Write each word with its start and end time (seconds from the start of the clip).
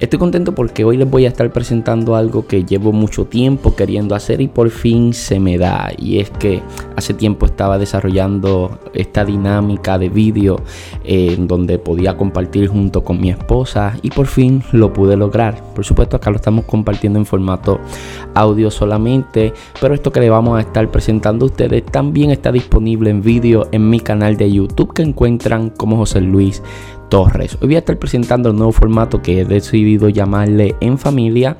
Estoy 0.00 0.20
contento 0.20 0.54
porque 0.54 0.84
hoy 0.84 0.96
les 0.96 1.10
voy 1.10 1.24
a 1.24 1.28
estar 1.28 1.52
presentando 1.52 2.14
algo 2.14 2.46
que 2.46 2.64
llevo 2.64 2.92
mucho 2.92 3.24
tiempo 3.24 3.74
queriendo 3.74 4.14
hacer 4.14 4.40
y 4.40 4.46
por 4.46 4.70
fin 4.70 5.12
se 5.12 5.40
me 5.40 5.58
da. 5.58 5.90
Y 5.98 6.20
es 6.20 6.30
que 6.30 6.62
hace 6.94 7.14
tiempo 7.14 7.46
estaba 7.46 7.78
desarrollando 7.78 8.78
esta 8.94 9.24
dinámica 9.24 9.98
de 9.98 10.08
vídeo 10.08 10.60
eh, 11.02 11.34
en 11.36 11.48
donde 11.48 11.80
podía 11.80 12.16
compartir 12.16 12.68
junto 12.68 13.02
con 13.02 13.20
mi 13.20 13.30
esposa 13.30 13.96
y 14.00 14.10
por 14.10 14.28
fin 14.28 14.62
lo 14.70 14.92
pude 14.92 15.16
lograr. 15.16 15.60
Por 15.74 15.84
supuesto 15.84 16.16
acá 16.16 16.30
lo 16.30 16.36
estamos 16.36 16.64
compartiendo 16.66 17.18
en 17.18 17.26
formato 17.26 17.80
audio 18.34 18.70
solamente, 18.70 19.52
pero 19.80 19.94
esto 19.94 20.12
que 20.12 20.20
le 20.20 20.30
vamos 20.30 20.58
a 20.58 20.60
estar 20.60 20.88
presentando 20.92 21.44
a 21.44 21.48
ustedes 21.48 21.84
también 21.84 22.30
está 22.30 22.52
disponible 22.52 23.10
en 23.10 23.20
vídeo 23.20 23.66
en 23.72 23.90
mi 23.90 23.98
canal 23.98 24.36
de 24.36 24.52
YouTube 24.52 24.94
que 24.94 25.02
encuentran 25.02 25.70
como 25.70 25.96
José 25.96 26.20
Luis 26.20 26.62
Torres. 27.08 27.56
Hoy 27.60 27.68
voy 27.68 27.76
a 27.76 27.78
estar 27.80 27.98
presentando 27.98 28.50
el 28.50 28.56
nuevo 28.56 28.72
formato 28.72 29.22
que 29.22 29.40
he 29.40 29.44
decidido 29.44 30.08
llamarle 30.08 30.76
En 30.80 30.98
Familia, 30.98 31.56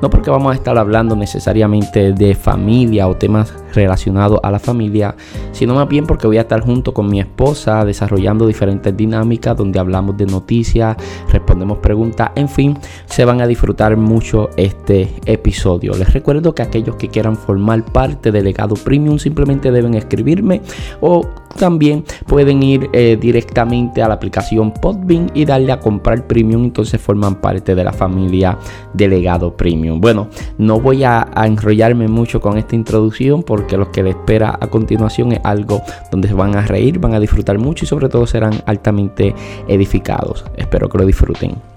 no 0.00 0.10
porque 0.10 0.30
vamos 0.30 0.52
a 0.52 0.54
estar 0.54 0.78
hablando 0.78 1.16
necesariamente 1.16 2.12
de 2.12 2.34
familia 2.34 3.08
o 3.08 3.16
temas 3.16 3.54
relacionados 3.74 4.38
a 4.42 4.50
la 4.50 4.58
familia, 4.58 5.14
sino 5.52 5.74
más 5.74 5.88
bien 5.88 6.06
porque 6.06 6.26
voy 6.26 6.38
a 6.38 6.42
estar 6.42 6.60
junto 6.60 6.92
con 6.92 7.08
mi 7.08 7.20
esposa 7.20 7.84
desarrollando 7.84 8.46
diferentes 8.46 8.96
dinámicas 8.96 9.56
donde 9.56 9.78
hablamos 9.78 10.16
de 10.16 10.26
noticias, 10.26 10.96
respondemos 11.30 11.78
preguntas, 11.78 12.30
en 12.34 12.48
fin, 12.48 12.78
se 13.06 13.24
van 13.24 13.40
a 13.40 13.46
disfrutar 13.46 13.96
mucho 13.96 14.50
este 14.56 15.08
episodio. 15.26 15.94
Les 15.94 16.12
recuerdo 16.12 16.54
que 16.54 16.62
aquellos 16.62 16.96
que 16.96 17.08
quieran 17.08 17.36
formar 17.36 17.84
parte 17.84 18.30
del 18.30 18.44
legado 18.44 18.74
premium 18.74 19.18
simplemente 19.18 19.70
deben 19.70 19.94
escribirme 19.94 20.60
o 21.00 21.26
también 21.58 22.04
pueden 22.26 22.62
ir 22.62 22.88
eh, 22.92 23.16
directamente 23.20 24.02
a 24.02 24.08
la 24.08 24.14
aplicación 24.14 24.72
Podbean 24.92 25.30
y 25.34 25.44
darle 25.44 25.72
a 25.72 25.80
comprar 25.80 26.26
premium. 26.26 26.64
Entonces 26.64 27.00
forman 27.00 27.36
parte 27.36 27.74
de 27.74 27.82
la 27.82 27.92
familia 27.92 28.58
Delegado 28.92 29.56
Premium. 29.56 30.00
Bueno, 30.00 30.28
no 30.58 30.80
voy 30.80 31.04
a, 31.04 31.28
enrollarme 31.34 32.08
mucho 32.08 32.40
con 32.40 32.58
esta 32.58 32.76
introducción 32.76 33.42
porque 33.42 33.76
lo 33.76 33.90
que 33.90 34.02
les 34.02 34.16
espera 34.16 34.58
a 34.60 34.66
continuación 34.66 35.32
es 35.32 35.40
algo 35.44 35.80
donde 36.10 36.28
se 36.28 36.34
van 36.34 36.54
a 36.56 36.62
reír, 36.62 36.98
van 36.98 37.14
a 37.14 37.20
disfrutar 37.20 37.58
mucho 37.58 37.84
y 37.84 37.88
sobre 37.88 38.08
todo 38.08 38.26
serán 38.26 38.62
altamente 38.66 39.34
edificados. 39.66 40.44
Espero 40.56 40.88
que 40.88 40.98
lo 40.98 41.06
disfruten. 41.06 41.71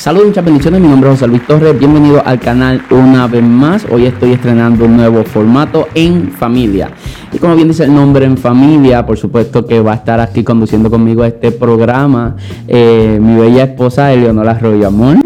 Saludos, 0.00 0.28
muchas 0.28 0.46
bendiciones. 0.46 0.80
Mi 0.80 0.88
nombre 0.88 1.10
es 1.10 1.16
José 1.16 1.28
Luis 1.28 1.46
Torres. 1.46 1.78
Bienvenido 1.78 2.22
al 2.24 2.40
canal 2.40 2.82
una 2.88 3.26
vez 3.26 3.42
más. 3.42 3.84
Hoy 3.90 4.06
estoy 4.06 4.32
estrenando 4.32 4.86
un 4.86 4.96
nuevo 4.96 5.22
formato 5.24 5.88
en 5.94 6.30
familia. 6.30 6.90
Y 7.30 7.36
como 7.36 7.54
bien 7.54 7.68
dice 7.68 7.84
el 7.84 7.94
nombre 7.94 8.24
en 8.24 8.38
familia, 8.38 9.04
por 9.04 9.18
supuesto 9.18 9.66
que 9.66 9.82
va 9.82 9.92
a 9.92 9.96
estar 9.96 10.18
aquí 10.18 10.42
conduciendo 10.42 10.88
conmigo 10.88 11.22
este 11.22 11.52
programa 11.52 12.34
eh, 12.66 13.18
mi 13.20 13.38
bella 13.38 13.64
esposa 13.64 14.10
Eleonora 14.10 14.52
Arroyo 14.52 14.88
Amor. 14.88 15.18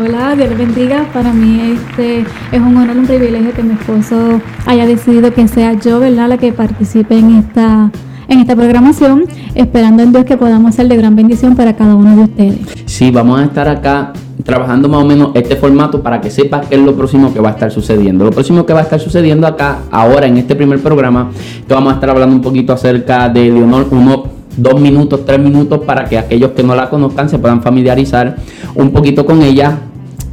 Hola, 0.00 0.34
Dios 0.34 0.56
bendiga. 0.56 1.04
Para 1.12 1.34
mí 1.34 1.76
este 1.76 2.20
es 2.20 2.60
un 2.62 2.78
honor, 2.78 2.96
un 2.96 3.06
privilegio 3.06 3.52
que 3.52 3.62
mi 3.62 3.74
esposo 3.74 4.40
haya 4.64 4.86
decidido 4.86 5.34
que 5.34 5.46
sea 5.48 5.74
yo, 5.74 6.00
¿verdad?, 6.00 6.30
la 6.30 6.38
que 6.38 6.54
participe 6.54 7.18
en 7.18 7.36
esta 7.40 7.90
en 8.28 8.40
esta 8.40 8.54
programación, 8.54 9.24
esperando 9.54 10.02
en 10.02 10.12
Dios 10.12 10.24
que 10.24 10.36
podamos 10.36 10.74
ser 10.74 10.88
de 10.88 10.96
gran 10.96 11.16
bendición 11.16 11.56
para 11.56 11.74
cada 11.74 11.94
uno 11.94 12.14
de 12.14 12.22
ustedes. 12.22 12.58
Sí, 12.86 13.10
vamos 13.10 13.40
a 13.40 13.44
estar 13.44 13.68
acá 13.68 14.12
trabajando 14.44 14.88
más 14.88 15.02
o 15.02 15.06
menos 15.06 15.30
este 15.34 15.56
formato 15.56 16.02
para 16.02 16.20
que 16.20 16.30
sepas 16.30 16.66
qué 16.66 16.76
es 16.76 16.80
lo 16.80 16.94
próximo 16.94 17.32
que 17.32 17.40
va 17.40 17.50
a 17.50 17.52
estar 17.52 17.70
sucediendo. 17.70 18.24
Lo 18.24 18.30
próximo 18.30 18.64
que 18.64 18.72
va 18.72 18.80
a 18.80 18.82
estar 18.82 19.00
sucediendo 19.00 19.46
acá, 19.46 19.80
ahora 19.90 20.26
en 20.26 20.36
este 20.36 20.54
primer 20.54 20.78
programa, 20.80 21.30
te 21.66 21.74
vamos 21.74 21.92
a 21.92 21.94
estar 21.94 22.10
hablando 22.10 22.36
un 22.36 22.42
poquito 22.42 22.72
acerca 22.72 23.28
de 23.28 23.50
Leonor, 23.50 23.88
uno, 23.90 24.24
dos 24.56 24.80
minutos, 24.80 25.24
tres 25.24 25.40
minutos, 25.40 25.80
para 25.80 26.04
que 26.04 26.18
aquellos 26.18 26.52
que 26.52 26.62
no 26.62 26.74
la 26.74 26.88
conozcan 26.88 27.28
se 27.28 27.38
puedan 27.38 27.62
familiarizar 27.62 28.36
un 28.74 28.90
poquito 28.90 29.24
con 29.24 29.42
ella 29.42 29.78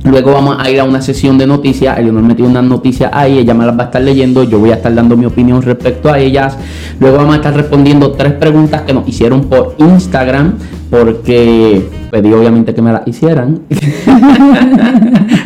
Luego 0.06 0.34
vamos 0.34 0.58
a 0.60 0.70
ir 0.70 0.80
a 0.80 0.84
una 0.84 1.02
sesión 1.02 1.36
de 1.38 1.48
noticias. 1.48 1.98
Eleonor 1.98 2.22
metió 2.22 2.46
unas 2.46 2.64
noticias 2.64 3.10
ahí, 3.12 3.40
ella 3.40 3.56
me 3.56 3.66
las 3.66 3.76
va 3.78 3.84
a 3.84 3.86
estar 3.88 4.02
leyendo. 4.02 4.44
Yo 4.44 4.60
voy 4.60 4.70
a 4.70 4.76
estar 4.76 4.94
dando 4.94 5.18
mi 5.18 5.26
opinión 5.26 5.64
respecto 5.64 6.14
a 6.14 6.20
ellas. 6.20 6.56
Luego 7.00 7.18
vamos 7.18 7.34
a 7.34 7.38
estar 7.38 7.56
respondiendo 7.56 8.12
tres 8.12 8.34
preguntas 8.34 8.84
que 8.84 8.94
nos 8.94 9.08
hicieron 9.08 9.46
por 9.46 9.76
Instagram, 9.80 10.54
porque 10.90 11.88
pedí 12.12 12.31
obviamente 12.34 12.73
que 12.73 12.81
me 12.81 12.94
las 12.94 13.07
hicieran. 13.07 13.59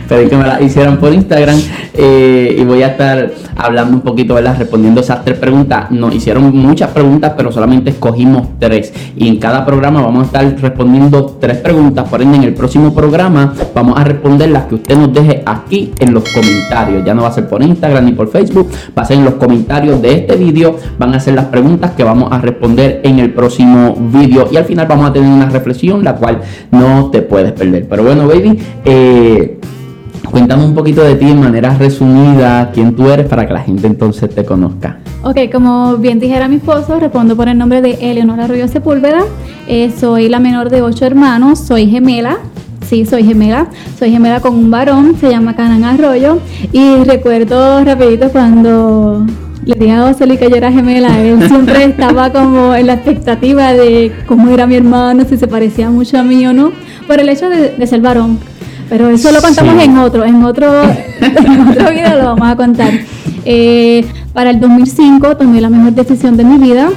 pedí 0.08 0.30
que 0.30 0.38
me 0.38 0.46
las 0.46 0.62
hicieran 0.62 0.98
por 0.98 1.14
Instagram. 1.14 1.60
Eh, 1.94 2.58
y 2.60 2.64
voy 2.64 2.84
a 2.84 2.88
estar 2.90 3.32
hablando 3.56 3.96
un 3.96 4.02
poquito, 4.02 4.36
¿verdad? 4.36 4.56
Respondiendo 4.58 5.02
esas 5.02 5.26
tres 5.26 5.38
preguntas. 5.38 5.90
Nos 5.92 6.14
hicieron 6.14 6.56
muchas 6.56 6.92
preguntas, 6.92 7.34
pero 7.36 7.52
solamente 7.52 7.90
escogimos 7.90 8.48
tres. 8.60 8.94
Y 9.16 9.28
en 9.28 9.38
cada 9.38 9.66
programa 9.66 10.02
vamos 10.02 10.24
a 10.24 10.26
estar 10.28 10.62
respondiendo 10.62 11.38
tres 11.40 11.58
preguntas. 11.58 12.08
Por 12.08 12.22
ende, 12.22 12.38
en 12.38 12.44
el 12.44 12.54
próximo 12.54 12.94
programa 12.94 13.54
vamos 13.74 14.00
a 14.00 14.04
responder 14.04 14.50
las 14.50 14.66
que 14.66 14.76
usted 14.76 14.98
nos 14.98 15.14
deje 15.14 15.44
aquí 15.46 15.92
en 16.00 16.14
los 16.14 16.24
comentarios. 16.34 17.04
Ya 17.04 17.14
no 17.14 17.24
va 17.24 17.30
a 17.30 17.34
ser 17.34 17.48
por 17.48 17.62
Instagram 17.64 18.06
ni 18.06 18.12
por 18.12 18.30
Facebook, 18.30 18.70
va 18.98 19.02
a 19.02 19.06
ser 19.06 19.18
en 19.18 19.26
los 19.26 19.36
comentarios 19.36 20.02
de 20.02 20.14
este 20.14 20.36
vídeo. 20.36 20.76
Van 20.98 21.14
a 21.14 21.20
ser 21.20 21.34
las 21.34 21.46
preguntas 21.46 21.92
que 21.92 22.04
vamos 22.04 22.32
a 22.32 22.38
responder 22.40 23.02
en 23.04 23.20
el 23.20 23.34
próximo 23.34 23.96
vídeo. 24.12 24.48
Y 24.52 24.58
al 24.58 24.66
final 24.66 24.88
vamos 24.88 25.10
a 25.10 25.14
tener 25.14 25.29
una 25.30 25.50
reflexión, 25.50 26.04
la 26.04 26.16
cual 26.16 26.42
no 26.72 27.10
te 27.12 27.22
puedes 27.22 27.54
perder. 27.54 27.88
Pero 27.88 28.04
bueno, 28.04 28.28
baby, 28.28 28.60
eh, 28.86 29.60
Cuéntame 30.30 30.64
un 30.64 30.76
poquito 30.76 31.02
de 31.02 31.16
ti 31.16 31.26
de 31.26 31.34
manera 31.34 31.76
resumida, 31.76 32.70
quién 32.72 32.96
tú 32.96 33.10
eres 33.10 33.26
para 33.28 33.48
que 33.48 33.54
la 33.54 33.62
gente 33.62 33.88
entonces 33.88 34.30
te 34.34 34.46
conozca. 34.46 35.00
Ok, 35.24 35.52
como 35.52 35.98
bien 35.98 36.20
dijera 36.20 36.48
mi 36.48 36.58
esposo, 36.58 37.00
respondo 37.00 37.36
por 37.36 37.50
el 37.50 37.58
nombre 37.58 37.82
de 37.82 37.98
Eleonora 38.00 38.46
Arroyo 38.46 38.68
Sepúlveda. 38.68 39.22
Eh, 39.68 39.92
soy 39.98 40.30
la 40.30 40.40
menor 40.40 40.70
de 40.70 40.84
ocho 40.84 41.06
hermanos, 41.06 41.60
soy 41.60 41.88
gemela. 41.88 42.38
Sí, 42.88 43.06
soy 43.06 43.24
gemela. 43.24 43.70
Soy 43.98 44.12
gemela 44.12 44.40
con 44.40 44.56
un 44.56 44.70
varón, 44.70 45.16
se 45.20 45.30
llama 45.30 45.56
Canan 45.56 45.84
Arroyo. 45.84 46.40
Y 46.72 47.04
recuerdo 47.04 47.84
rapidito 47.84 48.30
cuando 48.30 49.26
le 49.66 49.76
dije 49.76 49.92
a 49.92 50.08
José 50.08 50.38
que 50.38 50.50
yo 50.50 50.56
era 50.56 50.72
gemela, 50.72 51.20
él 51.20 51.48
siempre 51.48 51.84
estaba 51.86 52.32
como 52.32 52.74
en 52.76 52.88
la 52.88 52.94
expectativa 52.94 53.74
de 53.74 54.12
cómo 54.26 54.50
era 54.50 54.68
mi 54.68 54.76
hermano, 54.76 55.26
si 55.28 55.38
se 55.38 55.48
parecía 55.48 55.90
mucho 55.90 56.18
a 56.18 56.24
mí 56.24 56.46
o 56.48 56.54
no, 56.54 56.72
por 57.08 57.20
el 57.20 57.30
hecho 57.30 57.50
de 57.50 57.88
ser 57.88 58.02
varón. 58.02 58.40
Pero 58.90 59.10
eso 59.10 59.32
lo 59.32 59.40
contamos 59.40 59.82
en 59.84 59.98
otro, 59.98 60.26
en 60.26 60.44
otro, 60.44 60.84
en 61.22 61.68
otro 61.68 61.92
video 61.92 62.18
lo 62.18 62.26
vamos 62.26 62.50
a 62.50 62.56
contar. 62.56 62.92
Eh, 63.46 64.04
para 64.34 64.50
el 64.50 64.60
2005 64.60 65.38
tomé 65.38 65.62
la 65.62 65.70
mejor 65.70 65.94
decisión 65.94 66.36
de 66.36 66.44
mi 66.44 66.58
vida, 66.58 66.90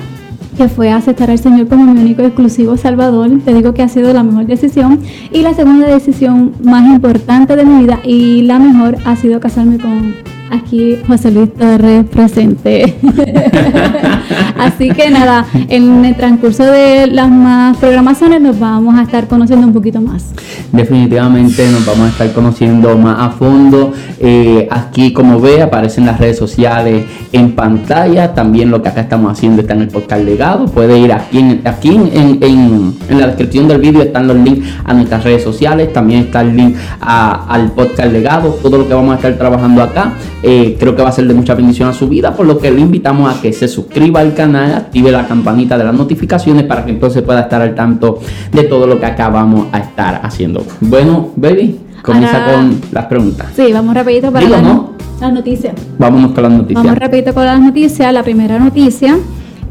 que 0.56 0.68
fue 0.68 0.90
aceptar 0.90 1.30
al 1.30 1.38
Señor 1.38 1.68
como 1.68 1.92
mi 1.92 2.00
único 2.00 2.22
exclusivo 2.22 2.78
Salvador. 2.78 3.30
Te 3.44 3.52
digo 3.52 3.74
que 3.74 3.82
ha 3.82 3.88
sido 3.88 4.12
la 4.14 4.22
mejor 4.22 4.46
decisión. 4.46 5.00
Y 5.32 5.42
la 5.42 5.54
segunda 5.54 5.86
decisión 5.86 6.54
más 6.62 6.86
importante 6.86 7.56
de 7.56 7.64
mi 7.64 7.84
vida 7.84 8.00
y 8.04 8.42
la 8.42 8.58
mejor 8.58 8.96
ha 9.04 9.14
sido 9.16 9.38
casarme 9.40 9.78
con 9.78 10.14
aquí 10.52 10.98
José 11.06 11.30
Luis 11.30 11.52
Torres 11.54 12.04
presente. 12.06 12.96
Así 14.58 14.90
que 14.90 15.10
nada, 15.10 15.46
en 15.68 16.04
el 16.04 16.14
transcurso 16.16 16.64
de 16.64 17.06
las 17.08 17.30
más 17.30 17.76
programaciones 17.78 18.40
nos 18.40 18.58
vamos 18.58 18.94
a 18.96 19.02
estar 19.02 19.26
conociendo 19.26 19.66
un 19.66 19.72
poquito 19.72 20.00
más. 20.00 20.26
Definitivamente 20.70 21.68
nos 21.68 21.84
vamos 21.84 22.06
a 22.06 22.08
estar 22.10 22.32
conociendo 22.32 22.96
más 22.96 23.18
a 23.18 23.30
fondo. 23.30 23.92
Eh, 24.20 24.68
aquí, 24.70 25.12
como 25.12 25.40
ve, 25.40 25.62
aparecen 25.62 26.06
las 26.06 26.20
redes 26.20 26.38
sociales 26.38 27.04
en 27.32 27.52
pantalla. 27.56 28.34
También 28.34 28.70
lo 28.70 28.82
que 28.82 28.90
acá 28.90 29.00
estamos 29.00 29.32
haciendo 29.32 29.62
está 29.62 29.74
en 29.74 29.82
el 29.82 29.88
podcast 29.88 30.24
legado. 30.24 30.66
Puede 30.66 30.98
ir 30.98 31.12
aquí, 31.12 31.38
en, 31.38 31.62
aquí 31.64 31.88
en, 31.90 32.94
la 33.18 33.26
descripción 33.26 33.68
del 33.68 33.80
vídeo 33.80 34.02
están 34.02 34.28
los 34.28 34.36
links 34.36 34.68
a 34.84 34.94
nuestras 34.94 35.24
redes 35.24 35.42
sociales. 35.42 35.92
También 35.92 36.20
está 36.20 36.42
el 36.42 36.56
link 36.56 36.76
al 37.00 37.72
podcast 37.72 38.12
legado. 38.12 38.50
Todo 38.62 38.78
lo 38.78 38.88
que 38.88 38.94
vamos 38.94 39.12
a 39.12 39.16
estar 39.16 39.34
trabajando 39.34 39.82
acá. 39.82 40.12
Eh, 40.42 40.76
creo 40.78 40.96
que 40.96 41.02
va 41.02 41.08
a 41.08 41.12
ser 41.12 41.26
de 41.28 41.34
mucha 41.34 41.54
bendición 41.54 41.88
a 41.88 41.92
su 41.92 42.08
vida, 42.08 42.34
por 42.34 42.46
lo 42.46 42.58
que 42.58 42.70
le 42.70 42.80
invitamos 42.80 43.32
a 43.32 43.40
que 43.40 43.52
se 43.52 43.68
suscriba 43.68 44.20
al 44.20 44.34
canal, 44.34 44.74
active 44.74 45.12
la 45.12 45.26
campanita 45.26 45.78
de 45.78 45.84
las 45.84 45.94
notificaciones 45.94 46.64
para 46.64 46.84
que 46.84 46.90
entonces 46.90 47.22
pueda 47.22 47.42
estar 47.42 47.62
al 47.62 47.74
tanto 47.74 48.18
de 48.52 48.64
todo 48.64 48.86
lo 48.86 48.98
que 48.98 49.06
acá 49.06 49.28
vamos 49.28 49.68
a 49.72 49.78
estar 49.78 50.20
haciendo. 50.24 50.64
Bueno, 50.80 51.30
baby, 51.36 51.78
comienza 52.02 52.44
con 52.44 52.80
las 52.90 53.06
preguntas. 53.06 53.48
Sí, 53.54 53.72
vamos 53.72 53.94
rapidito 53.94 54.32
para 54.32 54.48
las 54.48 55.32
noticias. 55.32 55.74
Vámonos 55.98 56.32
con 56.32 56.42
las 56.42 56.52
noticias. 56.52 56.84
Vamos 56.84 56.98
rapidito 56.98 57.32
con 57.32 57.44
las 57.44 57.60
noticias. 57.60 58.12
La 58.12 58.22
primera 58.24 58.58
noticia 58.58 59.16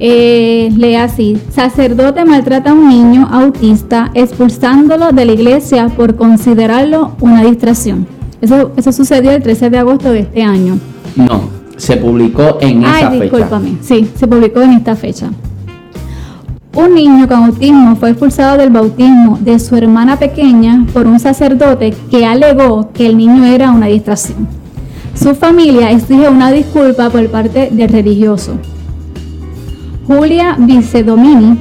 Eh, 0.04 0.72
lee 0.76 0.96
así, 0.96 1.38
sacerdote 1.52 2.26
maltrata 2.26 2.72
a 2.72 2.74
un 2.74 2.90
niño 2.90 3.28
autista 3.32 4.10
expulsándolo 4.16 5.12
de 5.12 5.26
la 5.26 5.34
iglesia 5.34 5.90
por 5.90 6.16
considerarlo 6.16 7.12
una 7.20 7.44
distracción. 7.44 8.08
Eso, 8.42 8.72
eso 8.76 8.92
sucedió 8.92 9.32
el 9.32 9.42
13 9.44 9.70
de 9.70 9.78
agosto 9.78 10.12
de 10.12 10.20
este 10.22 10.42
año. 10.44 10.78
No, 11.16 11.44
se 11.78 11.98
publicó 11.98 12.58
en 12.62 12.84
Ay, 12.86 13.02
esa 13.02 13.12
fecha. 13.12 13.24
discúlpame. 13.24 13.78
Sí, 13.82 14.10
se 14.16 14.28
publicó 14.28 14.62
en 14.62 14.72
esta 14.74 14.96
fecha. 14.96 15.30
Un 16.74 16.96
niño 16.96 17.28
con 17.28 17.44
autismo 17.44 17.96
fue 17.98 18.12
expulsado 18.12 18.58
del 18.58 18.70
bautismo 18.70 19.38
de 19.42 19.60
su 19.60 19.76
hermana 19.76 20.18
pequeña 20.18 20.86
por 20.94 21.06
un 21.06 21.20
sacerdote 21.20 21.94
que 22.10 22.26
alegó 22.26 22.92
que 22.94 23.08
el 23.08 23.18
niño 23.18 23.44
era 23.46 23.72
una 23.72 23.88
distracción. 23.88 24.48
Su 25.14 25.36
familia 25.36 25.92
exige 25.92 26.30
una 26.30 26.50
disculpa 26.52 27.10
por 27.10 27.28
parte 27.28 27.70
del 27.72 27.90
religioso. 27.90 28.54
Julia 30.08 30.56
Vicedomini, 30.58 31.58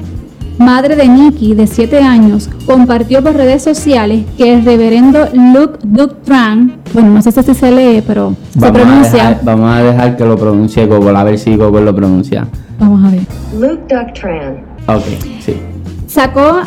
madre 0.61 0.95
de 0.95 1.09
Nicky 1.09 1.55
de 1.55 1.67
7 1.67 2.01
años, 2.03 2.49
compartió 2.67 3.23
por 3.23 3.35
redes 3.35 3.63
sociales 3.65 4.25
que 4.37 4.53
el 4.53 4.65
reverendo 4.65 5.27
Luke 5.33 5.79
Ductran, 5.83 6.77
bueno, 6.93 7.11
no 7.11 7.23
sé 7.23 7.33
si 7.33 7.55
se 7.55 7.71
lee, 7.73 8.03
pero 8.07 8.37
se 8.53 8.61
Vamos 8.61 8.69
a, 8.71 8.73
pronuncia. 8.85 9.13
dejar, 9.13 9.41
vamos 9.43 9.71
a 9.75 9.83
dejar 9.83 10.17
que 10.17 10.25
lo 10.25 10.37
pronuncie 10.37 10.87
Google, 10.87 11.17
a 11.19 11.25
ver 11.25 11.39
si 11.39 11.57
Google 11.57 11.83
lo 11.87 11.97
pronuncia. 11.97 12.47
Vamos 12.79 13.03
a 13.05 13.11
ver. 13.11 13.23
Luke 13.59 13.83
Ductran. 13.95 14.61
Ok, 14.87 15.05
sí. 15.41 15.57
Sacó, 16.07 16.61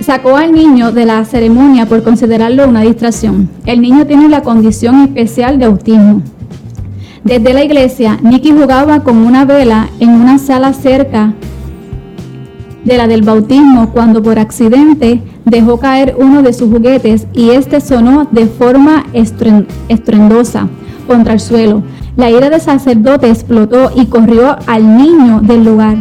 sacó 0.00 0.36
al 0.36 0.52
niño 0.52 0.92
de 0.92 1.06
la 1.06 1.24
ceremonia 1.24 1.86
por 1.86 2.02
considerarlo 2.02 2.68
una 2.68 2.82
distracción. 2.82 3.48
El 3.64 3.80
niño 3.80 4.06
tiene 4.06 4.28
la 4.28 4.42
condición 4.42 5.04
especial 5.04 5.58
de 5.58 5.64
autismo. 5.64 6.20
Desde 7.22 7.54
la 7.54 7.64
iglesia, 7.64 8.18
Nicky 8.22 8.52
jugaba 8.52 9.00
con 9.00 9.16
una 9.16 9.46
vela 9.46 9.88
en 10.00 10.10
una 10.10 10.38
sala 10.38 10.74
cerca 10.74 11.32
de 12.84 12.96
la 12.98 13.06
del 13.06 13.22
bautismo 13.22 13.90
cuando 13.90 14.22
por 14.22 14.38
accidente 14.38 15.22
dejó 15.44 15.78
caer 15.78 16.14
uno 16.18 16.42
de 16.42 16.52
sus 16.52 16.70
juguetes 16.70 17.26
y 17.32 17.50
este 17.50 17.80
sonó 17.80 18.28
de 18.30 18.46
forma 18.46 19.04
estruendosa 19.88 20.68
contra 21.06 21.32
el 21.34 21.40
suelo. 21.40 21.82
La 22.16 22.30
ira 22.30 22.48
del 22.50 22.60
sacerdote 22.60 23.28
explotó 23.28 23.90
y 23.96 24.06
corrió 24.06 24.56
al 24.66 24.96
niño 24.96 25.40
del 25.42 25.64
lugar, 25.64 25.96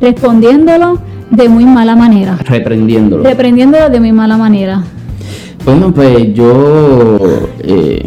respondiéndolo 0.00 0.98
de 1.30 1.48
muy 1.48 1.64
mala 1.64 1.96
manera. 1.96 2.36
Reprendiéndolo. 2.44 3.22
Reprendiéndolo 3.24 3.88
de 3.88 4.00
muy 4.00 4.12
mala 4.12 4.36
manera. 4.36 4.82
Bueno, 5.64 5.92
pues 5.92 6.34
yo. 6.34 7.18
eh, 7.60 8.02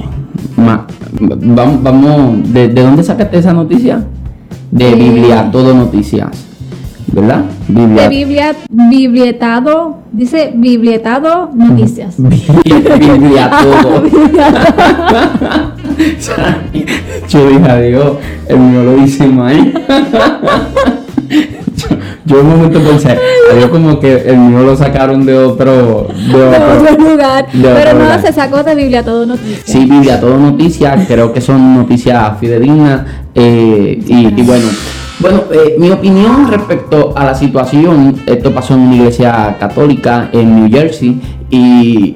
ma- 0.55 0.85
vamos, 1.19 1.81
vamos 1.83 2.53
¿de, 2.53 2.67
de 2.67 2.81
dónde 2.83 3.03
sacaste 3.03 3.39
esa 3.39 3.53
noticia? 3.53 4.05
De 4.69 4.89
Eh. 4.91 4.95
Biblia 4.95 5.49
Todo 5.51 5.73
Noticias, 5.73 6.29
¿verdad? 7.11 7.45
Biblia. 7.67 8.03
De 8.03 8.09
Biblia, 8.09 8.55
biblietado, 8.69 9.97
dice 10.11 10.51
biblietado 10.55 11.49
noticias. 11.53 12.15
Biblia 12.19 13.51
Todo. 13.61 14.03
yo 17.29 17.49
dije 17.49 17.69
adiós, 17.69 18.11
el 18.47 18.59
mío 18.59 18.83
lo 18.83 18.95
dice 18.95 19.27
mal. 19.27 19.73
yo, 21.75 21.87
yo 22.25 22.41
un 22.41 22.49
momento 22.49 22.79
pensé, 22.81 23.17
adiós 23.51 23.69
como 23.69 23.99
que 23.99 24.13
el 24.29 24.37
mío 24.37 24.59
lo 24.63 24.75
sacaron 24.75 25.25
de 25.25 25.37
otro, 25.37 26.07
de 26.31 26.37
de 26.37 26.45
otro, 26.47 26.97
lugar. 27.09 27.51
de 27.51 27.59
otro 27.67 27.73
Pero 27.75 27.93
no 27.93 27.99
lugar. 28.03 28.21
se 28.21 28.33
sacó 28.33 28.63
de 28.63 28.75
biblietado 28.75 29.25
noticias. 29.25 29.61
Sí, 29.65 29.85
Biblia, 29.85 30.19
todo 30.19 30.37
noticias, 30.37 31.05
creo 31.07 31.33
que 31.33 31.41
son 31.41 31.75
noticias 31.75 32.37
fidedignas 32.39 33.01
eh, 33.33 33.99
y, 34.05 34.27
y 34.39 34.43
bueno. 34.43 34.67
Bueno, 35.19 35.43
eh, 35.51 35.75
mi 35.79 35.89
opinión 35.89 36.47
respecto 36.51 37.13
a 37.15 37.25
la 37.25 37.33
situación, 37.33 38.15
esto 38.27 38.51
pasó 38.53 38.75
en 38.75 38.81
una 38.81 38.95
iglesia 38.97 39.57
católica 39.59 40.29
en 40.31 40.55
New 40.55 40.69
Jersey 40.69 41.19
y, 41.49 42.15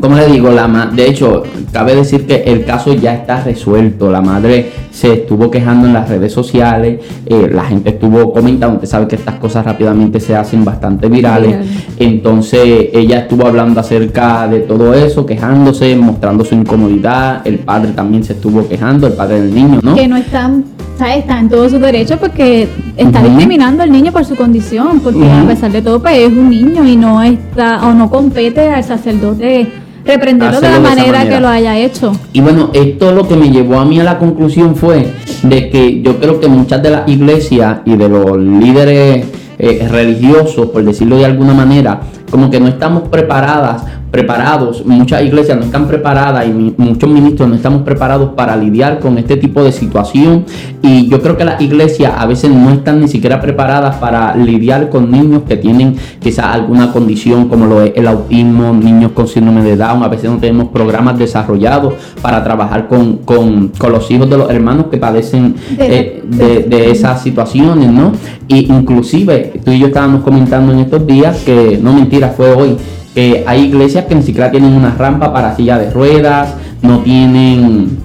como 0.00 0.16
le 0.16 0.26
digo, 0.28 0.48
la 0.50 0.66
ma- 0.66 0.86
de 0.86 1.06
hecho, 1.06 1.42
cabe 1.70 1.94
decir 1.94 2.26
que 2.26 2.36
el 2.44 2.64
caso 2.64 2.94
ya 2.94 3.14
está 3.14 3.44
resuelto, 3.44 4.10
la 4.10 4.22
madre 4.22 4.70
se 4.90 5.12
estuvo 5.12 5.50
quejando 5.50 5.86
en 5.86 5.92
las 5.92 6.08
redes 6.08 6.32
sociales, 6.32 7.00
eh, 7.26 7.50
la 7.52 7.64
gente 7.64 7.90
estuvo 7.90 8.32
comentando, 8.32 8.76
usted 8.76 8.88
sabe 8.88 9.06
que 9.06 9.16
estas 9.16 9.34
cosas 9.34 9.66
rápidamente 9.66 10.18
se 10.18 10.34
hacen 10.34 10.64
bastante 10.64 11.08
virales, 11.08 11.50
Viral. 11.58 11.64
entonces 11.98 12.88
ella 12.94 13.18
estuvo 13.20 13.46
hablando 13.46 13.80
acerca 13.80 14.48
de 14.48 14.60
todo 14.60 14.94
eso, 14.94 15.26
quejándose, 15.26 15.94
mostrando 15.96 16.42
su 16.42 16.54
incomodidad. 16.54 17.46
El 17.46 17.58
padre 17.58 17.90
también 17.92 18.24
se 18.24 18.32
estuvo 18.32 18.66
quejando, 18.66 19.08
el 19.08 19.12
padre 19.12 19.42
del 19.42 19.54
niño, 19.54 19.80
¿no? 19.82 19.94
Que 19.94 20.06
no 20.08 20.16
están, 20.16 20.64
¿sabes? 20.98 21.18
Está 21.18 21.38
en 21.38 21.48
todo 21.48 21.68
su 21.68 21.78
derecho 21.78 22.16
porque 22.18 22.68
está 22.96 23.22
discriminando 23.22 23.82
al 23.82 23.90
niño 23.90 24.12
por 24.12 24.24
su 24.24 24.36
condición, 24.36 25.00
porque 25.00 25.28
a 25.30 25.44
pesar 25.46 25.72
de 25.72 25.82
todo, 25.82 26.00
pues 26.00 26.18
es 26.18 26.28
un 26.28 26.50
niño 26.50 26.84
y 26.84 26.96
no 26.96 27.22
está 27.22 27.86
o 27.86 27.94
no 27.94 28.10
compete 28.10 28.70
al 28.70 28.84
sacerdote 28.84 29.68
reprenderlo 30.04 30.60
de 30.60 30.68
la 30.68 30.76
Hacerlo 30.76 30.88
de 30.88 30.96
manera, 30.96 31.18
manera. 31.18 31.34
que 31.36 31.40
lo 31.40 31.48
haya 31.48 31.78
hecho. 31.78 32.12
Y 32.32 32.40
bueno, 32.40 32.70
esto 32.74 33.12
lo 33.12 33.26
que 33.26 33.36
me 33.36 33.50
llevó 33.50 33.78
a 33.78 33.84
mí 33.84 33.98
a 34.00 34.04
la 34.04 34.18
conclusión 34.18 34.76
fue 34.76 35.10
de 35.42 35.70
que 35.70 36.02
yo 36.02 36.18
creo 36.18 36.40
que 36.40 36.48
muchas 36.48 36.82
de 36.82 36.90
las 36.90 37.08
iglesias 37.08 37.78
y 37.86 37.96
de 37.96 38.08
los 38.08 38.36
líderes 38.38 39.26
eh, 39.58 39.88
religiosos, 39.90 40.66
por 40.70 40.84
decirlo 40.84 41.16
de 41.16 41.24
alguna 41.24 41.54
manera, 41.54 42.00
como 42.30 42.50
que 42.50 42.60
no 42.60 42.68
estamos 42.68 43.08
preparadas, 43.08 43.84
preparados, 44.14 44.86
muchas 44.86 45.22
iglesias 45.24 45.58
no 45.58 45.64
están 45.64 45.88
preparadas 45.88 46.46
y 46.46 46.50
mi- 46.50 46.72
muchos 46.78 47.10
ministros 47.10 47.48
no 47.48 47.56
estamos 47.56 47.82
preparados 47.82 48.30
para 48.36 48.54
lidiar 48.56 49.00
con 49.00 49.18
este 49.18 49.36
tipo 49.36 49.64
de 49.64 49.72
situación. 49.72 50.44
Y 50.82 51.08
yo 51.08 51.20
creo 51.20 51.36
que 51.36 51.44
las 51.44 51.60
iglesias 51.60 52.12
a 52.16 52.24
veces 52.24 52.48
no 52.52 52.70
están 52.70 53.00
ni 53.00 53.08
siquiera 53.08 53.40
preparadas 53.40 53.96
para 53.96 54.36
lidiar 54.36 54.88
con 54.88 55.10
niños 55.10 55.42
que 55.48 55.56
tienen 55.56 55.96
quizás 56.20 56.46
alguna 56.46 56.92
condición 56.92 57.48
como 57.48 57.66
lo 57.66 57.82
es 57.82 57.90
el 57.96 58.06
autismo, 58.06 58.72
niños 58.72 59.10
con 59.12 59.26
síndrome 59.26 59.64
de 59.64 59.76
Down, 59.76 60.04
a 60.04 60.08
veces 60.08 60.30
no 60.30 60.36
tenemos 60.38 60.68
programas 60.68 61.18
desarrollados 61.18 61.94
para 62.22 62.44
trabajar 62.44 62.86
con, 62.86 63.16
con- 63.24 63.72
con 63.76 63.90
los 63.90 64.08
hijos 64.12 64.30
de 64.30 64.36
los 64.38 64.48
hermanos 64.48 64.86
que 64.92 64.96
padecen 64.98 65.56
De 65.76 65.86
eh, 65.96 66.22
de, 66.24 66.62
de 66.62 66.90
esas 66.92 67.20
situaciones, 67.20 67.90
¿no? 67.90 68.12
Y 68.46 68.72
inclusive 68.72 69.60
tú 69.64 69.72
y 69.72 69.80
yo 69.80 69.88
estábamos 69.88 70.22
comentando 70.22 70.72
en 70.72 70.78
estos 70.80 71.04
días 71.04 71.38
que, 71.44 71.80
no 71.82 71.92
mentira, 71.92 72.28
fue 72.28 72.52
hoy, 72.52 72.76
que 73.14 73.44
hay 73.46 73.66
iglesias 73.66 74.06
que 74.06 74.14
ni 74.14 74.22
siquiera 74.22 74.50
tienen 74.50 74.72
una 74.72 74.90
rampa 74.90 75.32
para 75.32 75.54
silla 75.54 75.78
de 75.78 75.90
ruedas, 75.90 76.54
no 76.82 76.98
tienen 77.00 77.96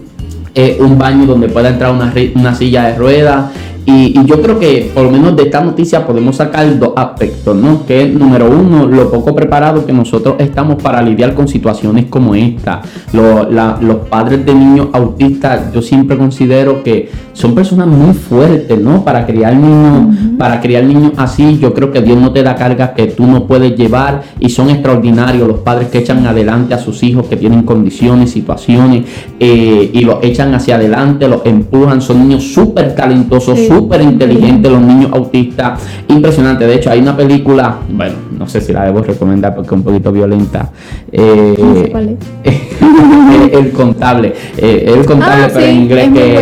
eh, 0.54 0.78
un 0.80 0.98
baño 0.98 1.26
donde 1.26 1.50
pueda 1.50 1.70
entrar 1.70 1.92
una, 1.92 2.14
una 2.36 2.54
silla 2.54 2.84
de 2.86 2.96
ruedas. 2.96 3.46
Y, 3.90 4.20
y 4.20 4.26
yo 4.26 4.40
creo 4.42 4.60
que 4.60 4.92
por 4.94 5.04
lo 5.04 5.10
menos 5.12 5.36
de 5.36 5.44
esta 5.44 5.62
noticia 5.62 6.06
podemos 6.06 6.36
sacar 6.36 6.78
dos 6.78 6.94
aspectos, 6.96 7.56
¿no? 7.56 7.86
Que 7.88 8.04
es 8.04 8.14
número 8.14 8.48
uno, 8.50 8.86
lo 8.86 9.10
poco 9.10 9.34
preparado 9.34 9.84
que 9.86 9.92
nosotros 9.94 10.36
estamos 10.38 10.82
para 10.82 11.02
lidiar 11.02 11.34
con 11.34 11.48
situaciones 11.48 12.06
como 12.06 12.36
esta. 12.36 12.82
Lo- 13.14 13.50
la- 13.50 13.78
los 13.82 13.98
padres 14.08 14.46
de 14.46 14.54
niños 14.54 14.88
autistas, 14.94 15.74
yo 15.74 15.82
siempre 15.82 16.18
considero 16.18 16.84
que 16.84 17.10
son 17.34 17.56
personas 17.56 17.88
muy 17.88 18.14
fuertes, 18.14 18.80
¿no? 18.80 19.04
Para 19.04 19.26
criar 19.26 19.56
niños, 19.56 20.16
para 20.38 20.60
criar 20.62 20.84
niños 20.84 21.14
así, 21.18 21.58
yo 21.60 21.74
creo 21.74 21.90
que 21.92 22.02
Dios 22.02 22.18
no 22.18 22.32
te 22.32 22.44
da 22.44 22.56
cargas 22.56 22.92
que 22.92 23.08
tú 23.08 23.26
no 23.26 23.46
puedes 23.48 23.76
llevar 23.78 24.22
y 24.40 24.50
son 24.50 24.70
extraordinarios 24.70 25.48
los 25.48 25.60
padres 25.60 25.88
que 25.88 26.00
echan 26.00 26.26
adelante 26.28 26.74
a 26.74 26.78
sus 26.78 27.02
hijos 27.02 27.26
que 27.28 27.38
tienen 27.38 27.64
condiciones, 27.64 28.30
situaciones 28.32 29.06
eh, 29.40 29.90
y 29.94 30.02
los 30.02 30.18
echan 30.22 30.54
hacia 30.54 30.76
adelante, 30.76 31.28
los 31.28 31.46
empujan, 31.46 32.02
son 32.02 32.28
niños 32.28 32.44
súper 32.54 32.94
talentosos, 32.94 33.58
Sí. 33.58 33.68
Súper 33.80 34.02
inteligentes, 34.02 34.72
los 34.72 34.82
niños 34.82 35.12
autistas, 35.14 35.82
impresionante. 36.10 36.68
De 36.68 36.76
hecho, 36.76 36.90
hay 36.92 37.00
una 37.00 37.16
película, 37.16 37.78
bueno, 37.90 38.16
no 38.38 38.48
sé 38.48 38.60
si 38.62 38.74
la 38.74 38.84
debo 38.86 39.02
recomendar 39.02 39.56
porque 39.56 39.68
es 39.68 39.72
un 39.74 39.84
poquito 39.84 40.12
violenta. 40.12 40.70
eh, 41.12 41.56
No 41.58 41.74
sé 41.76 41.90
cuál 41.92 42.10
es. 42.44 42.69
El, 42.82 43.50
el 43.66 43.72
contable, 43.72 44.34
eh, 44.58 44.86
el 44.96 45.06
contable, 45.06 45.44
Ah, 45.46 45.50
pero 45.54 45.66
en 45.66 45.76
inglés 45.82 46.10
que 46.14 46.36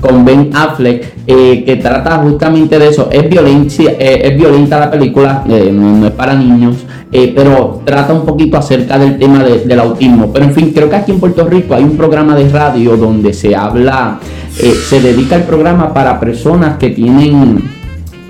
con 0.00 0.24
Ben 0.24 0.50
Affleck, 0.54 1.04
eh, 1.26 1.62
que 1.64 1.76
trata 1.76 2.18
justamente 2.18 2.78
de 2.78 2.88
eso. 2.88 3.08
Es 3.10 3.28
violencia, 3.28 3.92
eh, 3.98 4.22
es 4.24 4.36
violenta 4.36 4.78
la 4.80 4.90
película, 4.90 5.44
eh, 5.48 5.70
no, 5.72 5.96
no 5.98 6.06
es 6.06 6.12
para 6.12 6.34
niños, 6.34 6.76
pero 7.34 7.82
trata 7.84 8.12
un 8.14 8.24
poquito 8.24 8.56
acerca 8.56 8.98
del 8.98 9.18
tema 9.18 9.44
de- 9.44 9.60
del 9.60 9.78
autismo. 9.80 10.30
Pero 10.32 10.46
en 10.46 10.52
fin, 10.54 10.72
creo 10.74 10.88
que 10.88 10.96
aquí 10.96 11.12
en 11.12 11.20
Puerto 11.20 11.46
Rico 11.46 11.74
hay 11.74 11.84
un 11.84 11.96
programa 11.96 12.34
de 12.34 12.48
radio 12.48 12.96
donde 12.96 13.32
se 13.34 13.54
habla, 13.54 14.18
eh, 14.58 14.74
se 14.74 15.00
dedica 15.00 15.36
el 15.36 15.42
programa 15.42 15.92
para 15.92 16.18
personas 16.18 16.78
que 16.78 16.90
tienen 16.90 17.81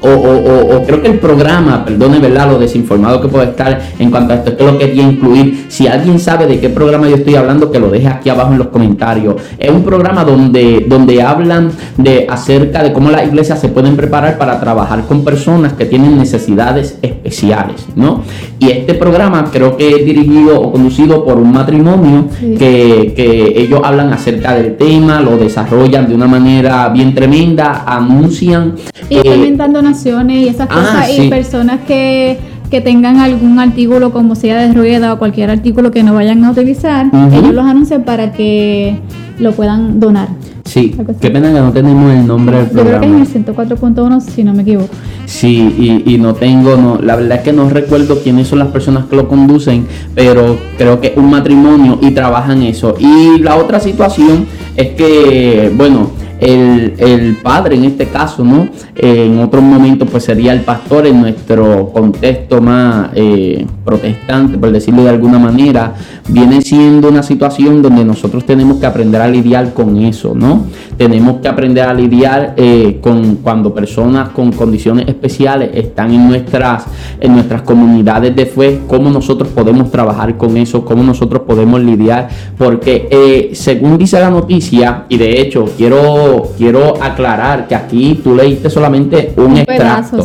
o, 0.02 0.09
o, 0.09 0.76
o, 0.76 0.85
creo 0.85 1.00
que 1.00 1.09
el 1.09 1.18
programa, 1.18 1.85
perdone, 1.85 2.18
¿verdad? 2.18 2.50
Lo 2.50 2.59
desinformado 2.59 3.21
que 3.21 3.28
puede 3.28 3.50
estar 3.50 3.80
en 3.99 4.11
cuanto 4.11 4.32
a 4.32 4.37
esto, 4.37 4.56
que 4.56 4.64
lo 4.64 4.78
quería 4.78 5.02
incluir. 5.02 5.66
Si 5.68 5.87
alguien 5.87 6.18
sabe 6.18 6.47
de 6.47 6.61
qué 6.61 6.68
programa 6.68 7.09
yo 7.09 7.16
estoy 7.16 7.37
hablando, 7.37 7.71
que 7.71 7.78
lo 7.78 7.88
deje 7.88 8.09
aquí 8.09 8.28
abajo 8.28 8.52
en 8.52 8.59
los 8.59 8.68
comentarios. 8.68 9.37
Es 9.59 9.71
un 9.71 9.85
programa 9.85 10.25
donde, 10.25 10.85
donde 10.88 11.23
hablan 11.23 11.71
de 11.97 12.26
acerca 12.28 12.82
de 12.82 12.92
cómo 12.92 13.11
las 13.11 13.26
iglesias 13.26 13.61
se 13.61 13.68
pueden 13.68 13.97
preparar 13.97 14.38
para 14.38 14.59
trabajar 14.61 15.04
con 15.06 15.25
personas 15.25 15.75
que 15.75 15.85
tienen 15.87 16.18
necesidades 16.18 16.99
especiales, 17.02 17.87
¿no? 17.94 18.23
Y 18.62 18.71
este 18.71 18.95
programa 18.95 19.47
creo 19.52 19.76
que 19.76 19.90
es 19.90 20.07
dirigido 20.07 20.61
o 20.61 20.71
conducido 20.71 21.25
por 21.25 21.37
un 21.37 21.50
matrimonio 21.50 22.28
que, 22.38 23.12
que 23.16 23.61
ellos 23.61 23.81
hablan 23.83 24.12
acerca 24.12 24.54
del 24.54 24.76
tema, 24.76 25.21
lo 25.21 25.37
desarrollan 25.37 26.09
de 26.09 26.14
una 26.14 26.28
manera 26.28 26.88
bien 26.90 27.12
tremenda, 27.12 27.83
anuncian. 27.85 28.76
Y 29.09 29.21
también 29.21 29.57
dando 29.57 29.83
donaciones 29.83 30.45
y 30.45 30.49
esas 30.49 30.69
ah, 30.71 30.75
cosas 30.75 31.19
y 31.19 31.28
personas 31.28 31.81
que, 31.88 32.38
que 32.71 32.81
tengan 32.81 33.16
algún 33.16 33.59
artículo 33.59 34.12
como 34.12 34.37
silla 34.37 34.61
de 34.61 34.73
rueda 34.73 35.12
o 35.12 35.19
cualquier 35.19 35.50
artículo 35.50 35.90
que 35.90 36.04
no 36.04 36.14
vayan 36.14 36.45
a 36.45 36.52
utilizar, 36.52 37.07
ellos 37.33 37.52
los 37.52 37.66
anuncian 37.66 38.04
para 38.04 38.31
que 38.31 39.00
lo 39.40 39.50
puedan 39.54 39.99
donar. 39.99 40.28
Sí, 40.64 40.95
qué 41.21 41.31
pena 41.31 41.52
que 41.52 41.61
no 41.61 41.73
tenemos 41.73 42.12
el 42.12 42.26
nombre 42.26 42.59
del 42.59 42.66
programa. 42.69 42.92
Yo 42.92 43.09
creo 43.09 43.16
que 43.16 43.23
es 43.23 43.35
el 43.35 43.45
104.1 43.45 44.21
si 44.21 44.45
no 44.45 44.54
me 44.54 44.62
equivoco. 44.62 44.95
Sí, 45.26 46.02
y, 46.07 46.14
y, 46.14 46.19
no 46.19 46.35
tengo, 46.35 46.76
no, 46.76 46.99
la 47.00 47.17
verdad 47.17 47.38
es 47.38 47.45
que 47.45 47.52
no 47.52 47.69
recuerdo 47.69 48.21
quiénes 48.23 48.49
son 48.49 48.59
las 48.59 48.69
personas 48.69 49.07
que 49.07 49.17
lo 49.17 49.29
conducen, 49.29 49.87
pero 50.14 50.59
creo 50.76 51.00
que 51.00 51.09
es 51.09 51.17
un 51.17 51.31
matrimonio 51.31 51.99
y 52.02 52.11
trabajan 52.11 52.62
eso. 52.62 52.97
Y 52.99 53.38
la 53.38 53.57
otra 53.57 53.81
situación 53.81 54.47
es 54.76 54.91
que, 54.91 55.73
bueno, 55.75 56.11
el, 56.42 57.38
padre 57.42 57.76
en 57.76 57.84
este 57.84 58.06
caso, 58.08 58.44
¿no? 58.44 58.68
en 58.94 59.38
otros 59.38 59.62
momentos 59.62 60.08
pues 60.11 60.25
sería 60.25 60.52
el 60.52 60.61
pastor 60.61 61.06
en 61.06 61.20
nuestro 61.20 61.90
contexto 61.92 62.61
más 62.61 63.11
eh, 63.14 63.66
protestante, 63.84 64.58
por 64.58 64.70
decirlo 64.70 65.04
de 65.04 65.11
alguna 65.11 65.38
manera, 65.38 65.94
viene 66.28 66.61
siendo 66.62 67.08
una 67.08 67.22
situación 67.22 67.82
donde 67.82 68.04
nosotros 68.04 68.44
tenemos 68.44 68.78
que 68.78 68.87
aprender 68.87 69.20
a 69.20 69.28
lidiar 69.28 69.72
con 69.72 69.96
eso, 69.99 70.34
¿no? 70.34 70.66
Tenemos 70.96 71.40
que 71.40 71.49
aprender 71.49 71.88
a 71.88 71.94
lidiar 71.94 72.54
eh, 72.56 72.99
con 73.00 73.37
cuando 73.37 73.75
personas 73.75 74.30
con 74.30 74.52
condiciones 74.52 75.08
especiales 75.08 75.70
están 75.75 76.12
en 76.12 76.28
nuestras, 76.28 76.84
en 77.20 77.32
nuestras 77.32 77.62
comunidades 77.62 78.34
de 78.37 78.46
fe, 78.46 78.80
cómo 78.87 79.11
nosotros 79.11 79.49
podemos 79.49 79.90
trabajar 79.90 80.37
con 80.37 80.56
eso, 80.56 80.84
cómo 80.84 81.02
nosotros 81.02 81.42
podemos 81.46 81.80
lidiar, 81.80 82.28
porque 82.56 83.08
eh, 83.11 83.50
según 83.54 83.99
dice 83.99 84.20
la 84.20 84.30
noticia, 84.30 85.04
y 85.08 85.16
de 85.16 85.40
hecho 85.40 85.64
quiero 85.76 86.31
quiero, 86.56 87.02
aclarar 87.02 87.66
que 87.66 87.74
aquí 87.74 88.20
tú 88.22 88.34
leíste 88.34 88.70
solamente 88.70 89.32
un, 89.36 89.56
extracto. 89.56 90.24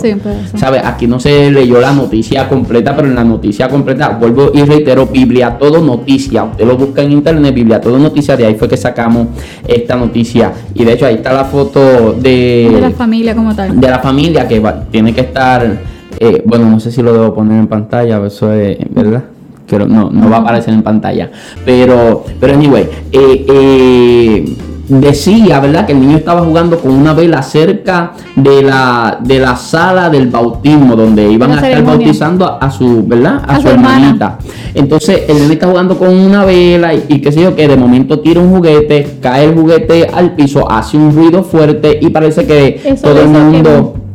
¿Sabes? 0.56 0.82
Aquí 0.84 1.08
no 1.08 1.20
se 1.20 1.52
leyó 1.52 1.80
la 1.80 1.92
noticia 1.92 2.48
completa, 2.48 2.96
pero 2.96 3.08
en 3.08 3.16
la 3.16 3.24
noticia 3.24 3.68
completa, 3.68 4.10
vuelvo 4.10 4.52
y 4.54 4.64
reitero, 4.64 5.08
Biblia 5.08 5.58
Todo 5.58 5.82
Noticia. 5.82 6.44
Usted 6.44 6.66
lo 6.66 6.78
busca 6.78 7.02
en 7.02 7.12
internet, 7.12 7.54
Biblia 7.54 7.82
Todo 7.82 7.98
Noticia, 7.98 8.38
de 8.38 8.46
ahí 8.46 8.56
fue 8.56 8.68
que 8.68 8.78
sacamos 8.78 9.28
esta 9.68 9.96
noticia. 9.96 10.52
Y 10.74 10.84
de 10.84 10.94
hecho 10.94 11.06
ahí 11.06 11.16
está 11.16 11.34
la 11.34 11.46
foto 11.46 12.14
de... 12.14 12.70
De 12.74 12.82
la 12.82 12.92
familia 12.92 13.36
como 13.36 13.56
tal. 13.56 13.80
De 13.80 13.88
la 13.90 14.00
familia 14.00 14.48
que 14.48 14.64
tiene 14.92 15.14
que 15.14 15.22
estar... 15.22 15.98
Eh, 16.20 16.42
bueno, 16.46 16.70
no 16.70 16.80
sé 16.80 16.92
si 16.92 17.02
lo 17.02 17.14
debo 17.14 17.34
poner 17.34 17.60
en 17.60 17.68
pantalla, 17.68 18.26
eso 18.26 18.52
es, 18.52 18.78
¿verdad? 18.90 19.24
Pero 19.70 19.88
no, 19.88 20.10
no 20.10 20.30
va 20.30 20.38
a 20.38 20.40
aparecer 20.40 20.74
en 20.74 20.82
pantalla. 20.82 21.30
Pero, 21.64 22.24
pero 22.40 22.54
anyway, 22.54 22.88
eh, 23.12 23.46
eh, 23.48 24.56
decía, 24.88 25.60
¿verdad? 25.60 25.86
Que 25.86 25.94
el 25.94 26.00
niño 26.00 26.18
estaba 26.18 26.42
jugando 26.42 26.80
con 26.80 26.92
una 26.92 27.14
vela 27.14 27.42
cerca 27.42 28.14
de 28.36 28.62
la, 28.62 29.20
de 29.22 29.40
la 29.40 29.56
sala 29.56 30.10
del 30.10 30.28
bautismo, 30.28 30.96
donde 30.96 31.30
iban 31.30 31.52
a 31.52 31.56
estar 31.56 31.84
bautizando 31.84 32.58
a, 32.60 32.72
su, 32.72 33.06
¿verdad? 33.06 33.44
A, 33.48 33.60
su, 33.60 33.68
hermanita. 33.68 34.38
Entonces, 34.74 35.24
el 35.28 35.40
niño 35.40 35.54
está 35.54 35.68
jugando 35.68 35.98
con 35.98 36.10
una 36.10 36.46
vela 36.46 36.94
y, 36.94 37.22
qué 37.22 37.32
sé 37.32 37.42
yo, 37.42 37.56
que 37.56 37.68
de 37.68 37.76
momento 37.76 38.20
tira 38.20 38.40
un 38.40 38.56
juguete, 38.56 39.18
cae 39.22 39.46
el 39.46 39.56
juguete 39.56 40.08
al 40.14 40.36
piso, 40.36 40.70
hace 40.70 40.98
un 40.98 41.14
ruido 41.14 41.44
fuerte 41.44 42.00
y 42.02 42.10
parece 42.10 42.46
que 42.46 42.98
todo 43.02 43.22
el 43.22 43.28
mundo 43.28 44.07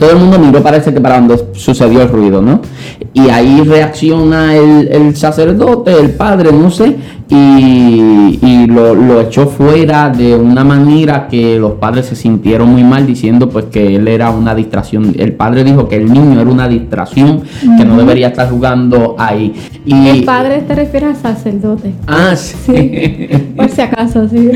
todo 0.00 0.12
el 0.12 0.16
mundo 0.16 0.38
miró, 0.38 0.62
parece 0.62 0.94
que 0.94 1.00
para 1.00 1.20
donde 1.20 1.38
sucedió 1.52 2.00
el 2.00 2.08
ruido, 2.08 2.40
¿no? 2.40 2.62
Y 3.12 3.28
ahí 3.28 3.60
reacciona 3.64 4.56
el, 4.56 4.88
el 4.90 5.14
sacerdote, 5.14 5.92
el 5.92 6.12
padre, 6.12 6.50
no 6.52 6.70
sé, 6.70 6.96
y, 7.32 8.66
lo, 8.66 9.20
echó 9.20 9.46
fuera 9.46 10.08
de 10.10 10.34
una 10.34 10.64
manera 10.64 11.28
que 11.28 11.58
los 11.58 11.72
padres 11.72 12.06
se 12.06 12.16
sintieron 12.16 12.68
muy 12.70 12.82
mal 12.82 13.06
diciendo 13.06 13.48
pues 13.48 13.66
que 13.66 13.96
él 13.96 14.08
era 14.08 14.30
una 14.30 14.54
distracción. 14.54 15.14
El 15.16 15.32
padre 15.32 15.62
dijo 15.64 15.88
que 15.88 15.96
el 15.96 16.12
niño 16.12 16.40
era 16.40 16.50
una 16.50 16.68
distracción, 16.68 17.42
que 17.76 17.84
no 17.84 17.96
debería 17.96 18.28
estar 18.28 18.50
jugando 18.50 19.14
ahí. 19.18 19.54
Y, 19.84 20.08
el 20.08 20.24
padre 20.24 20.62
te 20.66 20.74
refiere 20.74 21.06
al 21.06 21.16
sacerdote. 21.16 21.92
Ah, 22.06 22.34
sí. 22.34 23.28
Por 23.56 23.68
si 23.68 23.80
acaso, 23.80 24.28
sí. 24.30 24.50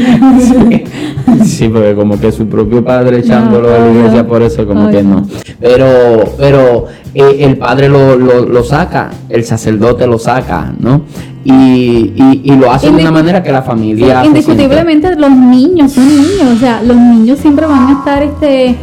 sí. 1.44 1.68
porque 1.68 1.94
como 1.94 2.18
que 2.18 2.32
su 2.32 2.46
propio 2.46 2.84
padre 2.84 3.18
echándolo 3.18 3.70
de 3.70 3.78
la 3.78 3.90
iglesia 3.90 4.26
por 4.26 4.42
eso 4.42 4.66
como 4.66 4.90
que 4.90 5.02
no. 5.02 5.24
Pero, 5.60 6.34
pero 6.38 6.86
eh, 7.14 7.38
el 7.40 7.56
padre 7.56 7.88
lo, 7.88 8.16
lo, 8.16 8.44
lo 8.46 8.64
saca, 8.64 9.10
el 9.28 9.44
sacerdote 9.44 10.06
lo 10.06 10.18
saca, 10.18 10.72
¿no? 10.78 11.02
y, 11.44 12.40
y, 12.42 12.56
lo 12.56 12.70
hace 12.70 12.90
de 12.90 13.02
una 13.02 13.10
manera 13.10 13.42
que 13.42 13.52
la 13.52 13.62
familia... 13.62 14.24
indiscutiblemente 14.24 15.14
los 15.14 15.30
niños 15.30 15.92
son 15.92 16.08
niños, 16.08 16.56
o 16.56 16.58
sea, 16.58 16.82
los 16.82 16.96
niños 16.96 17.38
siempre 17.38 17.66
van 17.66 17.88
a 17.88 17.92
estar, 17.98 18.22
este, 18.22 18.76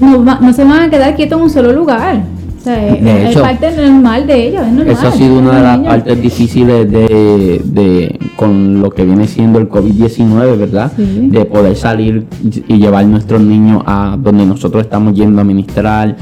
no, 0.00 0.22
no 0.22 0.52
se 0.52 0.62
van 0.62 0.82
a 0.82 0.90
quedar 0.90 1.16
quietos 1.16 1.38
en 1.38 1.44
un 1.44 1.50
solo 1.50 1.72
lugar 1.72 2.22
de 2.64 3.38
parte 3.40 3.70
normal 3.70 4.26
de 4.26 4.48
ellos. 4.48 4.62
Eso 4.86 5.08
ha 5.08 5.12
sido 5.12 5.38
una 5.38 5.56
de 5.56 5.62
las 5.62 5.78
partes 5.78 6.22
difíciles 6.22 6.90
de, 6.90 7.60
de, 7.64 8.18
con 8.36 8.80
lo 8.80 8.90
que 8.90 9.04
viene 9.04 9.26
siendo 9.26 9.58
el 9.58 9.68
COVID-19, 9.68 10.58
¿verdad? 10.58 10.92
De 10.92 11.44
poder 11.44 11.76
salir 11.76 12.26
y 12.68 12.78
llevar 12.78 13.06
nuestros 13.06 13.40
niños 13.40 13.82
a 13.86 14.16
donde 14.20 14.46
nosotros 14.46 14.82
estamos 14.84 15.14
yendo 15.14 15.40
a 15.40 15.44
ministrar, 15.44 16.16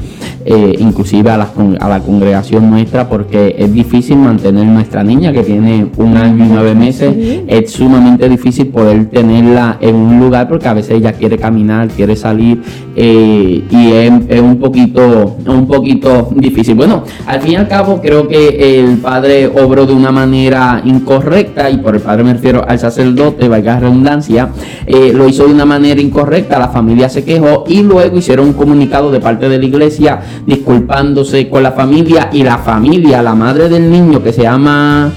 eh, 0.45 0.75
inclusive 0.79 1.29
a 1.29 1.37
la, 1.37 1.49
a 1.79 1.89
la 1.89 1.99
congregación 1.99 2.69
nuestra, 2.69 3.09
porque 3.09 3.55
es 3.57 3.73
difícil 3.73 4.17
mantener 4.17 4.65
nuestra 4.65 5.03
niña 5.03 5.33
que 5.33 5.43
tiene 5.43 5.87
un 5.97 6.17
año 6.17 6.45
y 6.45 6.47
nueve 6.47 6.75
meses. 6.75 7.15
Es 7.47 7.71
sumamente 7.71 8.27
difícil 8.29 8.67
poder 8.67 9.09
tenerla 9.09 9.77
en 9.81 9.95
un 9.95 10.19
lugar 10.19 10.47
porque 10.47 10.67
a 10.67 10.73
veces 10.73 10.91
ella 10.91 11.13
quiere 11.13 11.37
caminar, 11.37 11.89
quiere 11.89 12.15
salir 12.15 12.61
eh, 12.95 13.63
y 13.69 13.91
es, 13.91 14.11
es 14.27 14.41
un 14.41 14.59
poquito, 14.59 15.37
un 15.45 15.67
poquito 15.67 16.28
difícil. 16.35 16.75
Bueno, 16.75 17.03
al 17.25 17.41
fin 17.41 17.53
y 17.53 17.55
al 17.55 17.67
cabo 17.67 18.01
creo 18.01 18.27
que 18.27 18.79
el 18.79 18.97
padre 18.97 19.47
obró 19.47 19.85
de 19.85 19.93
una 19.93 20.11
manera 20.11 20.81
incorrecta, 20.83 21.69
y 21.69 21.77
por 21.77 21.95
el 21.95 22.01
padre 22.01 22.23
me 22.23 22.33
refiero 22.33 22.65
al 22.67 22.79
sacerdote, 22.79 23.47
valga 23.47 23.79
redundancia, 23.79 24.49
eh, 24.85 25.11
lo 25.13 25.27
hizo 25.27 25.47
de 25.47 25.53
una 25.53 25.65
manera 25.65 26.01
incorrecta, 26.01 26.59
la 26.59 26.69
familia 26.69 27.09
se 27.09 27.23
quejó 27.23 27.63
y 27.67 27.81
luego 27.81 28.17
hicieron 28.17 28.47
un 28.47 28.53
comunicado 28.53 29.11
de 29.11 29.19
parte 29.19 29.49
de 29.49 29.57
la 29.57 29.65
iglesia 29.65 30.19
disculpándose 30.45 31.49
con 31.49 31.63
la 31.63 31.71
familia 31.71 32.29
y 32.31 32.43
la 32.43 32.57
familia, 32.57 33.21
la 33.21 33.35
madre 33.35 33.69
del 33.69 33.89
niño 33.89 34.21
que 34.23 34.33
se 34.33 34.43
llama... 34.43 35.11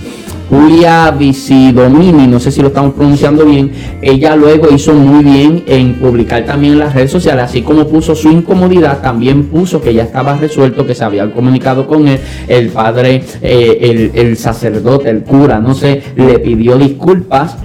Julia 0.52 1.10
Visidomini, 1.12 2.26
no 2.26 2.38
sé 2.38 2.52
si 2.52 2.60
lo 2.60 2.68
estamos 2.68 2.92
pronunciando 2.92 3.46
bien, 3.46 3.72
ella 4.02 4.36
luego 4.36 4.68
hizo 4.70 4.92
muy 4.92 5.24
bien 5.24 5.64
en 5.66 5.94
publicar 5.94 6.44
también 6.44 6.74
en 6.74 6.80
las 6.80 6.94
redes 6.94 7.10
sociales, 7.10 7.44
así 7.44 7.62
como 7.62 7.88
puso 7.88 8.14
su 8.14 8.30
incomodidad, 8.30 9.00
también 9.00 9.44
puso 9.44 9.80
que 9.80 9.94
ya 9.94 10.02
estaba 10.02 10.36
resuelto, 10.36 10.86
que 10.86 10.94
se 10.94 11.04
había 11.04 11.32
comunicado 11.32 11.86
con 11.86 12.06
él, 12.06 12.20
el 12.48 12.68
padre, 12.68 13.24
eh, 13.40 14.10
el, 14.12 14.36
sacerdote, 14.36 15.08
el 15.08 15.22
cura, 15.22 15.58
no 15.58 15.74
sé, 15.74 16.02
le 16.16 16.38
pidió 16.38 16.76
disculpas 16.76 17.56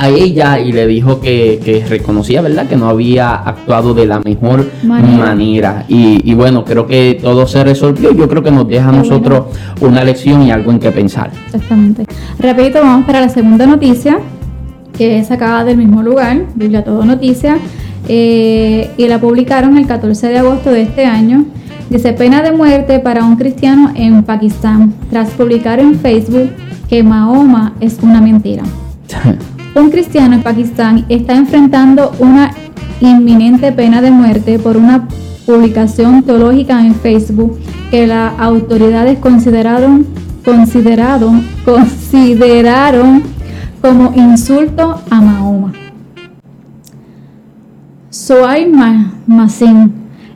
a 0.00 0.08
ella 0.08 0.58
y 0.58 0.72
le 0.72 0.86
dijo 0.86 1.20
que, 1.20 1.84
reconocía, 1.86 2.40
¿verdad?, 2.40 2.66
que 2.66 2.76
no 2.76 2.88
había 2.88 3.34
actuado 3.34 3.92
de 3.92 4.06
la 4.06 4.18
mejor 4.20 4.66
manera. 4.82 5.84
Y, 5.88 6.32
bueno, 6.32 6.64
creo 6.64 6.86
que 6.86 7.18
todo 7.20 7.46
se 7.46 7.62
resolvió. 7.62 8.10
Yo 8.12 8.26
creo 8.26 8.42
que 8.42 8.50
nos 8.50 8.66
deja 8.66 8.88
a 8.88 8.92
nosotros 8.92 9.48
una 9.82 10.02
lección 10.02 10.42
y 10.42 10.50
algo 10.50 10.70
en 10.70 10.78
que 10.78 10.90
pensar. 10.90 11.30
Exactamente. 11.44 12.06
Repito, 12.38 12.80
vamos 12.80 13.04
para 13.04 13.20
la 13.20 13.28
segunda 13.28 13.66
noticia, 13.66 14.18
que 14.96 15.18
es 15.18 15.26
sacada 15.26 15.64
del 15.64 15.76
mismo 15.76 16.02
lugar, 16.02 16.46
Biblia 16.54 16.82
Todo 16.82 17.04
Noticia, 17.04 17.58
eh, 18.08 18.90
y 18.96 19.06
la 19.06 19.20
publicaron 19.20 19.76
el 19.76 19.86
14 19.86 20.28
de 20.28 20.38
agosto 20.38 20.70
de 20.70 20.80
este 20.80 21.04
año. 21.04 21.44
Dice 21.90 22.14
pena 22.14 22.40
de 22.40 22.52
muerte 22.52 23.00
para 23.00 23.22
un 23.22 23.36
cristiano 23.36 23.92
en 23.94 24.22
Pakistán, 24.22 24.94
tras 25.10 25.28
publicar 25.32 25.78
en 25.78 25.96
Facebook 25.96 26.48
que 26.88 27.02
Mahoma 27.02 27.74
es 27.80 27.98
una 28.02 28.22
mentira. 28.22 28.62
Un 29.74 29.90
cristiano 29.90 30.34
en 30.34 30.42
Pakistán 30.42 31.06
está 31.08 31.34
enfrentando 31.36 32.12
una 32.18 32.50
inminente 33.00 33.70
pena 33.72 34.02
de 34.02 34.10
muerte 34.10 34.58
por 34.58 34.76
una 34.76 35.06
publicación 35.46 36.22
teológica 36.22 36.84
en 36.84 36.94
Facebook 36.94 37.58
que 37.90 38.06
las 38.06 38.38
autoridades 38.38 39.18
consideraron, 39.18 40.06
como 43.80 44.12
insulto 44.14 45.00
a 45.08 45.20
Mahoma. 45.20 45.72
Soay 48.10 48.70
Masin 49.26 49.92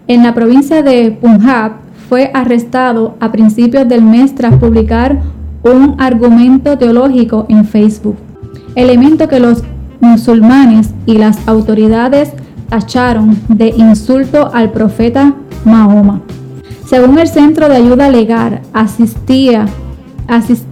en 0.06 0.22
la 0.22 0.34
provincia 0.34 0.82
de 0.82 1.10
Punjab, 1.12 1.72
fue 2.08 2.30
arrestado 2.34 3.16
a 3.20 3.32
principios 3.32 3.88
del 3.88 4.02
mes 4.02 4.34
tras 4.34 4.54
publicar 4.56 5.22
un 5.62 5.96
argumento 5.98 6.76
teológico 6.76 7.46
en 7.48 7.64
Facebook, 7.64 8.16
elemento 8.74 9.28
que 9.28 9.40
los 9.40 9.62
musulmanes 10.00 10.90
y 11.06 11.18
las 11.18 11.46
autoridades 11.46 12.32
tacharon 12.68 13.38
de 13.48 13.68
insulto 13.68 14.50
al 14.52 14.70
profeta 14.72 15.34
Mahoma. 15.64 16.22
Según 16.86 17.18
el 17.18 17.28
Centro 17.28 17.68
de 17.68 17.76
Ayuda 17.76 18.10
Legal, 18.10 18.60
asistía 18.72 19.66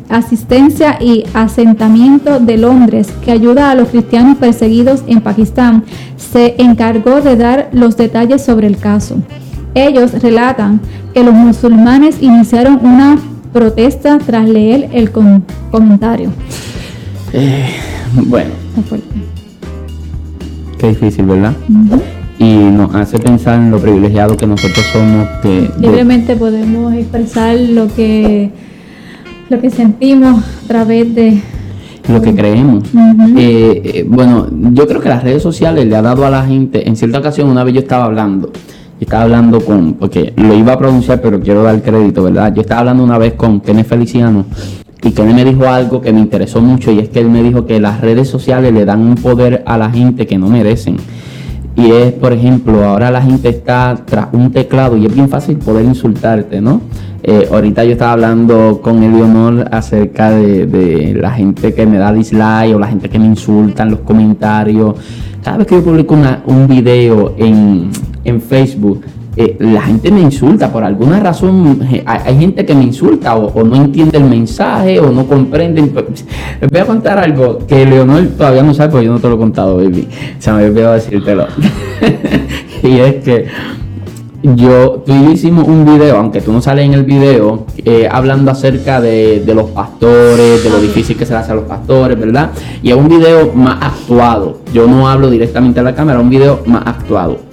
asistencia 0.09 0.97
y 1.01 1.25
asentamiento 1.35 2.41
de 2.41 2.57
Londres, 2.57 3.13
que 3.25 3.33
ayuda 3.33 3.71
a 3.71 3.75
los 3.75 3.89
cristianos 3.89 4.39
perseguidos 4.39 5.03
en 5.07 5.21
Pakistán, 5.21 5.85
se 6.17 6.55
encargó 6.59 7.21
de 7.21 7.37
dar 7.37 7.69
los 7.73 7.97
detalles 7.97 8.43
sobre 8.43 8.67
el 8.67 8.79
caso. 8.79 9.17
Ellos 9.75 10.13
relatan 10.23 10.81
que 11.15 11.23
los 11.23 11.35
musulmanes 11.35 12.23
iniciaron 12.23 12.81
una 12.83 13.19
protesta 13.53 14.19
tras 14.19 14.49
leer 14.49 14.89
el 14.93 15.11
comentario. 15.71 16.31
Eh, 17.33 17.71
bueno. 18.27 18.51
Qué 20.79 20.89
difícil, 20.89 21.27
¿verdad? 21.27 21.55
Y 22.39 22.55
nos 22.55 22.95
hace 22.95 23.19
pensar 23.19 23.61
en 23.61 23.71
lo 23.71 23.79
privilegiado 23.79 24.37
que 24.37 24.47
nosotros 24.47 24.85
somos. 24.93 25.29
Que, 25.43 25.71
Libremente 25.79 26.37
podemos 26.37 26.93
expresar 26.95 27.57
lo 27.57 27.87
que 27.89 28.51
lo 29.49 29.61
que 29.61 29.71
sentimos 29.71 30.43
a 30.43 30.67
través 30.67 31.15
de 31.15 31.41
lo 32.09 32.21
que 32.21 32.35
creemos. 32.35 32.85
Eh, 33.37 33.83
eh, 33.85 34.05
bueno, 34.09 34.49
yo 34.51 34.89
creo 34.89 35.01
que 35.01 35.09
las 35.09 35.23
redes 35.23 35.43
sociales 35.43 35.87
le 35.87 35.95
ha 35.95 36.03
dado 36.03 36.27
a 36.27 36.31
la 36.31 36.45
gente, 36.45 36.89
en 36.89 36.97
cierta 36.97 37.19
ocasión 37.19 37.49
una 37.49 37.63
vez 37.63 37.75
yo 37.75 37.81
estaba 37.81 38.05
hablando, 38.05 38.51
yo 38.53 39.01
estaba 39.01 39.23
hablando 39.25 39.61
con, 39.61 39.95
porque 39.95 40.33
lo 40.37 40.55
iba 40.55 40.73
a 40.73 40.79
pronunciar, 40.79 41.21
pero 41.21 41.41
quiero 41.41 41.63
dar 41.63 41.81
crédito, 41.83 42.25
¿verdad? 42.25 42.53
Yo 42.55 42.63
estaba 42.63 42.81
hablando 42.81 43.05
una 43.05 43.19
vez 43.19 43.35
con 43.35 43.61
Kenneth 43.61 43.87
Feliciano 43.87 44.47
y 45.05 45.11
Kenneth 45.11 45.35
me 45.35 45.45
dijo 45.45 45.67
algo 45.67 46.01
que 46.01 46.13
me 46.13 46.21
interesó 46.21 46.61
mucho 46.61 46.93
y 46.93 47.01
es 47.01 47.09
que 47.09 47.19
él 47.19 47.29
me 47.29 47.43
dijo 47.43 47.67
que 47.67 47.81
las 47.81 48.01
redes 48.01 48.29
sociales 48.29 48.73
le 48.73 48.85
dan 48.85 49.01
un 49.01 49.17
poder 49.17 49.63
a 49.67 49.77
la 49.77 49.91
gente 49.91 50.27
que 50.27 50.39
no 50.39 50.49
merecen. 50.49 50.97
Y 51.75 51.91
es, 51.91 52.13
por 52.13 52.33
ejemplo, 52.33 52.85
ahora 52.85 53.11
la 53.11 53.23
gente 53.23 53.49
está 53.49 53.97
tras 54.05 54.29
un 54.33 54.53
teclado 54.53 54.97
y 54.97 55.07
es 55.07 55.15
bien 55.15 55.29
fácil 55.29 55.57
poder 55.57 55.87
insultarte, 55.87 56.61
¿no? 56.61 56.83
Eh, 57.25 57.49
ahorita 57.51 57.85
yo 57.85 57.93
estaba 57.93 58.13
hablando 58.13 58.81
con 58.83 59.03
Eleonor 59.03 59.69
acerca 59.73 60.31
de, 60.31 61.17
la 61.21 61.31
gente 61.31 61.73
que 61.73 61.87
me 61.87 61.99
da 61.99 62.13
dislike 62.13 62.75
o 62.75 62.79
la 62.79 62.89
gente 62.89 63.09
que 63.09 63.19
me 63.19 63.27
insulta 63.27 63.83
en 63.85 63.91
los 63.91 64.01
comentarios. 64.01 64.97
Cada 65.43 65.59
vez 65.59 65.67
que 65.67 65.77
yo 65.77 65.83
publico 65.83 66.17
un 66.47 66.69
video 66.69 67.35
en, 67.39 67.91
en 68.25 68.41
Facebook, 68.41 69.03
eh, 69.35 69.57
la 69.61 69.81
gente 69.83 70.11
me 70.11 70.21
insulta 70.21 70.71
por 70.71 70.85
alguna 70.85 71.19
razón. 71.19 71.81
Eh, 71.91 72.03
hay, 72.05 72.39
gente 72.39 72.67
que 72.67 72.75
me 72.75 72.85
insulta 72.85 73.35
o, 73.37 73.65
no 73.65 73.77
entiende 73.77 74.19
el 74.19 74.25
mensaje 74.25 75.01
o 75.01 75.11
no 75.11 75.27
comprende. 75.27 75.81
Les 76.61 76.71
voy 76.71 76.81
a 76.81 76.87
contar 76.87 77.19
algo 77.19 77.59
que 77.67 77.87
Leonor 77.87 78.27
todavía 78.37 78.63
no 78.63 78.75
sabe 78.75 78.91
porque 78.91 79.07
yo 79.07 79.13
no 79.13 79.21
te 79.21 79.29
lo 79.29 79.37
he 79.37 79.39
contado, 79.39 79.77
baby. 79.77 80.07
O 80.39 80.43
sea, 80.43 80.55
me 80.55 80.67
olvidado 80.67 80.95
decírtelo. 80.95 81.47
y 82.83 82.99
es 82.99 83.15
que 83.25 83.47
yo, 84.43 85.03
tú 85.07 85.15
y 85.15 85.25
yo 85.25 85.31
hicimos 85.31 85.67
un 85.67 85.87
video, 85.87 86.19
aunque 86.19 86.43
tú 86.43 86.53
no 86.53 86.61
sales 86.61 86.85
en 86.85 86.93
el 86.93 87.05
video, 87.05 87.65
eh, 87.85 88.09
hablando 88.11 88.51
acerca 88.51 89.01
de, 89.01 89.43
de, 89.47 89.55
los 89.55 89.71
pastores, 89.71 90.63
de 90.63 90.69
lo 90.69 90.79
difícil 90.79 91.17
que 91.17 91.25
se 91.25 91.33
le 91.33 91.39
hace 91.39 91.53
a 91.53 91.55
los 91.55 91.65
pastores, 91.65 92.19
¿verdad? 92.19 92.51
Y 92.83 92.91
es 92.91 92.97
un 92.97 93.09
video 93.09 93.53
más 93.55 93.79
actuado. 93.81 94.59
Yo 94.75 94.87
no 94.87 95.09
hablo 95.09 95.31
directamente 95.31 95.81
a 95.81 95.85
la 95.85 95.95
cámara, 95.95 96.19
un 96.21 96.29
video 96.29 96.61
más 96.67 96.83
actuado. 96.87 97.52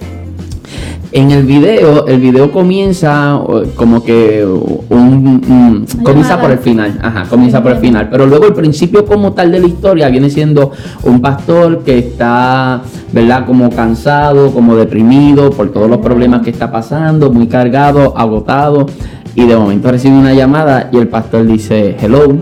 En 1.12 1.32
el 1.32 1.42
video, 1.42 2.06
el 2.06 2.20
video 2.20 2.52
comienza 2.52 3.40
como 3.74 4.04
que 4.04 4.44
un, 4.44 5.84
comienza 6.04 6.40
por 6.40 6.52
el 6.52 6.58
final, 6.58 7.00
ajá, 7.02 7.24
comienza 7.28 7.60
por 7.60 7.72
el 7.72 7.78
final, 7.78 8.08
pero 8.08 8.26
luego 8.26 8.46
el 8.46 8.54
principio 8.54 9.04
como 9.04 9.32
tal 9.32 9.50
de 9.50 9.58
la 9.58 9.66
historia 9.66 10.08
viene 10.08 10.30
siendo 10.30 10.70
un 11.02 11.20
pastor 11.20 11.82
que 11.82 11.98
está, 11.98 12.82
¿verdad? 13.12 13.44
Como 13.44 13.70
cansado, 13.70 14.52
como 14.52 14.76
deprimido 14.76 15.50
por 15.50 15.72
todos 15.72 15.90
los 15.90 15.98
problemas 15.98 16.42
que 16.42 16.50
está 16.50 16.70
pasando, 16.70 17.32
muy 17.32 17.48
cargado, 17.48 18.16
agotado 18.16 18.86
y 19.34 19.46
de 19.46 19.56
momento 19.56 19.90
recibe 19.90 20.16
una 20.16 20.32
llamada 20.32 20.90
y 20.92 20.96
el 20.96 21.08
pastor 21.08 21.44
dice, 21.44 21.96
"Hello, 22.00 22.36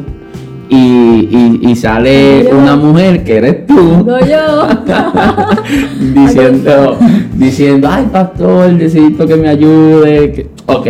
y, 0.69 1.61
y, 1.63 1.77
sale 1.77 2.49
una 2.53 2.77
mujer 2.77 3.25
que 3.25 3.37
eres 3.37 3.67
tú. 3.67 4.07
Diciendo 6.15 6.99
diciendo 7.39 7.89
ay 7.91 8.09
pastor 8.11 8.73
necesito 8.73 9.27
que 9.27 9.37
me 9.37 9.49
ayude 9.49 10.49
ok. 10.67 10.87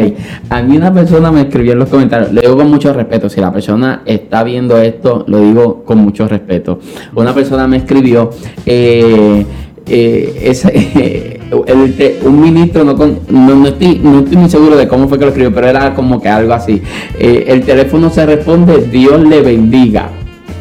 A 0.48 0.62
mí 0.62 0.76
una 0.76 0.92
persona 0.92 1.30
me 1.30 1.42
escribió 1.42 1.72
en 1.72 1.80
los 1.80 1.88
comentarios 1.88 2.32
le 2.32 2.40
digo 2.40 2.56
con 2.56 2.70
mucho 2.70 2.92
respeto 2.92 3.28
si 3.28 3.40
la 3.40 3.52
persona 3.52 4.02
está 4.06 4.42
viendo 4.42 4.78
esto 4.78 5.24
lo 5.28 5.40
digo 5.40 5.84
con 5.84 5.98
mucho 5.98 6.26
respeto. 6.26 6.80
Una 7.14 7.34
persona 7.34 7.68
me 7.68 7.76
escribió 7.78 8.30
eh, 8.64 9.44
eh, 9.86 11.37
un 11.50 12.40
ministro, 12.40 12.84
no, 12.84 12.94
no, 12.94 13.66
estoy, 13.66 14.00
no 14.02 14.20
estoy 14.20 14.36
muy 14.36 14.50
seguro 14.50 14.76
de 14.76 14.88
cómo 14.88 15.08
fue 15.08 15.18
que 15.18 15.24
lo 15.24 15.30
escribió, 15.30 15.54
pero 15.54 15.68
era 15.68 15.94
como 15.94 16.20
que 16.20 16.28
algo 16.28 16.52
así. 16.52 16.82
Eh, 17.18 17.44
el 17.48 17.62
teléfono 17.62 18.10
se 18.10 18.26
responde, 18.26 18.88
Dios 18.90 19.20
le 19.20 19.42
bendiga, 19.42 20.10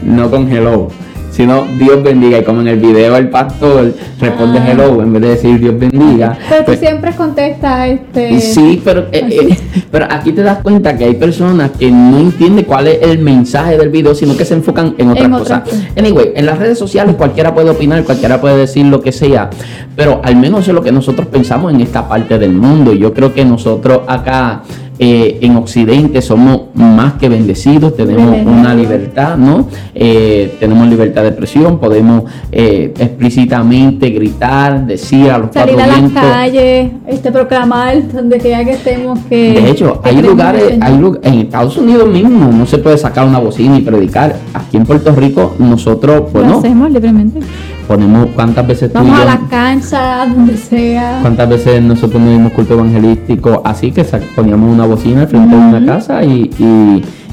no 0.03 0.29
con 0.29 0.51
hello 0.51 0.89
sino 1.37 1.65
Dios 1.77 2.01
bendiga. 2.01 2.39
Y 2.39 2.43
como 2.43 2.61
en 2.61 2.67
el 2.67 2.79
video 2.79 3.15
el 3.15 3.29
pastor 3.29 3.93
responde 4.19 4.57
ah. 4.57 4.71
hello 4.71 5.03
en 5.03 5.13
vez 5.13 5.21
de 5.21 5.29
decir 5.29 5.59
Dios 5.59 5.77
bendiga. 5.77 6.35
Pero 6.49 6.61
tú 6.61 6.65
pues 6.65 6.79
siempre 6.79 7.11
contestas 7.11 7.89
este. 7.89 8.41
Sí, 8.41 8.81
pero, 8.83 9.01
eh, 9.11 9.27
eh, 9.29 9.57
pero 9.91 10.07
aquí 10.09 10.31
te 10.31 10.41
das 10.41 10.57
cuenta 10.63 10.97
que 10.97 11.05
hay 11.05 11.13
personas 11.13 11.71
que 11.77 11.91
no 11.91 12.17
entienden 12.17 12.65
cuál 12.65 12.87
es 12.87 13.03
el 13.03 13.19
mensaje 13.19 13.77
del 13.77 13.89
video, 13.89 14.15
sino 14.15 14.35
que 14.35 14.45
se 14.45 14.55
enfocan 14.55 14.95
en 14.97 15.11
otras 15.11 15.29
cosas. 15.29 15.61
Anyway, 15.95 16.31
en 16.35 16.47
las 16.47 16.57
redes 16.57 16.79
sociales 16.79 17.15
cualquiera 17.15 17.53
puede 17.53 17.69
opinar, 17.69 18.03
cualquiera 18.03 18.41
puede 18.41 18.57
decir 18.57 18.87
lo 18.87 19.01
que 19.01 19.11
sea, 19.11 19.51
pero 19.95 20.21
al 20.23 20.37
menos 20.37 20.61
eso 20.61 20.71
es 20.71 20.75
lo 20.75 20.81
que 20.81 20.91
nosotros 20.91 21.27
pensamos 21.27 21.71
en 21.71 21.81
esta 21.81 22.09
parte 22.09 22.39
del 22.39 22.53
mundo. 22.53 22.93
Yo 22.93 23.13
creo 23.13 23.31
que 23.31 23.45
nosotros 23.45 24.01
acá 24.07 24.63
eh, 24.99 25.39
en 25.41 25.55
Occidente 25.55 26.21
somos 26.21 26.61
más 26.73 27.13
que 27.13 27.29
bendecidos, 27.29 27.95
tenemos 27.95 28.35
una 28.45 28.73
libertad, 28.73 29.37
¿no? 29.37 29.67
Eh, 29.93 30.55
tenemos 30.59 30.87
libertad 30.87 31.21
de 31.21 31.29
expresión, 31.29 31.79
podemos 31.79 32.23
eh, 32.51 32.93
explícitamente 32.97 34.09
gritar, 34.09 34.85
decir 34.87 35.29
a 35.29 35.37
los 35.37 35.53
Salir 35.53 35.79
a 35.79 35.87
las 35.87 36.11
calles, 36.11 36.91
este, 37.07 37.31
proclamar 37.31 38.11
donde 38.11 38.39
quiera 38.39 38.63
que 38.65 38.73
estemos 38.73 39.19
que... 39.29 39.53
De 39.53 39.69
hecho, 39.69 40.01
hay 40.03 40.21
lugares, 40.21 40.77
hay 40.81 40.99
en 41.23 41.33
Estados 41.35 41.77
Unidos 41.77 42.07
mismo 42.07 42.51
no 42.51 42.65
se 42.65 42.77
puede 42.79 42.97
sacar 42.97 43.27
una 43.27 43.39
bocina 43.39 43.77
y 43.77 43.81
predicar. 43.81 44.35
Aquí 44.53 44.77
en 44.77 44.85
Puerto 44.85 45.13
Rico 45.13 45.55
nosotros. 45.59 46.33
Lo 46.33 46.57
hacemos 46.57 46.91
libremente 46.91 47.39
ponemos 47.87 48.27
cuántas 48.35 48.67
veces 48.67 48.91
vamos 48.91 49.19
a 49.19 49.25
la 49.25 49.39
cancha 49.49 50.25
donde 50.27 50.57
sea. 50.57 51.19
Cuántas 51.21 51.49
veces 51.49 51.81
nosotros 51.81 52.21
no 52.21 52.29
dimos 52.31 52.51
culto 52.51 52.73
evangelístico 52.73 53.61
así 53.63 53.91
que 53.91 54.03
poníamos 54.35 54.73
una 54.73 54.85
bocina 54.85 55.21
al 55.21 55.27
frente 55.27 55.55
de 55.55 55.61
una 55.61 55.85
casa 55.85 56.23
y, 56.23 56.51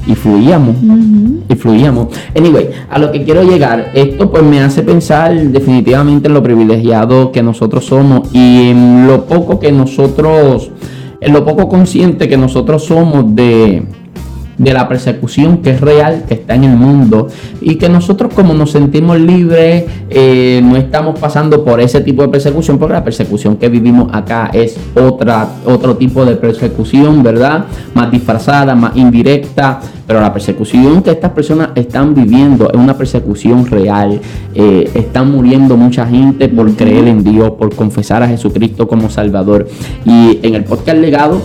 y, 0.07 0.15
fluíamos. 0.15 0.75
Y 1.49 1.55
fluíamos. 1.55 2.07
Anyway 2.37 2.69
a 2.89 2.99
lo 2.99 3.11
que 3.11 3.23
quiero 3.23 3.43
llegar 3.43 3.91
esto 3.93 4.31
pues 4.31 4.43
me 4.43 4.61
hace 4.61 4.83
pensar 4.83 5.35
definitivamente 5.35 6.27
en 6.27 6.33
lo 6.33 6.41
privilegiado 6.41 7.31
que 7.31 7.43
nosotros 7.43 7.85
somos 7.85 8.33
y 8.33 8.69
en 8.69 9.07
lo 9.07 9.25
poco 9.25 9.59
que 9.59 9.71
nosotros 9.71 10.71
en 11.19 11.33
lo 11.33 11.43
poco 11.43 11.67
consciente 11.67 12.29
que 12.29 12.37
nosotros 12.37 12.85
somos 12.85 13.35
de 13.35 13.83
de 14.57 14.73
la 14.73 14.87
persecución 14.87 15.57
que 15.57 15.71
es 15.71 15.81
real, 15.81 16.23
que 16.27 16.35
está 16.35 16.55
en 16.55 16.63
el 16.63 16.75
mundo 16.75 17.27
y 17.61 17.75
que 17.75 17.89
nosotros 17.89 18.33
como 18.33 18.53
nos 18.53 18.71
sentimos 18.71 19.19
libres 19.19 19.85
eh, 20.09 20.61
no 20.63 20.77
estamos 20.77 21.19
pasando 21.19 21.63
por 21.63 21.79
ese 21.81 22.01
tipo 22.01 22.21
de 22.21 22.29
persecución 22.29 22.77
porque 22.77 22.93
la 22.93 23.03
persecución 23.03 23.57
que 23.57 23.69
vivimos 23.69 24.09
acá 24.13 24.49
es 24.53 24.77
otra, 24.95 25.47
otro 25.65 25.97
tipo 25.97 26.25
de 26.25 26.35
persecución, 26.35 27.23
¿verdad? 27.23 27.65
Más 27.93 28.11
disfrazada, 28.11 28.75
más 28.75 28.95
indirecta, 28.95 29.79
pero 30.07 30.21
la 30.21 30.31
persecución 30.31 31.01
que 31.01 31.11
estas 31.11 31.31
personas 31.31 31.69
están 31.75 32.13
viviendo 32.13 32.69
es 32.71 32.77
una 32.77 32.97
persecución 32.97 33.65
real. 33.65 34.19
Eh, 34.53 34.89
están 34.93 35.31
muriendo 35.31 35.77
mucha 35.77 36.05
gente 36.05 36.47
por 36.47 36.71
creer 36.75 37.07
en 37.07 37.23
Dios, 37.23 37.51
por 37.51 37.73
confesar 37.75 38.23
a 38.23 38.27
Jesucristo 38.27 38.87
como 38.87 39.09
Salvador. 39.09 39.67
Y 40.05 40.39
en 40.43 40.55
el 40.55 40.63
podcast 40.63 40.97
legado 40.99 41.41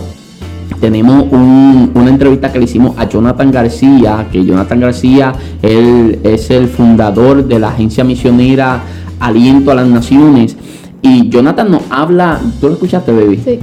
tenemos 0.79 1.25
una 1.31 2.09
entrevista 2.09 2.51
que 2.51 2.59
le 2.59 2.65
hicimos 2.65 2.97
a 2.97 3.07
Jonathan 3.07 3.51
García, 3.51 4.27
que 4.31 4.43
Jonathan 4.43 4.79
García 4.79 5.33
él 5.61 6.19
es 6.23 6.49
el 6.49 6.67
fundador 6.67 7.45
de 7.45 7.59
la 7.59 7.69
agencia 7.69 8.03
misionera 8.03 8.81
Aliento 9.19 9.71
a 9.71 9.75
las 9.75 9.87
Naciones. 9.87 10.57
Y 11.01 11.29
Jonathan 11.29 11.71
nos 11.71 11.81
habla, 11.89 12.39
¿tú 12.59 12.67
lo 12.67 12.73
escuchaste, 12.73 13.11
baby? 13.11 13.37
Sí. 13.43 13.59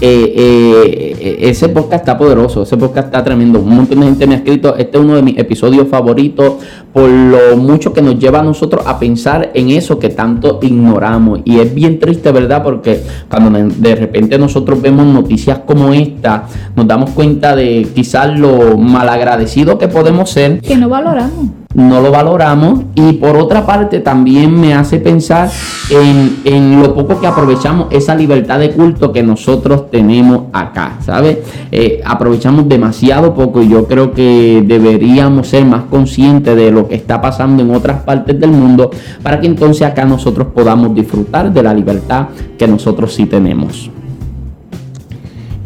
eh, 0.00 1.16
eh, 1.20 1.36
ese 1.40 1.68
podcast 1.68 2.02
está 2.02 2.18
poderoso, 2.18 2.62
ese 2.62 2.76
podcast 2.76 3.06
está 3.06 3.24
tremendo. 3.24 3.60
Un 3.60 3.76
montón 3.76 4.00
de 4.00 4.06
gente 4.06 4.26
me 4.26 4.34
ha 4.34 4.38
escrito, 4.38 4.76
este 4.76 4.98
es 4.98 5.04
uno 5.04 5.16
de 5.16 5.22
mis 5.22 5.38
episodios 5.38 5.88
favoritos 5.88 6.54
por 6.94 7.10
lo 7.10 7.56
mucho 7.56 7.92
que 7.92 8.00
nos 8.00 8.18
lleva 8.20 8.38
a 8.38 8.42
nosotros 8.44 8.84
a 8.86 9.00
pensar 9.00 9.50
en 9.52 9.70
eso 9.70 9.98
que 9.98 10.10
tanto 10.10 10.60
ignoramos. 10.62 11.40
Y 11.44 11.58
es 11.58 11.74
bien 11.74 11.98
triste, 11.98 12.30
¿verdad? 12.30 12.62
Porque 12.62 13.02
cuando 13.28 13.58
de 13.76 13.96
repente 13.96 14.38
nosotros 14.38 14.80
vemos 14.80 15.04
noticias 15.04 15.58
como 15.66 15.92
esta, 15.92 16.44
nos 16.76 16.86
damos 16.86 17.10
cuenta 17.10 17.56
de 17.56 17.88
quizás 17.92 18.38
lo 18.38 18.78
malagradecido 18.78 19.76
que 19.76 19.88
podemos 19.88 20.30
ser. 20.30 20.60
Que 20.60 20.76
no 20.76 20.88
valoramos 20.88 21.64
no 21.74 22.00
lo 22.00 22.10
valoramos 22.10 22.80
y 22.94 23.14
por 23.14 23.36
otra 23.36 23.66
parte 23.66 24.00
también 24.00 24.58
me 24.58 24.74
hace 24.74 24.98
pensar 24.98 25.50
en, 25.90 26.80
lo 26.80 26.94
poco 26.94 27.20
que 27.20 27.26
aprovechamos 27.26 27.88
esa 27.90 28.14
libertad 28.14 28.60
de 28.60 28.70
culto 28.70 29.12
que 29.12 29.22
nosotros 29.22 29.90
tenemos 29.90 30.44
acá, 30.52 30.98
¿sabes? 31.04 31.38
Eh, 31.70 32.00
aprovechamos 32.04 32.68
demasiado 32.68 33.34
poco 33.34 33.62
y 33.62 33.68
yo 33.68 33.86
creo 33.86 34.12
que 34.12 34.62
deberíamos 34.64 35.48
ser 35.48 35.64
más 35.64 35.84
conscientes 35.84 36.56
de 36.56 36.70
lo 36.70 36.83
que 36.88 36.94
está 36.94 37.20
pasando 37.20 37.62
en 37.62 37.74
otras 37.74 38.02
partes 38.02 38.38
del 38.38 38.50
mundo 38.50 38.90
para 39.22 39.40
que 39.40 39.46
entonces 39.46 39.82
acá 39.82 40.04
nosotros 40.04 40.48
podamos 40.54 40.94
disfrutar 40.94 41.52
de 41.52 41.62
la 41.62 41.74
libertad 41.74 42.28
que 42.58 42.66
nosotros 42.66 43.12
sí 43.12 43.26
tenemos. 43.26 43.90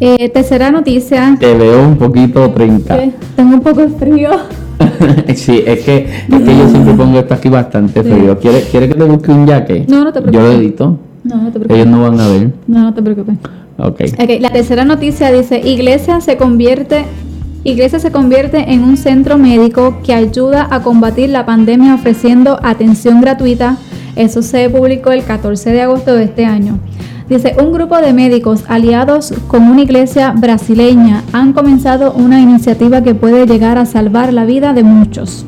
Eh, 0.00 0.28
tercera 0.28 0.70
noticia. 0.70 1.36
Te 1.40 1.54
veo 1.54 1.82
un 1.82 1.96
poquito 1.96 2.48
30. 2.50 2.96
Tengo 3.34 3.54
un 3.54 3.60
poco 3.60 3.80
de 3.80 3.88
frío. 3.88 4.30
sí, 5.34 5.62
es 5.66 5.80
que, 5.80 5.96
es 6.28 6.42
que 6.42 6.58
yo 6.58 6.68
siempre 6.68 6.94
pongo 6.94 7.18
esto 7.18 7.34
aquí 7.34 7.48
bastante 7.48 8.02
frío. 8.02 8.38
¿Quieres 8.38 8.66
quiere 8.66 8.88
que 8.88 8.94
te 8.94 9.04
busque 9.04 9.32
un 9.32 9.46
jaque? 9.46 9.84
No, 9.88 10.04
no 10.04 10.12
te 10.12 10.20
preocupes. 10.20 10.32
Yo 10.32 10.40
lo 10.40 10.60
edito. 10.60 10.98
No, 11.24 11.36
no 11.36 11.46
te 11.46 11.58
preocupes. 11.58 11.76
Ellos 11.76 11.88
no 11.88 12.02
van 12.02 12.20
a 12.20 12.28
ver. 12.28 12.50
No, 12.66 12.82
no 12.82 12.94
te 12.94 13.02
preocupes. 13.02 13.34
Okay. 13.76 14.08
ok. 14.10 14.40
La 14.40 14.50
tercera 14.50 14.84
noticia 14.84 15.32
dice, 15.32 15.60
Iglesia 15.60 16.20
se 16.20 16.36
convierte... 16.36 17.04
Iglesia 17.64 17.98
se 17.98 18.12
convierte 18.12 18.72
en 18.72 18.84
un 18.84 18.96
centro 18.96 19.36
médico 19.36 19.98
que 20.04 20.14
ayuda 20.14 20.68
a 20.70 20.82
combatir 20.82 21.30
la 21.30 21.44
pandemia 21.44 21.94
ofreciendo 21.94 22.58
atención 22.62 23.20
gratuita. 23.20 23.76
Eso 24.16 24.42
se 24.42 24.70
publicó 24.70 25.10
el 25.10 25.24
14 25.24 25.70
de 25.70 25.82
agosto 25.82 26.14
de 26.14 26.24
este 26.24 26.44
año. 26.44 26.78
Dice, 27.28 27.56
un 27.60 27.72
grupo 27.72 27.98
de 27.98 28.14
médicos 28.14 28.64
aliados 28.68 29.34
con 29.48 29.64
una 29.64 29.82
iglesia 29.82 30.32
brasileña 30.32 31.24
han 31.32 31.52
comenzado 31.52 32.12
una 32.12 32.40
iniciativa 32.40 33.02
que 33.02 33.14
puede 33.14 33.46
llegar 33.46 33.76
a 33.76 33.84
salvar 33.84 34.32
la 34.32 34.46
vida 34.46 34.72
de 34.72 34.82
muchos. 34.82 35.44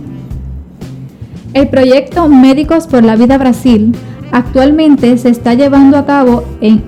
El 1.54 1.68
proyecto 1.68 2.28
Médicos 2.28 2.86
por 2.86 3.02
la 3.02 3.16
Vida 3.16 3.38
Brasil 3.38 3.92
actualmente 4.30 5.16
se 5.16 5.30
está 5.30 5.54
llevando 5.54 5.96
a 5.96 6.06
cabo 6.06 6.44
en 6.60 6.82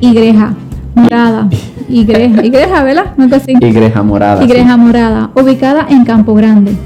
Igreja 0.00 0.54
Morada. 0.94 1.48
Igreja, 1.88 2.44
Igreja 2.44 2.82
¿verdad? 2.82 3.14
Igreja 3.60 4.02
Morada. 4.02 4.44
Igreja 4.44 4.76
Morada, 4.76 5.30
ubicada 5.34 5.86
en 5.88 6.04
Campo 6.04 6.34
Grande. 6.34 6.76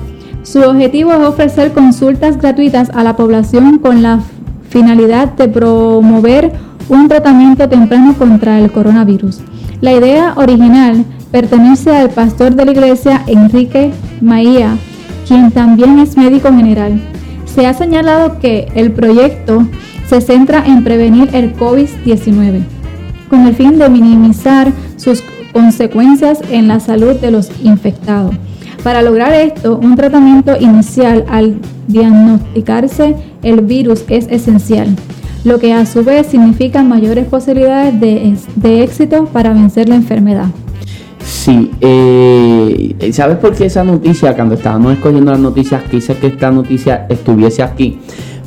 Su 0.43 0.61
objetivo 0.61 1.13
es 1.13 1.21
ofrecer 1.21 1.73
consultas 1.73 2.39
gratuitas 2.39 2.91
a 2.91 3.05
la 3.05 3.17
población 3.17 3.79
con 3.79 4.03
la 4.03 4.21
finalidad 4.71 5.35
de 5.35 5.49
promover 5.49 6.53
un 6.89 7.09
tratamiento 7.09 7.69
temprano 7.69 8.15
contra 8.17 8.59
el 8.59 8.71
coronavirus. 8.73 9.41
La 9.81 9.93
idea 9.93 10.35
original 10.37 11.05
pertenece 11.31 11.95
al 11.95 12.11
pastor 12.11 12.55
de 12.55 12.65
la 12.65 12.73
iglesia 12.73 13.23
Enrique 13.27 13.93
Maía, 14.21 14.77
quien 15.27 15.51
también 15.51 15.99
es 15.99 16.17
médico 16.17 16.49
general. 16.49 17.01
Se 17.45 17.67
ha 17.67 17.75
señalado 17.75 18.39
que 18.41 18.69
el 18.75 18.93
proyecto 18.93 19.67
se 20.09 20.21
centra 20.21 20.65
en 20.67 20.83
prevenir 20.83 21.29
el 21.35 21.55
COVID-19, 21.55 22.63
con 23.29 23.47
el 23.47 23.55
fin 23.55 23.79
de 23.79 23.89
minimizar 23.91 24.73
sus 24.99 25.23
consecuencias 25.53 26.41
en 26.51 26.69
la 26.69 26.81
salud 26.81 27.17
de 27.17 27.31
los 27.31 27.51
infectados. 27.63 28.35
Para 28.85 29.03
lograr 29.03 29.33
esto, 29.33 29.79
un 29.83 29.97
tratamiento 29.97 30.57
inicial 30.61 31.25
al 31.29 31.57
diagnosticarse 31.89 33.17
el 33.43 33.63
virus 33.63 34.05
es 34.09 34.29
esencial 34.29 34.95
lo 35.45 35.59
que 35.59 35.73
a 35.73 35.87
su 35.87 36.05
vez 36.05 36.27
significa 36.27 36.83
mayores 36.83 37.27
posibilidades 37.27 37.99
de, 38.57 38.83
éxito 38.83 39.27
para 39.27 39.53
vencer 39.53 39.89
la 39.89 39.95
enfermedad. 39.95 40.47
Sí, 41.25 41.71
eh, 41.81 43.11
¿sabes 43.13 43.39
por 43.39 43.55
qué 43.55 43.67
esa 43.67 43.85
noticia, 43.85 44.35
cuando 44.35 44.57
estábamos 44.57 44.95
escogiendo 44.95 45.31
las 45.31 45.41
noticias, 45.41 45.83
quise 45.91 46.15
que 46.17 46.29
esta 46.29 46.51
noticia 46.51 47.07
estuviese 47.09 47.63
aquí? 47.63 47.99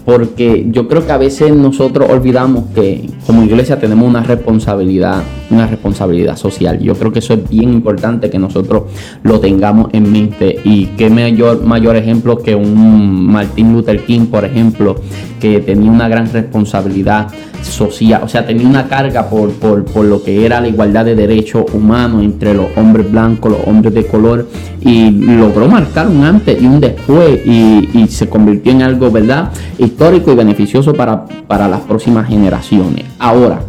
porque 0.05 0.65
yo 0.71 0.87
creo 0.87 1.05
que 1.05 1.11
a 1.11 1.17
veces 1.17 1.55
nosotros 1.55 2.09
olvidamos 2.09 2.65
que 2.73 3.07
como 3.27 3.43
iglesia 3.43 3.79
tenemos 3.79 4.09
una 4.09 4.23
responsabilidad, 4.23 5.21
una 5.51 5.67
responsabilidad 5.67 6.37
social. 6.37 6.79
Yo 6.79 6.95
creo 6.95 7.11
que 7.11 7.19
eso 7.19 7.33
es 7.33 7.49
bien 7.49 7.71
importante 7.73 8.29
que 8.29 8.39
nosotros 8.39 8.83
lo 9.23 9.39
tengamos 9.39 9.89
en 9.93 10.11
mente 10.11 10.59
y 10.63 10.87
qué 10.97 11.09
mayor 11.09 11.63
mayor 11.63 11.95
ejemplo 11.95 12.37
que 12.37 12.55
un 12.55 13.27
Martin 13.27 13.73
Luther 13.73 14.03
King, 14.05 14.27
por 14.27 14.45
ejemplo, 14.45 14.95
que 15.39 15.59
tenía 15.59 15.91
una 15.91 16.07
gran 16.07 16.31
responsabilidad 16.31 17.27
social, 17.61 18.21
o 18.23 18.27
sea, 18.27 18.45
tenía 18.45 18.67
una 18.67 18.87
carga 18.87 19.29
por, 19.29 19.51
por, 19.53 20.05
lo 20.05 20.23
que 20.23 20.45
era 20.45 20.61
la 20.61 20.67
igualdad 20.67 21.05
de 21.05 21.15
derechos 21.15 21.65
humanos 21.73 22.23
entre 22.23 22.53
los 22.53 22.67
hombres 22.75 23.11
blancos, 23.11 23.51
los 23.51 23.67
hombres 23.67 23.93
de 23.93 24.05
color, 24.05 24.47
y 24.81 25.11
logró 25.11 25.67
marcar 25.67 26.07
un 26.07 26.23
antes 26.23 26.61
y 26.61 26.65
un 26.65 26.79
después, 26.79 27.39
y, 27.45 28.07
se 28.09 28.27
convirtió 28.27 28.71
en 28.71 28.81
algo, 28.81 29.11
¿verdad?, 29.11 29.51
histórico 29.77 30.31
y 30.31 30.35
beneficioso 30.35 30.93
para, 30.93 31.25
para 31.25 31.67
las 31.67 31.81
próximas 31.81 32.27
generaciones. 32.27 33.05
Ahora, 33.19 33.61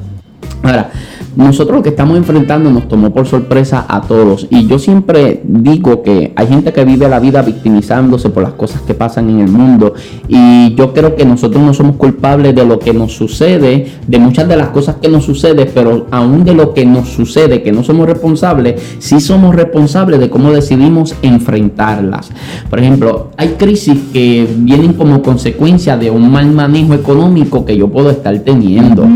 ahora, 0.62 0.90
nosotros 1.36 1.76
lo 1.78 1.82
que 1.82 1.90
estamos 1.90 2.16
enfrentando 2.16 2.70
nos 2.70 2.88
tomó 2.88 3.12
por 3.12 3.26
sorpresa 3.26 3.86
a 3.88 4.02
todos. 4.02 4.46
Y 4.50 4.66
yo 4.66 4.78
siempre 4.78 5.40
digo 5.44 6.02
que 6.02 6.32
hay 6.36 6.46
gente 6.46 6.72
que 6.72 6.84
vive 6.84 7.08
la 7.08 7.20
vida 7.20 7.42
victimizándose 7.42 8.28
por 8.30 8.42
las 8.42 8.52
cosas 8.52 8.82
que 8.82 8.94
pasan 8.94 9.30
en 9.30 9.40
el 9.40 9.48
mundo. 9.48 9.94
Y 10.28 10.74
yo 10.74 10.92
creo 10.92 11.16
que 11.16 11.24
nosotros 11.24 11.62
no 11.62 11.72
somos 11.72 11.96
culpables 11.96 12.54
de 12.54 12.64
lo 12.64 12.78
que 12.78 12.92
nos 12.92 13.12
sucede, 13.12 13.86
de 14.06 14.18
muchas 14.18 14.48
de 14.48 14.56
las 14.56 14.68
cosas 14.68 14.96
que 15.00 15.08
nos 15.08 15.24
sucede, 15.24 15.66
pero 15.66 16.06
aún 16.10 16.44
de 16.44 16.54
lo 16.54 16.74
que 16.74 16.84
nos 16.84 17.08
sucede, 17.08 17.62
que 17.62 17.72
no 17.72 17.82
somos 17.82 18.06
responsables, 18.06 18.80
sí 18.98 19.20
somos 19.20 19.54
responsables 19.54 20.20
de 20.20 20.28
cómo 20.28 20.52
decidimos 20.52 21.14
enfrentarlas. 21.22 22.30
Por 22.68 22.78
ejemplo, 22.78 23.30
hay 23.36 23.50
crisis 23.58 23.98
que 24.12 24.46
vienen 24.58 24.92
como 24.94 25.22
consecuencia 25.22 25.96
de 25.96 26.10
un 26.10 26.30
mal 26.30 26.50
manejo 26.50 26.94
económico 26.94 27.64
que 27.64 27.76
yo 27.76 27.88
puedo 27.88 28.10
estar 28.10 28.38
teniendo. 28.40 29.06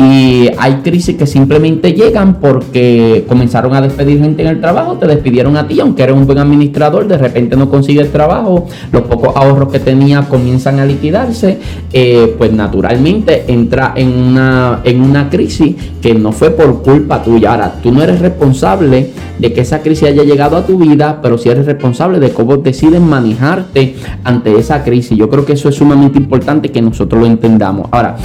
Y 0.00 0.48
hay 0.56 0.76
crisis 0.76 1.14
que 1.16 1.26
simplemente 1.26 1.92
llegan 1.92 2.40
porque 2.40 3.26
comenzaron 3.28 3.74
a 3.74 3.82
despedir 3.82 4.18
gente 4.18 4.40
en 4.40 4.48
el 4.48 4.58
trabajo, 4.58 4.94
te 4.94 5.06
despidieron 5.06 5.58
a 5.58 5.68
ti, 5.68 5.78
aunque 5.78 6.04
eres 6.04 6.16
un 6.16 6.26
buen 6.26 6.38
administrador, 6.38 7.06
de 7.06 7.18
repente 7.18 7.54
no 7.54 7.68
consigues 7.68 8.10
trabajo, 8.10 8.66
los 8.92 9.02
pocos 9.02 9.36
ahorros 9.36 9.70
que 9.70 9.78
tenía 9.78 10.22
comienzan 10.22 10.78
a 10.78 10.86
liquidarse, 10.86 11.58
eh, 11.92 12.34
pues 12.38 12.50
naturalmente 12.50 13.44
entra 13.48 13.92
en 13.94 14.08
una, 14.08 14.80
en 14.84 15.02
una 15.02 15.28
crisis 15.28 15.76
que 16.00 16.14
no 16.14 16.32
fue 16.32 16.48
por 16.48 16.82
culpa 16.82 17.22
tuya. 17.22 17.52
Ahora, 17.52 17.74
tú 17.82 17.92
no 17.92 18.02
eres 18.02 18.20
responsable 18.20 19.10
de 19.38 19.52
que 19.52 19.60
esa 19.60 19.80
crisis 19.80 20.08
haya 20.08 20.22
llegado 20.22 20.56
a 20.56 20.64
tu 20.64 20.78
vida, 20.78 21.20
pero 21.20 21.36
sí 21.36 21.50
eres 21.50 21.66
responsable 21.66 22.20
de 22.20 22.30
cómo 22.30 22.56
decides 22.56 23.02
manejarte 23.02 23.96
ante 24.24 24.58
esa 24.58 24.82
crisis. 24.82 25.18
Yo 25.18 25.28
creo 25.28 25.44
que 25.44 25.52
eso 25.52 25.68
es 25.68 25.74
sumamente 25.74 26.18
importante 26.18 26.70
que 26.70 26.80
nosotros 26.80 27.20
lo 27.20 27.26
entendamos. 27.26 27.88
Ahora, 27.90 28.16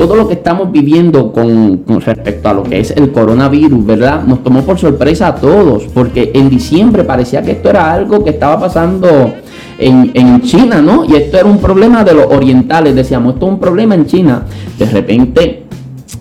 todo 0.00 0.16
lo 0.16 0.26
que 0.26 0.32
estamos 0.32 0.72
viviendo 0.72 1.30
con, 1.30 1.84
respecto 2.00 2.48
a 2.48 2.54
lo 2.54 2.62
que 2.62 2.80
es 2.80 2.90
el 2.92 3.12
coronavirus, 3.12 3.84
¿verdad? 3.84 4.24
Nos 4.24 4.42
tomó 4.42 4.62
por 4.62 4.78
sorpresa 4.78 5.26
a 5.26 5.34
todos, 5.34 5.82
porque 5.92 6.30
en 6.32 6.48
diciembre 6.48 7.04
parecía 7.04 7.42
que 7.42 7.50
esto 7.50 7.68
era 7.68 7.92
algo 7.92 8.24
que 8.24 8.30
estaba 8.30 8.58
pasando 8.58 9.34
en, 9.78 10.40
China, 10.40 10.80
¿no? 10.80 11.04
Y 11.04 11.16
esto 11.16 11.36
era 11.36 11.46
un 11.46 11.58
problema 11.58 12.02
de 12.02 12.14
los 12.14 12.24
orientales, 12.32 12.94
decíamos, 12.94 13.34
esto 13.34 13.44
es 13.44 13.52
un 13.52 13.60
problema 13.60 13.94
en 13.94 14.06
China. 14.06 14.46
De 14.78 14.86
repente 14.86 15.64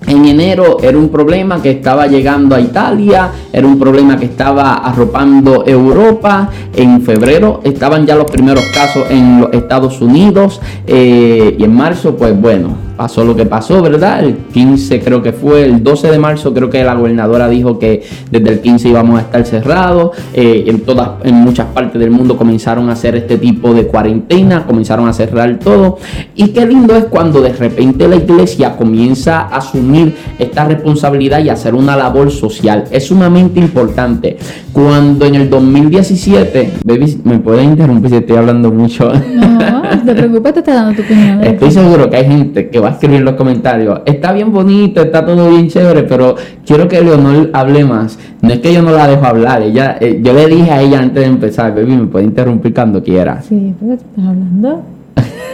en 0.07 0.25
enero 0.25 0.79
era 0.83 0.97
un 0.97 1.07
problema 1.07 1.61
que 1.61 1.71
estaba 1.71 2.05
llegando 2.07 2.55
a 2.55 2.59
Italia, 2.59 3.31
era 3.53 3.65
un 3.65 3.79
problema 3.79 4.19
que 4.19 4.25
estaba 4.25 4.73
arropando 4.73 5.65
Europa. 5.65 6.49
En 6.75 7.01
febrero 7.01 7.61
estaban 7.63 8.05
ya 8.05 8.17
los 8.17 8.29
primeros 8.29 8.65
casos 8.73 9.05
en 9.09 9.39
los 9.39 9.53
Estados 9.53 10.01
Unidos 10.01 10.59
eh, 10.85 11.55
y 11.57 11.63
en 11.63 11.73
marzo, 11.73 12.17
pues 12.17 12.37
bueno, 12.39 12.88
pasó 12.99 13.23
lo 13.23 13.33
que 13.33 13.45
pasó, 13.45 13.81
¿verdad? 13.81 14.25
El 14.25 14.35
15 14.51 14.99
creo 14.99 15.23
que 15.23 15.31
fue, 15.31 15.63
el 15.63 15.81
12 15.81 16.11
de 16.11 16.19
marzo 16.19 16.53
creo 16.53 16.69
que 16.69 16.83
la 16.83 16.95
gobernadora 16.95 17.47
dijo 17.47 17.79
que 17.79 18.03
desde 18.29 18.49
el 18.49 18.59
15 18.59 18.89
íbamos 18.89 19.17
a 19.17 19.21
estar 19.21 19.45
cerrados. 19.45 20.17
Eh, 20.33 20.65
en, 20.67 20.81
todas, 20.81 21.11
en 21.23 21.35
muchas 21.35 21.67
partes 21.67 21.97
del 21.97 22.11
mundo 22.11 22.35
comenzaron 22.35 22.89
a 22.89 22.91
hacer 22.91 23.15
este 23.15 23.37
tipo 23.37 23.73
de 23.73 23.87
cuarentena, 23.87 24.65
comenzaron 24.65 25.07
a 25.07 25.13
cerrar 25.13 25.59
todo. 25.59 25.97
Y 26.35 26.49
qué 26.49 26.65
lindo 26.65 26.93
es 26.93 27.05
cuando 27.05 27.41
de 27.41 27.53
repente 27.53 28.05
la 28.05 28.17
iglesia 28.17 28.75
comienza 28.75 29.43
a 29.43 29.59
asumir 29.59 30.17
esta 30.37 30.65
responsabilidad 30.65 31.39
y 31.39 31.47
hacer 31.47 31.75
una 31.75 31.95
labor 31.95 32.29
social. 32.31 32.83
Es 32.91 33.07
sumamente 33.07 33.61
importante. 33.61 34.35
Cuando 34.73 35.25
en 35.25 35.35
el 35.35 35.49
2017, 35.49 36.73
baby, 36.83 37.21
me 37.23 37.39
puedes 37.39 37.63
interrumpir 37.63 38.09
si 38.09 38.17
estoy 38.17 38.35
hablando 38.35 38.69
mucho. 38.73 39.09
No, 39.13 39.95
no 39.95 40.03
te 40.03 40.15
preocupes, 40.15 40.53
te 40.53 40.59
está 40.59 40.73
dando 40.73 40.95
tu 40.95 41.01
opinión. 41.01 41.43
Estoy 41.43 41.71
seguro 41.71 42.09
que 42.09 42.17
hay 42.17 42.25
gente 42.25 42.69
que 42.69 42.79
va 42.79 42.88
va 42.89 42.93
a 42.93 42.95
escribir 42.95 43.17
en 43.17 43.25
los 43.25 43.35
comentarios. 43.35 44.01
Está 44.05 44.33
bien 44.33 44.51
bonito, 44.51 45.01
está 45.01 45.25
todo 45.25 45.49
bien 45.49 45.67
chévere, 45.67 46.03
pero 46.03 46.35
quiero 46.65 46.87
que 46.87 47.01
Leonor 47.01 47.49
hable 47.53 47.85
más. 47.85 48.17
No 48.41 48.51
es 48.51 48.59
que 48.59 48.73
yo 48.73 48.81
no 48.81 48.91
la 48.91 49.07
dejo 49.07 49.25
hablar. 49.25 49.61
Ella, 49.61 49.97
eh, 49.99 50.19
yo 50.21 50.33
le 50.33 50.47
dije 50.47 50.71
a 50.71 50.81
ella 50.81 50.99
antes 50.99 51.23
de 51.23 51.29
empezar, 51.29 51.73
baby, 51.73 51.95
me 51.95 52.07
puede 52.07 52.25
interrumpir 52.25 52.73
cuando 52.73 53.03
quiera. 53.03 53.41
Sí, 53.41 53.73
porque 53.79 53.95
estás 53.95 54.25
hablando. 54.25 54.83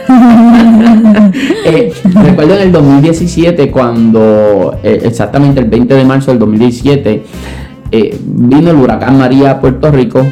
Eh, 1.68 1.92
recuerdo 2.04 2.54
en 2.54 2.62
el 2.62 2.72
2017 2.72 3.70
cuando, 3.72 4.78
eh, 4.82 5.00
exactamente 5.02 5.60
el 5.60 5.66
20 5.66 5.94
de 5.94 6.04
marzo 6.04 6.30
del 6.30 6.38
2017, 6.38 7.24
eh, 7.90 8.18
vino 8.24 8.70
el 8.70 8.76
huracán 8.76 9.18
María 9.18 9.52
a 9.52 9.60
Puerto 9.60 9.90
Rico. 9.90 10.24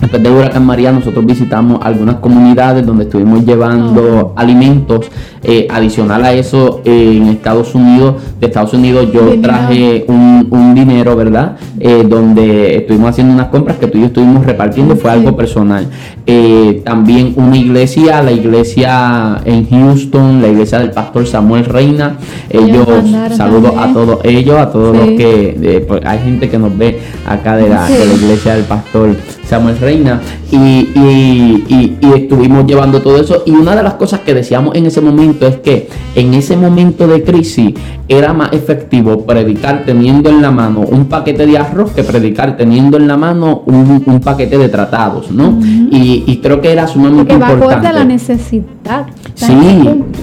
Después 0.00 0.22
del 0.22 0.32
huracán 0.32 0.64
María 0.64 0.92
nosotros 0.92 1.26
visitamos 1.26 1.80
algunas 1.82 2.16
comunidades 2.16 2.86
donde 2.86 3.04
estuvimos 3.04 3.44
llevando 3.44 4.32
alimentos. 4.36 5.10
Eh, 5.42 5.66
adicional 5.70 6.22
a 6.22 6.34
eso, 6.34 6.82
eh, 6.84 7.14
en 7.16 7.28
Estados 7.28 7.74
Unidos, 7.74 8.16
de 8.38 8.46
Estados 8.48 8.74
Unidos 8.74 9.06
yo 9.10 9.22
Dinero. 9.22 9.40
traje 9.40 10.04
un, 10.06 10.46
un 10.50 10.74
dinero, 10.74 11.16
¿verdad? 11.16 11.56
Eh, 11.78 12.04
donde 12.06 12.76
estuvimos 12.76 13.08
haciendo 13.08 13.32
unas 13.32 13.46
compras 13.46 13.78
que 13.78 13.86
tú 13.86 13.96
y 13.96 14.02
yo 14.02 14.06
estuvimos 14.08 14.44
repartiendo, 14.44 14.96
fue 14.96 15.10
algo 15.10 15.34
personal. 15.34 15.86
Eh, 16.26 16.82
también 16.84 17.32
una 17.36 17.56
iglesia, 17.56 18.22
la 18.22 18.32
iglesia 18.32 19.40
en 19.46 19.66
Houston, 19.70 20.42
la 20.42 20.48
iglesia 20.48 20.78
del 20.80 20.90
pastor 20.90 21.26
Samuel 21.26 21.64
Reina. 21.64 22.16
Ellos 22.50 22.86
saludos 23.34 23.72
a 23.78 23.92
todos 23.94 24.18
ellos, 24.24 24.56
a 24.58 24.70
todos 24.70 24.94
Sí. 24.94 24.98
los 24.98 25.08
que, 25.18 25.84
pues, 25.88 26.02
hay 26.04 26.18
gente 26.18 26.50
que 26.50 26.58
nos 26.58 26.76
ve 26.76 27.00
acá 27.26 27.56
de 27.56 27.66
la, 27.68 27.86
Sí. 27.86 27.94
de 27.94 28.04
la 28.06 28.12
iglesia 28.14 28.54
del 28.56 28.64
pastor 28.64 29.16
Samuel 29.48 29.78
Reina. 29.78 30.20
Y, 30.52 30.56
y- 30.56 31.64
y- 31.68 31.98
y 32.00 32.12
estuvimos 32.14 32.66
llevando 32.66 33.00
todo 33.00 33.18
eso. 33.20 33.42
Y 33.46 33.52
una 33.52 33.74
de 33.74 33.82
las 33.82 33.94
cosas 33.94 34.20
que 34.20 34.34
decíamos 34.34 34.74
en 34.76 34.86
ese 34.86 35.00
momento 35.00 35.29
es 35.40 35.56
que 35.56 35.88
en 36.14 36.34
ese 36.34 36.56
momento 36.56 37.06
de 37.06 37.22
crisis 37.22 37.74
era 38.08 38.32
más 38.32 38.52
efectivo 38.52 39.24
predicar 39.24 39.84
teniendo 39.84 40.30
en 40.30 40.42
la 40.42 40.50
mano 40.50 40.80
un 40.80 41.06
paquete 41.06 41.46
de 41.46 41.58
arroz 41.58 41.92
que 41.92 42.02
predicar 42.02 42.56
teniendo 42.56 42.96
en 42.96 43.06
la 43.06 43.16
mano 43.16 43.62
un, 43.66 44.02
un 44.04 44.20
paquete 44.20 44.58
de 44.58 44.68
tratados, 44.68 45.30
¿no? 45.30 45.58
y, 45.90 46.24
y 46.26 46.36
creo 46.38 46.60
que 46.60 46.72
era 46.72 46.86
sumamente 46.86 47.34
Porque 47.34 47.52
importante. 47.52 47.86
a 47.86 47.92
la 47.92 48.04
necesidad. 48.04 49.06
Está 49.34 49.46
Sí. 49.46 49.54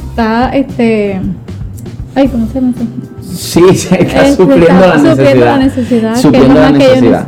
Está, 0.09 0.49
este... 0.49 1.19
Ay, 2.15 2.27
¿cómo 2.27 2.47
se 2.47 2.55
llama? 2.55 2.73
Sí, 3.33 3.61
se 3.75 4.01
está 4.01 4.27
Este, 4.27 4.35
supliendo 4.43 4.83
está 4.83 4.87
la 4.87 4.97
necesidad. 4.97 5.15
supliendo 5.15 5.45
la 5.45 5.57
necesidad, 5.57 6.13
es 6.13 6.21
Supliendo 6.21 6.59
la. 7.09 7.27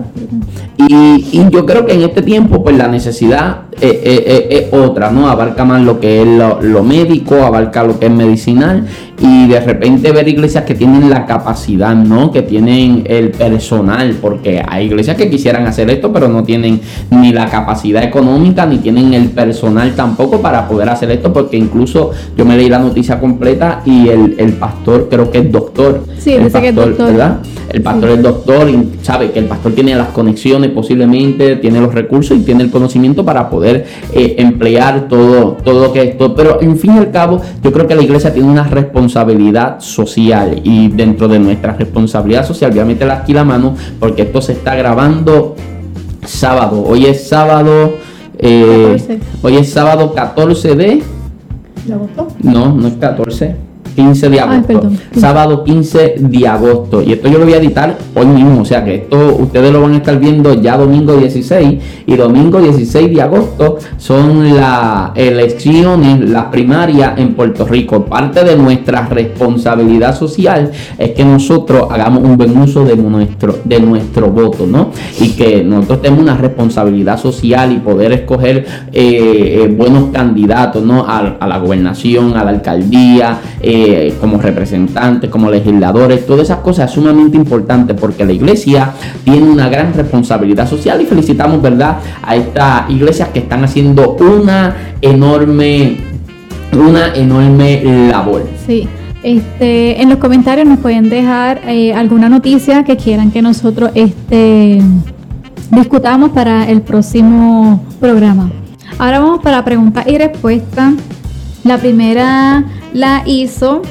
Y, 0.88 1.28
y 1.34 1.50
yo 1.50 1.66
creo 1.66 1.86
que 1.86 1.94
en 1.94 2.04
este 2.04 2.22
tiempo, 2.22 2.64
pues 2.64 2.78
la 2.78 2.88
necesidad 2.88 3.64
eh, 3.82 4.02
eh, 4.04 4.48
eh, 4.50 4.70
es 4.72 4.74
otra, 4.80 5.12
¿no? 5.12 5.28
Abarca 5.30 5.66
más 5.66 5.82
lo 5.82 6.00
que 6.00 6.22
es 6.22 6.28
lo, 6.28 6.62
lo 6.62 6.84
médico, 6.84 7.36
abarca 7.44 7.84
lo 7.84 8.00
que 8.00 8.06
es 8.06 8.12
medicinal. 8.12 8.88
Y 9.22 9.48
de 9.48 9.60
repente 9.60 10.12
ver 10.12 10.28
iglesias 10.28 10.64
que 10.64 10.76
tienen 10.76 11.10
la 11.10 11.26
capacidad, 11.26 11.94
¿no? 11.94 12.32
Que 12.32 12.42
tienen 12.42 13.04
el 13.06 13.32
personal, 13.32 14.18
porque 14.22 14.64
hay 14.66 14.86
iglesias 14.86 15.18
que 15.18 15.30
quisieran 15.30 15.68
hacer 15.68 15.90
esto, 15.90 16.14
pero 16.14 16.30
no 16.30 16.44
tienen 16.44 16.80
ni 17.10 17.34
la 17.34 17.48
capacidad 17.48 18.04
económica, 18.04 18.66
ni 18.66 18.78
tienen 18.78 19.14
el 19.14 19.30
personal 19.30 19.94
tampoco 19.96 20.42
para 20.42 20.68
poder 20.68 20.90
hacer 20.90 21.12
esto, 21.12 21.34
porque 21.34 21.58
incluso 21.58 22.12
yo 22.38 22.46
me 22.46 22.56
leí 22.56 22.70
la 22.70 22.80
noticia 22.80 23.20
completa 23.20 23.82
y 23.86 24.08
el, 24.08 24.36
el 24.38 24.54
pastor, 24.54 25.08
creo 25.10 25.30
que 25.30 25.40
es 25.40 25.52
doctor. 25.52 26.06
Sí, 26.18 26.34
el 26.34 26.52
que 26.52 26.70
es 26.70 26.76
doctor. 26.76 27.08
¿verdad? 27.08 27.40
El 27.72 27.82
pastor 27.82 28.10
Sí. 28.10 28.16
es 28.16 28.24
doctor 28.24 28.70
y 28.70 28.90
sabe 29.04 29.32
que 29.32 29.40
el 29.40 29.46
pastor 29.46 29.74
tiene 29.74 29.96
las 29.96 30.08
conexiones 30.08 30.72
posiblemente, 30.72 31.58
tiene 31.58 31.80
los 31.82 31.94
recursos 31.94 32.38
y 32.38 32.42
tiene 32.42 32.64
el 32.64 32.72
conocimiento 32.72 33.24
para 33.24 33.50
poder 33.50 33.86
eh, 34.14 34.36
emplear 34.40 35.08
todo, 35.08 35.58
todo 35.64 35.84
lo 35.88 35.94
que 35.94 36.02
esto. 36.04 36.34
Pero 36.34 36.62
en 36.62 36.78
fin 36.78 36.96
y 36.96 36.98
al 36.98 37.12
cabo, 37.12 37.42
yo 37.64 37.72
creo 37.72 37.86
que 37.86 37.96
la 37.96 38.02
iglesia 38.02 38.34
tiene 38.34 38.50
una 38.50 38.64
responsabilidad 38.64 39.09
social 39.80 40.62
y 40.64 40.88
dentro 40.90 41.28
de 41.28 41.40
nuestra 41.40 41.74
responsabilidad 41.74 42.46
social, 42.46 42.72
obviamente 42.72 43.06
la 43.06 43.16
aquí 43.16 43.34
la 43.34 43.44
mano, 43.44 43.76
porque 44.00 44.24
esto 44.24 44.42
se 44.42 44.54
está 44.54 44.76
grabando 44.76 45.56
sábado. 46.26 46.84
Hoy 46.86 47.06
es 47.06 47.28
sábado. 47.28 47.94
eh, 48.38 48.96
14. 48.98 49.20
hoy 49.42 49.58
es 49.58 49.72
sábado 49.72 50.14
14 50.14 50.76
de 50.76 51.04
¿Le 51.88 51.96
gustó? 51.96 52.28
no, 52.42 52.74
no 52.74 52.88
es 52.88 52.94
14. 52.96 53.69
15 54.00 54.30
de 54.30 54.40
Ay, 54.40 54.48
agosto. 54.48 54.68
perdón. 54.68 55.00
Sábado 55.18 55.64
15 55.66 56.16
de 56.20 56.48
agosto. 56.48 57.02
Y 57.02 57.12
esto 57.14 57.28
yo 57.28 57.38
lo 57.38 57.44
voy 57.44 57.54
a 57.54 57.58
editar 57.58 57.98
hoy 58.16 58.26
mismo. 58.28 58.62
O 58.62 58.66
sea 58.66 58.84
que 58.86 58.96
esto 58.96 59.36
ustedes 59.38 59.74
lo 59.74 59.82
van 59.82 59.94
a 59.94 59.98
estar 59.98 60.18
viendo 60.18 60.54
ya 60.54 60.78
domingo 60.78 61.18
16. 61.18 61.80
Y 62.06 62.16
domingo 62.16 62.62
16 62.62 63.14
de 63.14 63.22
agosto 63.22 63.78
son 63.98 64.56
las 64.56 65.12
elecciones, 65.16 66.30
las 66.30 66.46
primarias 66.46 67.18
en 67.18 67.34
Puerto 67.34 67.66
Rico. 67.66 68.06
Parte 68.06 68.44
de 68.46 68.56
nuestra 68.56 69.06
responsabilidad 69.08 70.16
social 70.16 70.72
es 70.98 71.12
que 71.12 71.26
nosotros 71.26 71.88
hagamos 71.92 72.24
un 72.24 72.38
buen 72.38 72.58
uso 72.58 72.86
de 72.86 72.96
nuestro, 72.96 73.60
de 73.66 73.80
nuestro 73.82 74.30
voto, 74.30 74.66
¿no? 74.66 74.92
Y 75.20 75.32
que 75.32 75.62
nosotros 75.64 76.02
tenemos 76.02 76.24
una 76.24 76.38
responsabilidad 76.38 77.20
social 77.20 77.74
y 77.74 77.80
poder 77.80 78.14
escoger 78.14 78.66
eh, 78.94 79.62
eh, 79.64 79.68
buenos 79.76 80.06
candidatos, 80.14 80.84
¿no? 80.84 81.06
A, 81.06 81.36
a 81.40 81.48
la 81.48 81.58
gobernación, 81.60 82.38
a 82.38 82.44
la 82.46 82.52
alcaldía, 82.52 83.40
eh, 83.62 83.89
como 84.20 84.38
representantes, 84.38 85.30
como 85.30 85.50
legisladores, 85.50 86.26
todas 86.26 86.44
esas 86.44 86.60
cosas 86.60 86.90
es 86.90 86.96
sumamente 86.96 87.38
importante 87.38 87.94
porque 87.94 88.26
la 88.26 88.34
iglesia 88.34 88.94
tiene 89.24 89.44
una 89.44 89.70
gran 89.70 89.94
responsabilidad 89.94 90.68
social 90.68 91.02
y 91.02 91.06
felicitamos, 91.06 91.62
¿verdad? 91.62 91.98
A 92.22 92.36
estas 92.36 92.90
iglesias 92.90 93.30
que 93.30 93.40
están 93.40 93.64
haciendo 93.64 94.18
una 94.20 94.76
enorme, 95.02 95.98
una 96.74 97.14
enorme 97.16 98.10
labor. 98.12 98.44
Sí. 98.66 98.88
Este, 99.22 100.02
en 100.02 100.08
los 100.08 100.18
comentarios 100.18 100.66
nos 100.66 100.80
pueden 100.80 101.10
dejar 101.10 101.60
eh, 101.68 101.94
alguna 101.94 102.30
noticia 102.30 102.86
que 102.86 102.96
quieran 102.96 103.32
que 103.32 103.42
nosotros 103.42 103.92
este, 103.94 104.80
discutamos 105.72 106.30
para 106.30 106.70
el 106.70 106.82
próximo 106.82 107.84
programa. 108.00 108.50
Ahora 108.98 109.20
vamos 109.20 109.42
para 109.42 109.64
preguntas 109.66 110.06
y 110.08 110.18
respuestas. 110.18 110.94
La 111.64 111.78
primera 111.78 112.64
la 112.94 113.24
hizo 113.26 113.82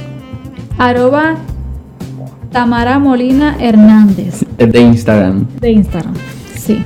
arroba 0.79 1.37
Tamara 2.53 2.99
Molina 2.99 3.57
Hernández 3.61 4.45
de 4.57 4.81
Instagram. 4.81 5.47
de 5.61 5.71
Instagram. 5.71 6.15
Sí. 6.57 6.83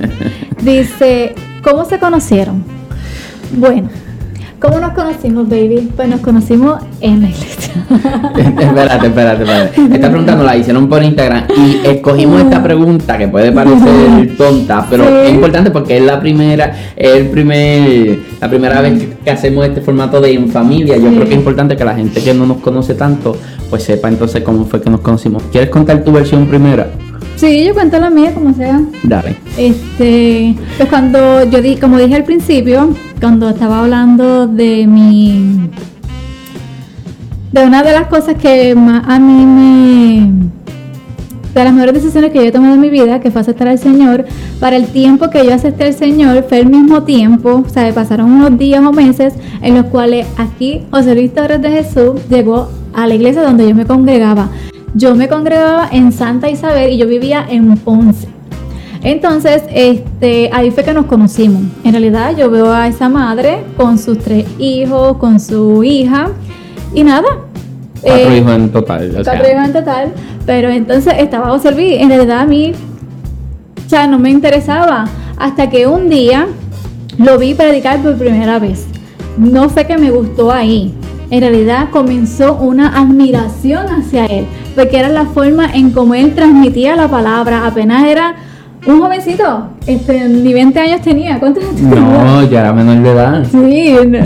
Dice, 0.61 1.35
¿cómo 1.63 1.85
se 1.85 1.99
conocieron? 1.99 2.63
Bueno, 3.57 3.89
¿cómo 4.63 4.79
nos 4.79 4.93
conocimos, 4.93 5.49
baby? 5.49 5.89
Pues 5.93 6.07
nos 6.07 6.21
conocimos 6.21 6.81
en 7.01 7.21
la 7.21 7.29
iglesia. 7.29 7.73
espérate, 8.37 9.07
espérate, 9.07 9.43
espérate. 9.43 9.95
Esta 9.95 10.09
pregunta 10.09 10.35
nos 10.35 10.45
la 10.45 10.55
hicieron 10.55 10.87
por 10.87 11.03
Instagram 11.03 11.43
y 11.57 11.85
escogimos 11.87 12.41
esta 12.41 12.63
pregunta 12.63 13.17
que 13.17 13.27
puede 13.27 13.51
parecer 13.51 14.37
tonta, 14.37 14.87
pero 14.89 15.03
Sí. 15.03 15.13
es 15.25 15.31
importante 15.31 15.69
porque 15.69 15.97
es 15.97 16.03
la 16.03 16.19
primera, 16.19 16.73
es 16.95 17.13
el 17.15 17.27
primer, 17.27 18.19
la 18.39 18.49
primera 18.49 18.79
vez 18.81 18.99
que, 19.01 19.09
que 19.25 19.31
hacemos 19.31 19.65
este 19.67 19.81
formato 19.81 20.21
de 20.21 20.33
en 20.33 20.47
familia. 20.49 20.95
Yo 20.97 21.09
Sí. 21.09 21.15
creo 21.15 21.27
que 21.27 21.33
es 21.33 21.39
importante 21.39 21.75
que 21.75 21.83
la 21.83 21.95
gente 21.95 22.23
que 22.23 22.33
no 22.33 22.45
nos 22.45 22.57
conoce 22.57 22.95
tanto, 22.95 23.35
pues 23.69 23.83
sepa 23.83 24.07
entonces 24.07 24.43
cómo 24.43 24.63
fue 24.65 24.81
que 24.81 24.89
nos 24.89 25.01
conocimos. 25.01 25.43
¿Quieres 25.51 25.69
contar 25.69 26.03
tu 26.05 26.13
versión 26.13 26.47
primera? 26.47 26.87
Sí, 27.35 27.65
yo 27.65 27.73
cuento 27.73 27.99
la 27.99 28.09
mía 28.09 28.33
como 28.33 28.53
sea. 28.53 28.81
Dale. 29.03 29.35
Este, 29.57 30.55
pues 30.77 30.89
cuando 30.89 31.43
yo 31.49 31.61
di, 31.61 31.75
como 31.75 31.97
dije 31.97 32.15
al 32.15 32.23
principio, 32.23 32.95
cuando 33.19 33.49
estaba 33.49 33.79
hablando 33.79 34.47
de 34.47 34.87
mi 34.87 35.69
de 37.51 37.63
una 37.63 37.83
de 37.83 37.91
las 37.91 38.07
cosas 38.07 38.35
que 38.35 38.73
más 38.73 39.03
a 39.07 39.19
mí 39.19 39.45
me 39.45 40.43
de 41.53 41.63
las 41.63 41.73
mejores 41.73 41.93
decisiones 41.93 42.31
que 42.31 42.39
yo 42.39 42.45
he 42.45 42.51
tomado 42.51 42.73
en 42.73 42.81
mi 42.81 42.89
vida, 42.89 43.19
que 43.19 43.29
fue 43.29 43.41
aceptar 43.41 43.67
al 43.67 43.77
Señor, 43.77 44.25
para 44.59 44.75
el 44.75 44.87
tiempo 44.87 45.29
que 45.29 45.45
yo 45.45 45.53
acepté 45.53 45.83
al 45.83 45.93
Señor, 45.93 46.43
fue 46.49 46.59
el 46.59 46.65
mismo 46.65 47.03
tiempo, 47.03 47.63
o 47.63 47.69
sea, 47.69 47.93
pasaron 47.93 48.31
unos 48.31 48.57
días 48.57 48.83
o 48.83 48.91
meses 48.91 49.35
en 49.61 49.75
los 49.75 49.85
cuales 49.85 50.25
aquí 50.37 50.81
José 50.89 51.13
Luis 51.13 51.31
Torres 51.31 51.61
de 51.61 51.69
Jesús 51.69 52.13
llegó 52.27 52.69
a 52.93 53.05
la 53.05 53.13
iglesia 53.13 53.43
donde 53.43 53.69
yo 53.69 53.75
me 53.75 53.85
congregaba. 53.85 54.49
Yo 54.93 55.15
me 55.15 55.27
congregaba 55.27 55.87
en 55.91 56.11
Santa 56.11 56.49
Isabel 56.49 56.91
y 56.91 56.97
yo 56.97 57.07
vivía 57.07 57.45
en 57.49 57.77
Ponce. 57.77 58.27
Entonces, 59.01 59.63
este, 59.73 60.49
ahí 60.53 60.71
fue 60.71 60.83
que 60.83 60.93
nos 60.93 61.07
conocimos. 61.07 61.63
En 61.83 61.91
realidad, 61.91 62.37
yo 62.37 62.49
veo 62.49 62.71
a 62.71 62.87
esa 62.87 63.09
madre 63.09 63.63
con 63.75 63.97
sus 63.97 64.19
tres 64.19 64.45
hijos, 64.59 65.17
con 65.17 65.39
su 65.39 65.83
hija, 65.83 66.29
y 66.93 67.03
nada. 67.03 67.27
Cuatro 68.01 68.31
eh, 68.31 68.37
hijos 68.37 68.51
en 68.53 68.69
total. 68.69 69.09
o 69.09 69.23
sea. 69.23 69.33
cuatro 69.33 69.51
hijos 69.51 69.65
en 69.65 69.73
total. 69.73 70.13
Pero 70.45 70.69
entonces 70.69 71.13
estaba 71.17 71.49
José 71.49 71.71
Luis. 71.71 71.95
En 71.99 72.09
realidad, 72.09 72.39
a 72.39 72.45
mí, 72.45 72.73
sea, 73.93 74.07
no 74.07 74.17
me 74.17 74.31
interesaba. 74.31 75.05
Hasta 75.37 75.69
que 75.69 75.85
un 75.85 76.09
día 76.09 76.47
lo 77.17 77.37
vi 77.37 77.53
predicar 77.53 77.99
por 78.01 78.17
primera 78.17 78.57
vez. 78.57 78.87
No 79.37 79.69
fue 79.69 79.85
que 79.85 79.97
me 79.97 80.09
gustó 80.09 80.51
ahí. 80.51 80.93
En 81.29 81.41
realidad 81.41 81.89
comenzó 81.91 82.55
una 82.55 82.99
admiración 82.99 83.85
hacia 83.87 84.25
él, 84.25 84.45
porque 84.75 84.97
era 84.99 85.09
la 85.09 85.25
forma 85.25 85.65
en 85.73 85.91
cómo 85.91 86.13
él 86.13 86.33
transmitía 86.33 86.95
la 86.95 87.07
palabra. 87.07 87.65
Apenas 87.65 88.05
era 88.05 88.35
un 88.85 88.99
jovencito, 89.01 89.69
este, 89.87 90.27
ni 90.27 90.53
20 90.53 90.79
años 90.79 91.01
tenía. 91.01 91.39
¿Cuántos 91.39 91.63
años 91.63 91.75
tenía? 91.77 91.99
No, 91.99 92.43
ya 92.43 92.59
era 92.61 92.73
menor 92.73 93.01
de 93.01 93.11
edad. 93.11 93.45
Sí. 93.49 93.95
no. 94.09 94.19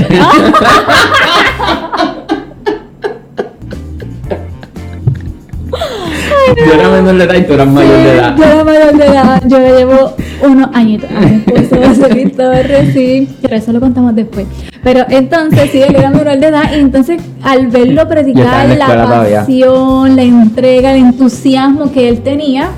Yo 6.56 6.74
era 6.74 6.90
menor 6.90 7.18
de 7.18 7.24
edad 7.24 7.36
y 7.36 7.44
tú 7.44 7.54
eras 7.54 7.68
mayor 7.68 7.98
de 7.98 8.16
edad. 8.16 8.36
Yo 8.38 8.44
era 8.44 8.64
mayor 8.64 8.98
de 8.98 9.06
edad, 9.06 9.44
yo 9.48 9.60
le 9.60 9.78
llevo 9.78 10.14
unos 10.44 10.70
añitos. 10.74 11.10
A 11.16 11.20
mi 11.20 11.36
esposo 11.36 11.82
José 11.88 12.34
Torres, 12.36 12.94
sí, 12.94 13.30
pero 13.42 13.56
eso 13.56 13.72
lo 13.72 13.80
contamos 13.80 14.16
después. 14.16 14.46
Pero 14.84 15.06
entonces, 15.10 15.70
sí, 15.72 15.82
él 15.82 15.96
era 15.96 16.10
menor 16.10 16.38
de 16.40 16.48
edad. 16.48 16.72
Y 16.76 16.80
entonces 16.80 17.22
al 17.44 17.68
verlo 17.68 18.08
predicar, 18.08 18.68
la, 18.78 18.88
pasión, 18.88 20.16
la 20.16 20.24
entrega, 20.24 20.94
el 20.94 21.06
entusiasmo 21.06 21.92
que 21.92 22.10
él 22.10 22.22
tenía, 22.22 22.70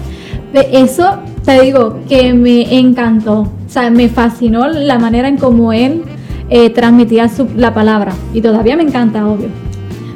eso 0.53 1.19
te 1.45 1.61
digo 1.61 1.99
que 2.07 2.33
me 2.33 2.79
encantó, 2.79 3.41
o 3.41 3.49
sea, 3.67 3.89
me 3.89 4.09
fascinó 4.09 4.67
la 4.67 4.99
manera 4.99 5.27
en 5.27 5.37
cómo 5.37 5.73
él 5.73 6.03
eh, 6.49 6.69
transmitía 6.71 7.29
la 7.55 7.73
palabra. 7.73 8.13
Y 8.33 8.41
todavía 8.41 8.75
me 8.75 8.83
encanta, 8.83 9.27
obvio. 9.27 9.49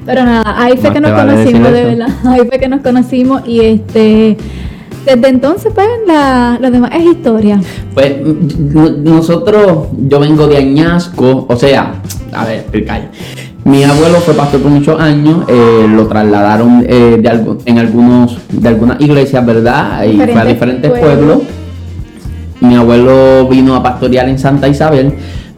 Pero 0.06 0.26
nada, 0.26 0.56
ahí 0.58 0.78
fue 0.78 0.92
que 0.92 1.02
nos 1.02 1.12
conocimos, 1.12 1.72
de 1.72 1.84
verdad. 1.86 2.08
Ahí 2.26 2.42
fue 2.48 2.60
que 2.60 2.68
nos 2.68 2.82
conocimos 2.82 3.48
y 3.48 3.62
este. 3.62 4.38
Desde 5.06 5.28
entonces, 5.28 5.72
pues, 5.76 5.88
la, 6.08 6.58
lo 6.62 6.72
demás 6.72 6.92
es 6.94 7.06
historia. 7.06 7.60
Pues, 7.94 8.16
nosotros, 8.22 9.88
yo 10.08 10.20
vengo 10.20 10.48
de 10.48 10.58
Añasco, 10.58 11.46
o 11.50 11.56
sea, 11.58 11.96
a 12.32 12.46
ver, 12.46 12.60
explicar. 12.60 13.10
Mi 13.66 13.84
abuelo 13.84 14.20
fue 14.20 14.34
pastor 14.34 14.62
por 14.62 14.72
muchos 14.72 15.00
años, 15.00 15.46
eh, 15.48 15.86
lo 15.90 16.08
trasladaron 16.08 16.86
eh, 16.88 17.18
de 17.22 17.58
en 17.66 17.80
algunos, 17.80 18.38
de 18.50 18.68
algunas 18.68 19.00
iglesias, 19.00 19.46
¿verdad? 19.46 20.04
Y 20.04 20.18
fue 20.18 20.40
a 20.40 20.46
diferentes 20.46 20.92
pueblos. 20.92 21.40
Mi 22.60 22.76
abuelo 22.76 23.48
vino 23.50 23.76
a 23.76 23.84
pastorear 23.84 24.28
en 24.30 24.40
Santa 24.40 24.68
Isabel 24.68 25.14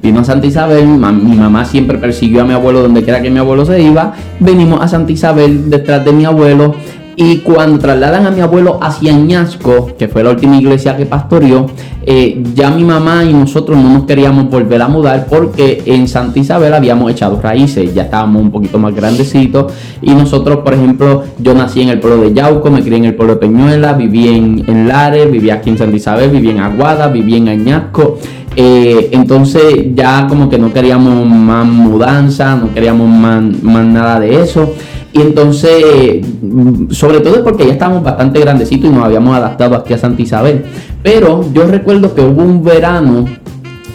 Vino 0.05 0.19
a 0.19 0.23
Santa 0.23 0.45
Isabel, 0.45 0.85
mi 0.85 1.35
mamá 1.35 1.65
siempre 1.65 1.97
persiguió 1.97 2.43
a 2.43 2.45
mi 2.45 2.53
abuelo 2.53 2.83
donde 2.83 3.01
quiera 3.01 3.23
que 3.23 3.31
mi 3.31 3.39
abuelo 3.39 3.65
se 3.65 3.81
iba. 3.81 4.13
Venimos 4.39 4.79
a 4.79 4.87
Santa 4.87 5.11
Isabel 5.11 5.67
detrás 5.67 6.05
de 6.05 6.11
mi 6.11 6.25
abuelo. 6.25 6.75
Y 7.15 7.37
cuando 7.37 7.79
trasladan 7.79 8.27
a 8.27 8.29
mi 8.29 8.41
abuelo 8.41 8.77
hacia 8.83 9.15
Añasco, 9.15 9.95
que 9.97 10.07
fue 10.07 10.23
la 10.23 10.29
última 10.29 10.57
iglesia 10.57 10.95
que 10.95 11.07
pastoreó, 11.07 11.65
eh, 12.05 12.43
ya 12.53 12.69
mi 12.69 12.83
mamá 12.83 13.23
y 13.23 13.33
nosotros 13.33 13.79
no 13.79 13.93
nos 13.93 14.03
queríamos 14.03 14.47
volver 14.47 14.79
a 14.83 14.87
mudar 14.87 15.25
porque 15.27 15.81
en 15.87 16.07
Santa 16.07 16.37
Isabel 16.37 16.71
habíamos 16.75 17.09
echado 17.11 17.41
raíces, 17.41 17.95
ya 17.95 18.03
estábamos 18.03 18.43
un 18.43 18.51
poquito 18.51 18.77
más 18.77 18.93
grandecitos. 18.93 19.73
Y 20.03 20.13
nosotros, 20.13 20.59
por 20.59 20.75
ejemplo, 20.75 21.23
yo 21.39 21.55
nací 21.55 21.81
en 21.81 21.89
el 21.89 21.99
pueblo 21.99 22.21
de 22.21 22.33
Yauco, 22.35 22.69
me 22.69 22.83
crié 22.83 22.97
en 22.97 23.05
el 23.05 23.15
pueblo 23.15 23.33
de 23.35 23.39
Peñuela, 23.39 23.93
viví 23.93 24.27
en, 24.27 24.63
en 24.67 24.87
Lares, 24.87 25.31
viví 25.31 25.49
aquí 25.49 25.71
en 25.71 25.79
Santa 25.79 25.97
Isabel, 25.97 26.29
viví 26.29 26.51
en 26.51 26.59
Aguada, 26.59 27.07
viví 27.07 27.37
en 27.37 27.49
Añasco. 27.49 28.19
Eh, 28.55 29.09
entonces 29.11 29.93
ya 29.93 30.27
como 30.27 30.49
que 30.49 30.57
no 30.57 30.71
queríamos 30.71 31.25
más 31.27 31.65
mudanza, 31.65 32.55
no 32.55 32.73
queríamos 32.73 33.09
más, 33.09 33.43
nada 33.85 34.19
de 34.19 34.41
eso. 34.41 34.73
Y 35.11 35.21
entonces, 35.21 36.25
mm, 36.41 36.91
sobre 36.91 37.19
todo 37.19 37.43
porque 37.43 37.65
ya 37.65 37.73
estábamos 37.73 38.03
bastante 38.03 38.39
grandecitos 38.39 38.89
y 38.89 38.93
nos 38.93 39.03
habíamos 39.03 39.35
adaptado 39.35 39.75
aquí 39.75 39.93
a 39.93 39.97
Santa 39.97 40.21
Isabel. 40.21 40.63
Pero 41.03 41.45
yo 41.53 41.67
recuerdo 41.67 42.13
que 42.13 42.21
hubo 42.21 42.43
un 42.43 42.63
verano 42.63 43.25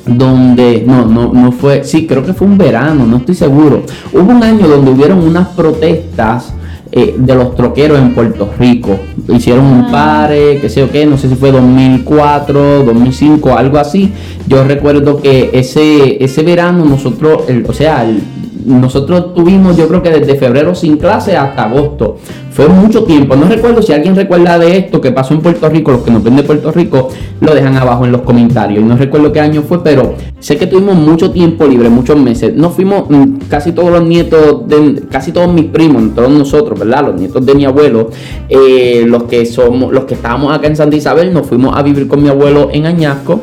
donde, 0.07 0.83
no, 0.87 1.07
no, 1.07 1.33
no 1.33 1.53
fue, 1.53 1.85
sí, 1.85 2.07
creo 2.07 2.25
que 2.25 2.33
fue 2.33 2.46
un 2.46 2.59
verano, 2.59 3.07
no 3.07 3.18
estoy 3.18 3.35
seguro. 3.35 3.83
Hubo 4.12 4.31
un 4.31 4.42
año 4.42 4.66
donde 4.66 4.90
hubieron 4.90 5.18
unas 5.20 5.49
protestas 5.49 6.55
eh, 6.92 7.14
de 7.16 7.35
los 7.35 7.55
troqueros 7.55 7.98
en 7.98 8.14
Puerto 8.14 8.50
Rico. 8.59 8.98
Hicieron 9.29 9.64
un 9.64 9.85
ah. 9.85 9.88
pare, 9.92 10.59
que 10.61 10.68
sé 10.68 10.81
yo 10.81 10.90
qué, 10.90 11.07
no 11.07 11.16
sé 11.16 11.29
si 11.29 11.37
fue 11.37 11.53
2004, 11.53 12.85
2005, 12.85 13.57
algo 13.57 13.79
así. 13.79 14.12
Yo 14.46 14.64
recuerdo 14.64 15.20
que 15.20 15.50
ese, 15.53 16.22
ese 16.22 16.42
verano 16.42 16.85
nosotros, 16.85 17.44
o 17.66 17.72
sea, 17.72 18.05
el, 18.05 18.22
nosotros 18.66 19.35
tuvimos, 19.35 19.77
yo 19.77 19.88
creo 19.88 20.03
que 20.03 20.11
desde 20.11 20.35
febrero 20.37 20.75
sin 20.75 20.96
clase 20.96 21.37
hasta 21.37 21.64
agosto. 21.64 22.16
Fue 22.53 22.68
mucho 22.68 23.05
tiempo. 23.05 23.37
No 23.37 23.46
recuerdo 23.46 23.81
si 23.81 23.92
alguien 23.92 24.16
recuerda 24.16 24.59
de 24.59 24.77
esto 24.77 25.01
que 25.01 25.12
pasó 25.12 25.35
en 25.35 25.40
Puerto 25.40 25.68
Rico. 25.68 25.92
Los 25.92 26.03
que 26.03 26.11
nos 26.11 26.23
ven 26.23 26.37
de 26.37 26.42
Puerto 26.42 26.73
Rico 26.73 27.09
lo 27.40 27.55
dejan 27.55 27.77
abajo 27.77 28.05
en 28.05 28.12
los 28.12 28.23
comentarios. 28.23 28.85
No 28.85 28.96
recuerdo 28.96 29.33
qué 29.33 29.40
año 29.40 29.62
fue, 29.62 29.83
pero 29.83 30.14
sé 30.40 30.59
que 30.59 30.66
tuvimos 30.66 30.96
mucho 30.96 31.31
tiempo 31.31 31.66
libre, 31.66 31.88
muchos 31.88 32.18
meses. 32.18 32.55
Nos 32.55 32.75
fuimos 32.75 33.09
mm, 33.09 33.49
casi 33.49 33.73
todos 33.73 33.90
los 33.90 34.03
nietos, 34.03 34.68
de, 34.68 35.05
casi 35.11 35.33
todos 35.33 35.53
mis 35.53 35.66
primos, 35.66 36.14
todos 36.14 36.31
nosotros, 36.31 36.79
¿verdad? 36.79 37.07
Los 37.07 37.20
nietos 37.20 37.46
de 37.46 37.55
mi 37.55 37.64
abuelo, 37.64 38.11
eh, 38.49 39.05
los 39.07 39.23
que 39.25 39.46
somos, 39.46 39.92
los 39.92 40.05
que 40.05 40.14
estábamos 40.14 40.53
acá 40.53 40.66
en 40.66 40.77
Santa 40.77 40.96
Isabel, 40.96 41.33
nos 41.33 41.46
fuimos 41.46 41.77
a 41.77 41.83
vivir 41.83 42.09
con 42.09 42.23
mi 42.23 42.29
abuelo 42.29 42.68
en 42.73 42.87
Añasco. 42.87 43.40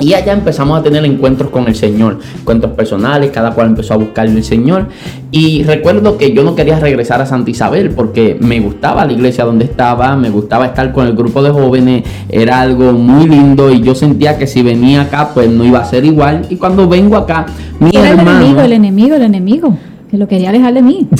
Y 0.00 0.14
allá 0.14 0.32
empezamos 0.32 0.78
a 0.78 0.82
tener 0.82 1.04
encuentros 1.04 1.50
con 1.50 1.66
el 1.66 1.74
Señor, 1.74 2.18
encuentros 2.40 2.72
personales, 2.72 3.30
cada 3.32 3.50
cual 3.52 3.68
empezó 3.68 3.94
a 3.94 3.96
buscar 3.96 4.26
el 4.26 4.44
Señor. 4.44 4.86
Y 5.32 5.64
recuerdo 5.64 6.16
que 6.16 6.32
yo 6.32 6.44
no 6.44 6.54
quería 6.54 6.78
regresar 6.78 7.20
a 7.20 7.26
Santa 7.26 7.50
Isabel 7.50 7.90
porque 7.90 8.36
me 8.40 8.60
gustaba 8.60 9.04
la 9.04 9.12
iglesia 9.12 9.44
donde 9.44 9.64
estaba, 9.64 10.16
me 10.16 10.30
gustaba 10.30 10.66
estar 10.66 10.92
con 10.92 11.06
el 11.06 11.14
grupo 11.14 11.42
de 11.42 11.50
jóvenes, 11.50 12.04
era 12.28 12.60
algo 12.60 12.92
muy 12.92 13.28
lindo 13.28 13.70
y 13.70 13.80
yo 13.80 13.94
sentía 13.94 14.38
que 14.38 14.46
si 14.46 14.62
venía 14.62 15.02
acá 15.02 15.30
pues 15.34 15.50
no 15.50 15.64
iba 15.64 15.80
a 15.80 15.84
ser 15.84 16.04
igual. 16.04 16.46
Y 16.48 16.56
cuando 16.56 16.88
vengo 16.88 17.16
acá, 17.16 17.46
mi 17.80 17.90
hermano... 17.94 18.30
El 18.30 18.36
enemigo, 18.36 18.60
el 18.60 18.72
enemigo, 18.72 19.16
el 19.16 19.22
enemigo, 19.22 19.78
que 20.10 20.16
lo 20.16 20.28
quería 20.28 20.50
alejar 20.50 20.74
de 20.74 20.82
mí. 20.82 21.08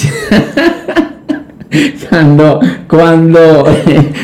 cuando, 2.08 2.60
cuando, 2.88 3.64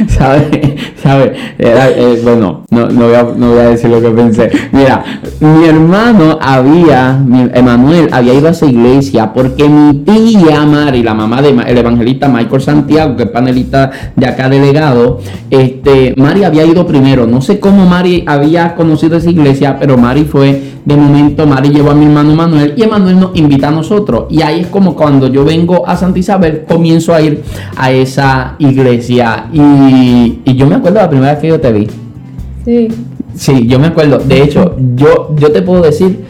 ¿sabes? 0.09 0.47
¿Sabe? 1.03 1.35
Eh, 1.59 2.21
bueno, 2.25 2.64
no, 2.75 2.89
no, 2.89 3.51
voy 3.51 3.59
a, 3.61 3.69
decir 3.69 3.91
lo 3.91 4.01
que 4.01 4.11
pensé. 4.11 4.51
Mira, 4.73 5.05
mi 5.41 5.67
hermano 5.67 6.39
había, 6.41 7.19
Emanuel, 7.55 8.09
había 8.13 8.35
ido 8.35 8.49
a 8.49 8.51
esa 8.51 8.67
iglesia 8.67 9.33
porque 9.33 9.69
mi 9.69 9.95
tía 10.05 10.65
Mari, 10.65 11.03
la 11.03 11.15
mamá 11.15 11.41
del 11.41 11.61
el 11.67 11.79
evangelista 11.79 12.29
Michael 12.29 12.63
Santiago, 12.63 13.17
que 13.17 13.25
es 13.25 13.31
panelista 13.31 13.91
de 14.17 14.27
acá 14.27 14.49
delegado, 14.49 15.21
este, 15.51 16.15
Mari 16.17 16.45
había 16.45 16.65
ido 16.65 16.87
primero. 16.87 17.27
No 17.27 17.41
sé 17.41 17.61
cómo 17.61 17.87
Mari 17.87 18.25
había 18.27 18.75
conocido 18.75 19.17
esa 19.17 19.31
iglesia, 19.31 19.77
pero 19.79 19.97
Mari 19.97 20.25
fue 20.25 20.75
de 20.85 20.97
momento 20.97 21.47
Mari 21.47 21.71
llevó 21.71 21.91
a 21.91 21.95
mi 21.95 22.05
hermano 22.05 22.35
Manuel 22.35 22.75
y 22.77 22.83
Emanuel 22.83 23.19
nos 23.19 23.37
invita 23.37 23.69
a 23.69 23.71
nosotros. 23.71 24.27
Y 24.31 24.43
ahí 24.43 24.61
es 24.61 24.67
como 24.67 24.95
cuando 24.95 25.29
yo 25.29 25.45
vengo 25.45 25.87
a 25.87 25.97
Santa 25.97 26.19
Isabel, 26.19 26.65
comienzo 26.67 27.15
a 27.15 27.21
ir 27.21 27.43
a 27.77 27.91
esa 27.91 28.57
iglesia. 28.59 29.47
Y, 29.53 30.41
yo 30.55 30.67
me 30.67 30.77
acuerdo 30.77 31.01
la 31.01 31.09
primera 31.09 31.33
vez 31.33 31.41
que 31.41 31.49
yo 31.49 31.61
te 31.61 31.73
vi. 31.73 31.89
Sí. 32.65 32.89
Sí, 33.35 33.67
yo 33.67 33.79
me 33.79 33.89
acuerdo. 33.89 34.19
De 34.19 34.43
hecho, 34.43 34.77
yo, 34.95 35.35
yo 35.37 35.53
te 35.53 35.63
puedo 35.63 35.83
decir 35.83 36.25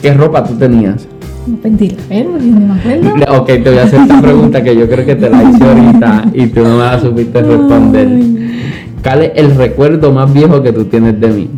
qué 0.00 0.14
ropa 0.14 0.44
tú 0.44 0.54
tenías. 0.54 1.06
No 1.46 1.58
mentira, 1.62 1.96
no 2.10 2.38
me 2.38 2.80
acuerdo. 2.80 3.12
Ok, 3.40 3.46
te 3.46 3.70
voy 3.70 3.78
a 3.78 3.84
hacer 3.84 4.00
esta 4.00 4.20
pregunta 4.20 4.62
que 4.62 4.76
yo 4.76 4.88
creo 4.88 5.04
que 5.04 5.16
te 5.16 5.28
la 5.28 5.42
hice 5.42 5.64
ahorita 5.64 6.24
y 6.32 6.46
tú 6.46 6.62
no 6.62 6.76
me 6.76 6.84
la 6.84 7.00
supiste 7.00 7.42
responder. 7.42 8.08
¿Cuál 9.02 9.22
es 9.22 9.32
el 9.34 9.56
recuerdo 9.56 10.12
más 10.12 10.32
viejo 10.32 10.62
que 10.62 10.72
tú 10.72 10.84
tienes 10.84 11.20
de 11.20 11.28
mí? 11.28 11.50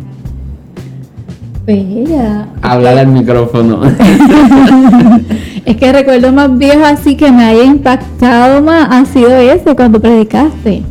Bella. 1.65 2.47
Hablar 2.61 2.97
al 2.97 3.07
micrófono. 3.07 3.81
es 5.65 5.77
que 5.77 5.91
recuerdo 5.91 6.31
más 6.31 6.57
viejo 6.57 6.83
así 6.85 7.15
que 7.15 7.31
me 7.31 7.43
haya 7.43 7.63
impactado 7.63 8.61
más 8.63 8.87
ha 8.91 9.05
sido 9.05 9.35
ese 9.35 9.75
cuando 9.75 9.99
predicaste. 9.99 10.83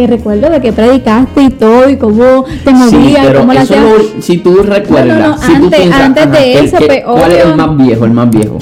Que 0.00 0.06
recuerdo 0.06 0.48
de 0.48 0.62
que 0.62 0.72
predicaste 0.72 1.42
y 1.42 1.50
todo 1.50 1.90
y 1.90 1.98
cómo 1.98 2.46
te 2.64 2.70
movías, 2.70 3.26
sí, 3.26 3.32
cómo 3.36 3.52
la 3.52 3.60
hacías. 3.60 3.84
si 4.20 4.38
tú 4.38 4.62
recuerdas, 4.62 5.42
si 5.42 5.52
antes, 5.52 5.90
tú 5.90 5.92
antes 5.92 6.32
de 6.32 6.58
eso, 6.60 6.76
pues, 6.78 7.04
¿cuál 7.04 7.32
es 7.32 7.44
el 7.44 7.54
más 7.54 7.76
viejo? 7.76 8.04
El 8.06 8.12
más 8.12 8.30
viejo. 8.30 8.56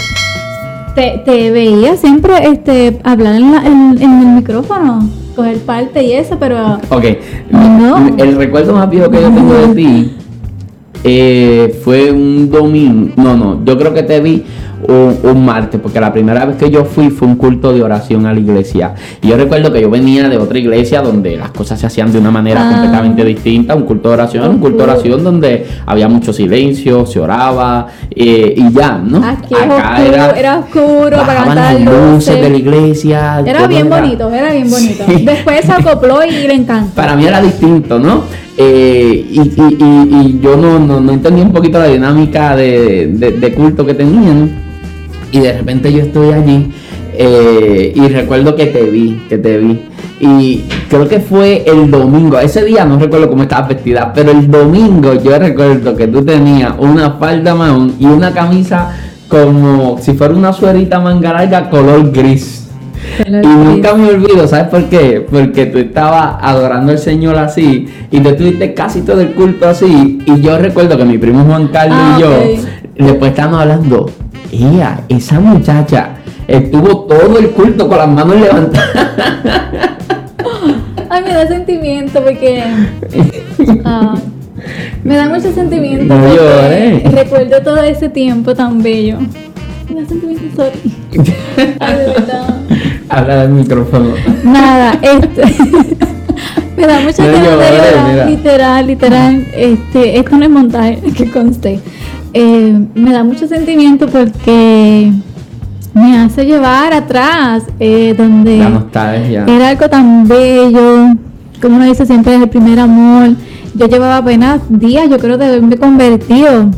Te, 0.97 1.23
te 1.25 1.53
veía 1.53 1.97
siempre 1.97 2.33
este 2.43 2.99
hablar 3.05 3.37
en, 3.37 3.55
en, 3.55 4.03
en 4.03 4.19
el 4.19 4.27
micrófono 4.35 5.09
coger 5.37 5.59
parte 5.59 6.03
y 6.03 6.15
eso, 6.15 6.37
pero. 6.41 6.81
Ok. 6.89 7.05
No. 7.53 8.09
El 8.19 8.35
recuerdo 8.35 8.73
más 8.73 8.91
viejo 8.91 9.09
que 9.09 9.23
yo 9.23 9.31
tengo 9.31 9.55
de 9.55 9.75
ti 9.77 10.13
eh, 11.05 11.81
fue 11.85 12.11
un 12.11 12.51
domingo, 12.51 13.13
no, 13.15 13.37
no, 13.37 13.65
yo 13.65 13.79
creo 13.79 13.95
que 13.95 14.03
te 14.03 14.19
vi 14.21 14.43
un, 14.87 15.45
martes, 15.45 15.81
porque 15.81 16.01
la 16.01 16.13
primera 16.13 16.45
vez 16.45 16.57
que 16.57 16.71
yo 16.71 16.85
fui 16.85 17.11
fue 17.11 17.27
un 17.27 17.37
culto 17.37 17.73
de 17.73 17.83
oración 17.83 18.27
a 18.27 18.33
la 18.33 18.41
iglesia. 18.41 18.95
Y 19.23 19.29
yo 19.29 19.37
recuerdo 19.37 19.73
que 19.73 19.81
yo 19.81 19.91
venía 19.91 20.29
de 20.29 20.39
otra 20.39 20.59
iglesia 20.59 21.01
donde 21.01 21.37
las 21.37 21.51
cosas 21.51 21.81
se 21.81 21.87
hacían 21.87 22.13
de 22.13 22.19
una 22.19 22.31
manera 22.31 22.67
ah. 22.67 22.71
completamente 22.71 23.25
distinta, 23.25 23.75
un 23.75 23.83
culto 23.83 24.09
de 24.09 24.15
oración, 24.15 24.49
un 24.51 24.59
culto 24.59 24.79
de 24.79 24.85
oración 24.85 25.25
donde 25.25 25.67
había 25.87 26.09
mucho 26.09 26.33
silencio, 26.33 27.07
se 27.07 27.21
oraba 27.21 27.87
eh, 28.11 28.55
y 28.57 28.73
ya, 28.73 28.99
¿no? 28.99 29.19
Acá 29.19 30.05
era, 30.05 30.31
era 30.31 30.59
oscuro, 30.59 31.17
para 31.27 31.55
las 31.55 31.81
luces 31.81 32.41
de 32.41 32.51
la 32.51 32.57
iglesia. 32.57 33.43
Era 33.45 33.67
bien 33.67 33.89
bonito, 33.89 34.31
era 34.31 34.53
bien 34.53 34.71
bonito. 34.71 35.05
Después 35.07 35.65
se 35.65 35.73
acopló 35.73 36.25
y 36.25 36.47
le 36.47 36.55
encantó. 36.55 36.95
Para 36.95 37.17
mí 37.17 37.27
era 37.27 37.41
distinto, 37.41 37.99
¿no? 37.99 38.25
Eh, 38.61 39.25
y, 39.31 39.41
y, 39.41 40.41
yo 40.43 40.57
no, 40.57 40.81
no, 40.81 41.13
entendí 41.13 41.43
un 41.43 41.53
poquito 41.53 41.79
la 41.79 41.87
dinámica 41.87 42.57
de, 42.57 43.07
de 43.07 43.55
culto 43.55 43.87
que 43.87 43.95
tenían. 43.95 44.68
Y 45.33 45.41
de 45.41 45.53
repente 45.53 45.93
yo 45.93 46.03
estoy 46.03 46.33
allí 46.33 46.71
eh, 47.15 47.93
y 47.95 48.09
recuerdo 48.09 48.55
que 48.55 48.67
te 48.67 48.85
vi, 48.85 49.23
que 49.29 49.39
te 49.39 49.59
vi. 49.59 49.81
Y 50.21 50.65
creo 50.89 51.09
que 51.09 51.21
fue 51.21 51.65
el 51.67 51.91
domingo. 51.91 52.39
Ese 52.39 52.65
día 52.65 52.85
no 52.85 52.99
recuerdo 52.99 53.29
cómo 53.29 53.43
estabas 53.43 53.69
vestida, 53.69 54.13
pero 54.15 54.31
el 54.31 54.51
domingo 54.51 55.15
yo 55.15 55.39
recuerdo 55.39 55.95
que 55.97 56.07
tú 56.09 56.25
tenías 56.25 56.75
una 56.79 57.13
falda 57.13 57.55
marrón 57.55 57.95
y 57.99 58.07
una 58.07 58.33
camisa 58.33 58.93
como 59.29 59.99
si 60.01 60.15
fuera 60.15 60.35
una 60.35 60.53
suerita 60.53 61.01
manga 61.01 61.33
larga 61.33 61.71
color 61.71 62.11
gris. 62.13 62.69
Y 63.27 63.31
nunca 63.31 63.95
me 63.95 64.11
olvido, 64.11 64.47
¿sabes 64.47 64.69
por 64.69 64.85
qué? 64.85 65.27
Porque 65.29 65.67
tú 65.67 65.79
estabas 65.79 66.37
adorando 66.41 66.93
al 66.93 66.99
Señor 66.99 67.37
así 67.37 67.89
y 68.11 68.21
tú 68.21 68.29
estuviste 68.29 68.75
casi 68.75 69.03
todo 69.03 69.21
el 69.21 69.33
culto 69.35 69.69
así. 69.69 70.21
Y 70.25 70.41
yo 70.41 70.59
recuerdo 70.59 70.97
que 70.97 71.05
mi 71.05 71.19
primo 71.19 71.45
Juan 71.45 71.69
Carlos 71.69 71.99
Ah, 71.99 72.17
y 72.17 72.21
yo, 72.21 72.29
ok. 72.29 72.69
Después 73.05 73.31
estábamos 73.31 73.61
hablando, 73.63 74.11
ella, 74.53 75.01
esa 75.09 75.41
muchacha, 75.41 76.11
estuvo 76.47 77.05
todo 77.05 77.39
el 77.39 77.51
culto 77.51 77.89
con 77.89 77.99
las 77.99 78.09
manos 78.09 78.37
levantadas. 78.37 78.89
Ay, 81.11 81.23
me 81.23 81.33
da 81.33 81.47
sentimiento 81.47 82.23
porque. 82.23 82.63
ah, 83.85 84.15
me 85.05 85.17
da 85.17 85.29
mucho 85.29 85.53
sentimiento. 85.53 86.15
No 86.15 86.35
llores. 86.35 87.13
Recuerdo 87.13 87.63
todo 87.63 87.83
ese 87.83 88.09
tiempo 88.09 88.55
tan 88.55 88.83
bello. 88.83 89.19
Me 89.89 90.03
da 90.03 90.09
sentimiento, 90.09 90.45
sorry. 90.57 90.79
Habla 93.09 93.43
del 93.43 93.51
micrófono. 93.51 94.15
Nada, 94.45 94.99
este. 95.01 95.43
me 96.77 96.87
da 96.87 97.01
mucha 97.01 97.23
No 97.23 97.33
llores, 97.33 97.47
llorar, 97.47 98.29
literal, 98.29 98.87
literal. 98.87 99.47
Este, 99.55 100.19
esto 100.19 100.37
no 100.37 100.45
es 100.45 100.51
montaje, 100.51 100.99
que 101.17 101.31
conste. 101.31 101.81
Eh, 102.33 102.87
me 102.95 103.13
da 103.13 103.25
mucho 103.25 103.47
sentimiento 103.49 104.07
porque 104.07 105.13
me 105.95 106.19
hace 106.19 106.45
llevar 106.45 106.93
atrás, 106.93 107.65
eh, 107.81 108.15
donde 108.17 108.59
La 108.59 108.69
nostalgia. 108.69 109.45
era 109.47 109.71
algo 109.71 109.89
tan 109.89 110.29
bello, 110.29 111.17
como 111.61 111.77
uno 111.77 111.85
dice 111.87 112.07
siempre 112.07 112.35
es 112.37 112.43
el 112.43 112.49
primer 112.49 112.79
amor. 112.79 113.31
Yo 113.75 113.87
llevaba 113.87 114.19
apenas 114.19 114.61
días, 114.69 115.09
yo 115.09 115.19
creo, 115.19 115.39
de 115.39 115.47
haberme 115.47 115.77
convertido. 115.77 116.71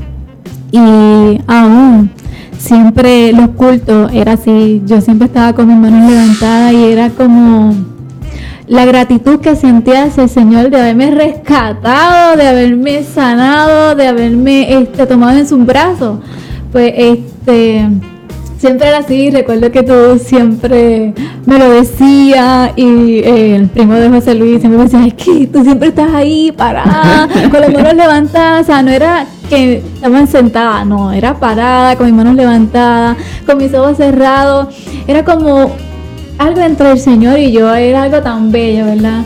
Y 0.72 1.40
aún, 1.46 2.10
siempre 2.58 3.32
los 3.32 3.48
cultos 3.50 4.10
era 4.12 4.32
así. 4.32 4.82
Yo 4.86 5.00
siempre 5.00 5.26
estaba 5.26 5.52
con 5.52 5.66
mis 5.68 5.76
manos 5.76 6.10
levantadas 6.10 6.72
y 6.72 6.84
era 6.84 7.10
como 7.10 7.74
la 8.70 8.84
gratitud 8.84 9.40
que 9.40 9.56
sentía 9.56 10.04
hacia 10.04 10.22
el 10.22 10.28
Señor 10.28 10.70
de 10.70 10.80
haberme 10.80 11.10
rescatado, 11.10 12.36
de 12.36 12.46
haberme 12.46 13.02
sanado, 13.02 13.96
de 13.96 14.06
haberme 14.06 14.72
este, 14.72 15.06
tomado 15.06 15.36
en 15.36 15.48
sus 15.48 15.66
brazos. 15.66 16.20
Pues 16.70 16.92
este 16.96 17.88
siempre 18.58 18.86
era 18.86 18.98
así, 18.98 19.30
recuerdo 19.30 19.72
que 19.72 19.82
tú 19.82 20.20
siempre 20.24 21.12
me 21.46 21.58
lo 21.58 21.68
decías 21.68 22.70
y 22.76 23.18
eh, 23.18 23.56
el 23.56 23.68
primo 23.70 23.94
de 23.94 24.08
José 24.08 24.36
Luis 24.36 24.60
siempre 24.60 24.78
me 24.78 24.84
decía, 24.84 25.04
es 25.04 25.14
que 25.14 25.48
tú 25.48 25.64
siempre 25.64 25.88
estás 25.88 26.14
ahí 26.14 26.52
parada, 26.52 27.28
con 27.50 27.60
las 27.60 27.72
manos 27.72 27.94
levantadas, 27.94 28.62
o 28.62 28.66
sea, 28.66 28.82
no 28.82 28.92
era 28.92 29.26
que 29.48 29.78
estaban 29.78 30.28
sentadas, 30.28 30.86
no, 30.86 31.10
era 31.10 31.34
parada, 31.40 31.96
con 31.96 32.06
mis 32.06 32.14
manos 32.14 32.36
levantadas, 32.36 33.16
con 33.46 33.58
mis 33.58 33.74
ojos 33.74 33.96
cerrados, 33.96 34.68
era 35.08 35.24
como 35.24 35.72
algo 36.40 36.60
entre 36.62 36.92
el 36.92 36.98
Señor 36.98 37.38
y 37.38 37.52
yo, 37.52 37.72
era 37.74 38.04
algo 38.04 38.20
tan 38.22 38.50
bello, 38.50 38.86
¿verdad? 38.86 39.24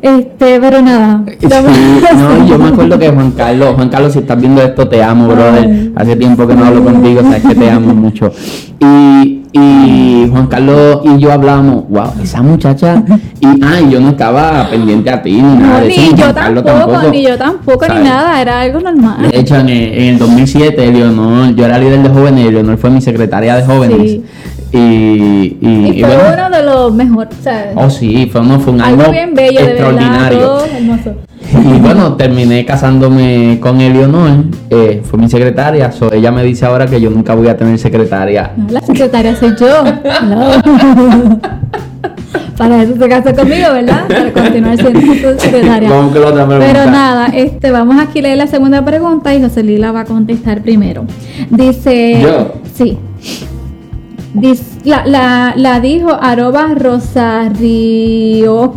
Este, 0.00 0.60
pero 0.60 0.80
nada. 0.80 1.24
Sí, 1.40 1.48
no, 1.48 2.46
yo 2.46 2.58
me 2.58 2.68
acuerdo 2.68 2.98
que 2.98 3.08
Juan 3.08 3.32
Carlos, 3.32 3.74
Juan 3.74 3.88
Carlos, 3.88 4.12
si 4.12 4.20
estás 4.20 4.38
viendo 4.40 4.62
esto, 4.62 4.86
te 4.86 5.02
amo, 5.02 5.26
brother. 5.26 5.90
Hace 5.96 6.14
tiempo 6.14 6.46
que 6.46 6.54
no 6.54 6.66
hablo 6.66 6.84
contigo, 6.84 7.22
sabes 7.22 7.42
que 7.42 7.54
te 7.54 7.68
amo 7.68 7.92
mucho. 7.94 8.30
Y, 8.78 9.42
y 9.52 10.28
Juan 10.30 10.46
Carlos 10.46 11.00
y 11.02 11.18
yo 11.18 11.32
hablamos, 11.32 11.88
wow, 11.88 12.12
esa 12.22 12.42
muchacha. 12.42 13.02
Y 13.40 13.46
ah, 13.64 13.80
yo 13.90 13.98
no 14.00 14.10
estaba 14.10 14.68
pendiente 14.70 15.10
a 15.10 15.20
ti 15.20 15.32
ni 15.32 15.56
nada 15.56 15.80
No, 15.80 15.84
de 15.84 15.88
eso. 15.88 16.00
ni 16.00 16.14
yo 16.14 16.32
tampoco, 16.32 17.10
ni 17.10 17.22
yo 17.24 17.36
tampoco, 17.38 17.86
ni 17.88 18.04
nada, 18.04 18.40
era 18.40 18.60
algo 18.60 18.78
normal. 18.80 19.30
De 19.30 19.40
hecho, 19.40 19.56
en 19.56 19.68
el, 19.68 19.94
en 19.94 20.04
el 20.10 20.18
2007, 20.18 20.92
Leonor, 20.92 21.56
yo 21.56 21.64
era 21.64 21.76
líder 21.78 22.02
de 22.04 22.08
jóvenes 22.10 22.46
y 22.46 22.52
Leonor 22.52 22.76
fue 22.76 22.90
mi 22.90 23.00
secretaria 23.00 23.56
de 23.56 23.64
jóvenes. 23.64 23.98
Sí. 24.02 24.24
Y, 24.72 24.78
y, 24.78 25.56
Y 25.60 25.98
y 25.98 26.00
fue 26.00 26.16
bueno, 26.16 26.46
uno 26.48 26.56
de 26.56 26.62
los 26.62 26.92
mejores, 26.92 27.34
¿sabes? 27.42 27.68
oh 27.76 27.88
sí, 27.88 28.28
fue, 28.30 28.40
uno, 28.40 28.58
fue 28.60 28.72
un 28.72 28.80
algo 28.80 29.02
año 29.02 29.12
bien 29.12 29.34
bello, 29.34 29.60
de 29.60 29.74
verdad, 29.74 30.32
extraordinario. 30.32 30.58
Y 31.52 31.78
bueno, 31.80 32.14
terminé 32.14 32.64
casándome 32.64 33.58
con 33.60 33.80
Eleonor, 33.80 34.44
eh, 34.70 35.02
fue 35.04 35.18
mi 35.18 35.28
secretaria, 35.28 35.92
so, 35.92 36.12
ella 36.12 36.32
me 36.32 36.42
dice 36.42 36.66
ahora 36.66 36.86
que 36.86 37.00
yo 37.00 37.10
nunca 37.10 37.34
voy 37.34 37.48
a 37.48 37.56
tener 37.56 37.78
secretaria. 37.78 38.52
No, 38.56 38.66
la 38.70 38.80
secretaria 38.80 39.36
soy 39.36 39.54
yo. 39.58 39.84
No. 40.26 40.50
Para 42.56 42.82
eso 42.82 42.96
se 42.96 43.08
casó 43.08 43.34
conmigo, 43.34 43.70
¿verdad? 43.70 44.06
Para 44.08 44.32
continuar 44.32 44.76
siendo 44.78 45.00
tu 45.00 45.40
secretaria. 45.40 45.90
Vamos 45.90 46.12
con 46.12 46.22
la 46.22 46.28
otra 46.28 46.46
pregunta. 46.46 46.72
Pero 46.72 46.90
nada, 46.90 47.26
este, 47.26 47.70
vamos 47.70 47.96
aquí 48.00 48.20
a 48.20 48.22
leer 48.22 48.38
la 48.38 48.46
segunda 48.46 48.82
pregunta 48.82 49.34
y 49.34 49.42
José 49.42 49.62
Lila 49.62 49.92
va 49.92 50.00
a 50.00 50.04
contestar 50.06 50.62
primero. 50.62 51.04
Dice. 51.50 52.18
¿Yo? 52.22 52.54
Sí. 52.72 52.98
La, 54.84 55.06
la, 55.06 55.54
la 55.56 55.80
dijo 55.80 56.10
arroba 56.20 56.68
Rosario. 56.74 58.74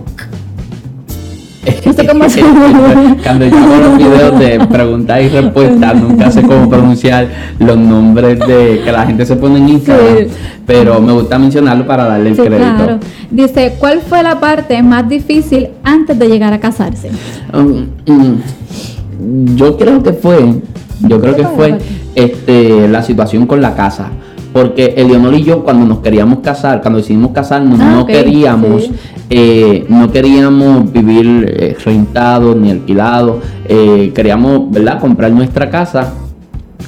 No 1.86 1.94
sé 1.94 2.08
cómo 2.08 2.30
se 2.30 2.42
llama. 2.48 3.18
Cuando 3.24 3.46
yo 3.46 3.58
hago 3.58 3.76
los 3.78 3.98
videos 3.98 4.40
de 4.40 4.60
preguntas 4.72 5.22
y 5.22 5.30
respuestas, 5.30 5.96
nunca 6.02 6.32
sé 6.32 6.42
cómo 6.44 6.70
pronunciar 6.70 7.28
los 7.60 7.78
nombres 7.78 8.40
de 8.40 8.82
que 8.84 8.92
la 8.92 9.06
gente 9.06 9.26
se 9.26 9.36
pone 9.36 9.58
en 9.60 9.70
Instagram, 9.70 10.18
Sí. 10.20 10.28
pero 10.66 11.00
me 11.02 11.12
gusta 11.12 11.38
mencionarlo 11.38 11.86
para 11.86 12.06
darle 12.06 12.30
el 12.30 12.36
Sí, 12.36 12.42
crédito. 12.42 12.76
claro. 12.76 13.00
Dice, 13.30 13.76
¿cuál 13.80 14.00
fue 14.02 14.24
la 14.24 14.40
parte 14.40 14.82
más 14.82 15.08
difícil 15.10 15.70
antes 15.84 16.18
de 16.18 16.28
llegar 16.30 16.54
a 16.54 16.60
casarse? 16.60 17.12
Um, 17.54 17.88
mm, 18.08 19.56
yo 19.56 19.78
creo 19.78 20.02
que 20.02 20.14
fue, 20.14 20.62
yo 21.02 21.20
creo 21.20 21.36
que 21.36 21.44
¿Cuál 21.44 21.56
fue 21.56 21.78
este, 22.16 22.88
la 22.88 23.04
situación 23.04 23.46
con 23.46 23.62
la 23.62 23.76
casa. 23.76 24.08
Porque 24.52 24.96
Eleonor 24.98 25.34
y 25.36 25.44
yo 25.44 25.64
cuando 25.64 25.86
nos 25.86 26.00
queríamos 26.00 26.40
casar, 26.40 26.82
cuando 26.82 26.98
decidimos 27.00 27.32
casarnos, 27.32 27.80
Ah, 27.80 27.92
no 27.96 28.06
queríamos, 28.06 28.84
sí. 28.86 28.92
eh, 29.30 29.86
no 29.90 30.12
queríamos 30.12 30.92
vivir 30.92 31.46
eh, 31.56 31.78
rentados 31.86 32.56
ni 32.56 32.72
alquilados, 32.72 33.38
eh, 33.66 34.12
queríamos, 34.16 34.72
¿verdad?, 34.72 35.00
comprar 35.00 35.32
nuestra 35.32 35.70
casa. 35.70 36.14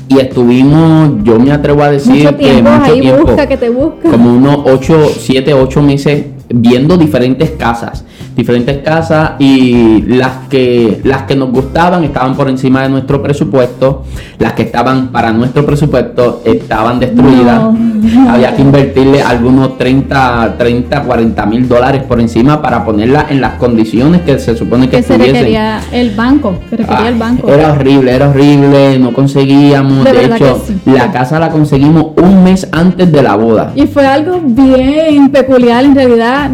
Y 0.07 0.19
estuvimos, 0.19 1.23
yo 1.23 1.39
me 1.39 1.51
atrevo 1.51 1.83
a 1.83 1.91
decir 1.91 2.15
Mucho 2.25 2.37
que 2.37 2.43
tiempo 2.45 2.69
mucho 2.71 2.91
ahí 2.91 2.99
tiempo, 3.01 3.25
busca 3.27 3.47
que 3.47 3.57
te 3.57 3.69
busca. 3.69 4.09
como 4.09 4.33
unos 4.35 4.57
8, 4.65 5.07
7, 5.19 5.53
8 5.53 5.81
meses 5.81 6.25
viendo 6.53 6.97
diferentes 6.97 7.51
casas, 7.51 8.03
diferentes 8.35 8.77
casas 8.79 9.31
y 9.39 10.03
las 10.03 10.47
que 10.49 11.01
las 11.03 11.23
que 11.23 11.35
nos 11.35 11.51
gustaban 11.51 12.03
estaban 12.03 12.35
por 12.35 12.49
encima 12.49 12.83
de 12.83 12.89
nuestro 12.89 13.21
presupuesto, 13.21 14.03
las 14.39 14.53
que 14.53 14.63
estaban 14.63 15.09
para 15.09 15.31
nuestro 15.31 15.65
presupuesto 15.65 16.41
estaban 16.45 16.99
destruidas. 16.99 17.61
No. 17.61 18.31
Había 18.31 18.55
que 18.55 18.61
invertirle 18.61 19.21
algunos 19.21 19.77
30, 19.77 20.55
30, 20.57 21.03
40 21.03 21.45
mil 21.45 21.67
dólares 21.67 22.03
por 22.03 22.19
encima 22.19 22.61
para 22.61 22.83
ponerla 22.83 23.27
en 23.29 23.41
las 23.41 23.53
condiciones 23.53 24.21
que 24.21 24.39
se 24.39 24.55
supone 24.55 24.89
que, 24.89 24.97
que 24.97 25.03
se 25.03 25.17
requería 25.17 25.79
el 25.91 26.11
banco, 26.11 26.55
que 26.69 26.77
requería 26.77 27.07
el 27.09 27.13
Ay, 27.13 27.19
banco. 27.19 27.47
Era 27.47 27.73
horrible, 27.73 28.15
era 28.15 28.29
horrible, 28.29 28.97
no 28.99 29.13
conseguíamos. 29.13 30.03
De 30.03 30.25
hecho, 30.25 30.63
sí. 30.65 30.79
la 30.85 31.11
casa 31.11 31.39
la 31.39 31.49
conseguimos 31.49 32.07
un 32.17 32.43
mes 32.43 32.67
antes 32.71 33.11
de 33.11 33.21
la 33.21 33.35
boda. 33.35 33.71
Y 33.75 33.87
fue 33.87 34.05
algo 34.05 34.39
bien 34.43 35.29
peculiar 35.29 35.83
en 35.83 35.95
realidad. 35.95 36.51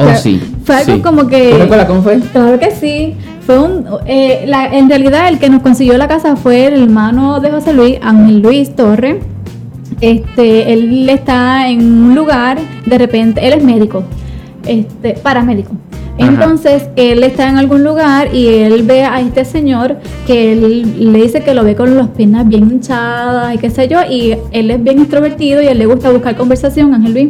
Oh, 0.00 0.04
Fue- 0.04 0.16
sí. 0.16 0.40
Fue 0.64 0.76
algo 0.76 0.94
sí. 0.96 1.00
como 1.00 1.26
que... 1.26 1.50
¿Tú 1.52 1.58
recuerdas 1.58 1.86
cómo 1.86 2.02
fue? 2.02 2.18
Claro 2.32 2.58
que 2.58 2.70
sí. 2.72 3.14
Fue 3.46 3.58
un, 3.58 3.84
eh, 4.06 4.44
la- 4.46 4.66
en 4.66 4.88
realidad 4.88 5.28
el 5.28 5.38
que 5.38 5.48
nos 5.50 5.62
consiguió 5.62 5.96
la 5.98 6.08
casa 6.08 6.36
fue 6.36 6.66
el 6.66 6.82
hermano 6.84 7.40
de 7.40 7.50
José 7.50 7.72
Luis, 7.72 7.98
Ángel 8.02 8.40
Luis 8.40 8.74
Torre. 8.76 9.20
Este, 10.00 10.72
él 10.72 11.08
está 11.08 11.68
en 11.68 11.80
un 12.04 12.14
lugar, 12.14 12.58
de 12.86 12.96
repente, 12.98 13.46
él 13.46 13.52
es 13.54 13.62
médico, 13.64 14.02
este, 14.66 15.14
paramédico. 15.14 15.72
Ajá. 16.18 16.28
Entonces, 16.30 16.88
él 16.96 17.22
está 17.22 17.48
en 17.48 17.56
algún 17.56 17.82
lugar 17.82 18.34
y 18.34 18.46
él 18.48 18.82
ve 18.82 19.04
a 19.04 19.20
este 19.20 19.44
señor 19.44 19.96
que 20.26 20.52
él 20.52 21.12
le 21.12 21.22
dice 21.22 21.42
que 21.42 21.54
lo 21.54 21.64
ve 21.64 21.74
con 21.76 21.96
las 21.96 22.08
piernas 22.08 22.46
bien 22.46 22.70
hinchadas 22.70 23.54
y 23.54 23.58
qué 23.58 23.70
sé 23.70 23.88
yo, 23.88 23.98
y 24.08 24.36
él 24.52 24.70
es 24.70 24.82
bien 24.82 25.00
extrovertido 25.00 25.60
y 25.62 25.66
a 25.66 25.72
él 25.72 25.78
le 25.78 25.86
gusta 25.86 26.10
buscar 26.10 26.36
conversación, 26.36 26.94
Ángel 26.94 27.12
Luis. 27.14 27.28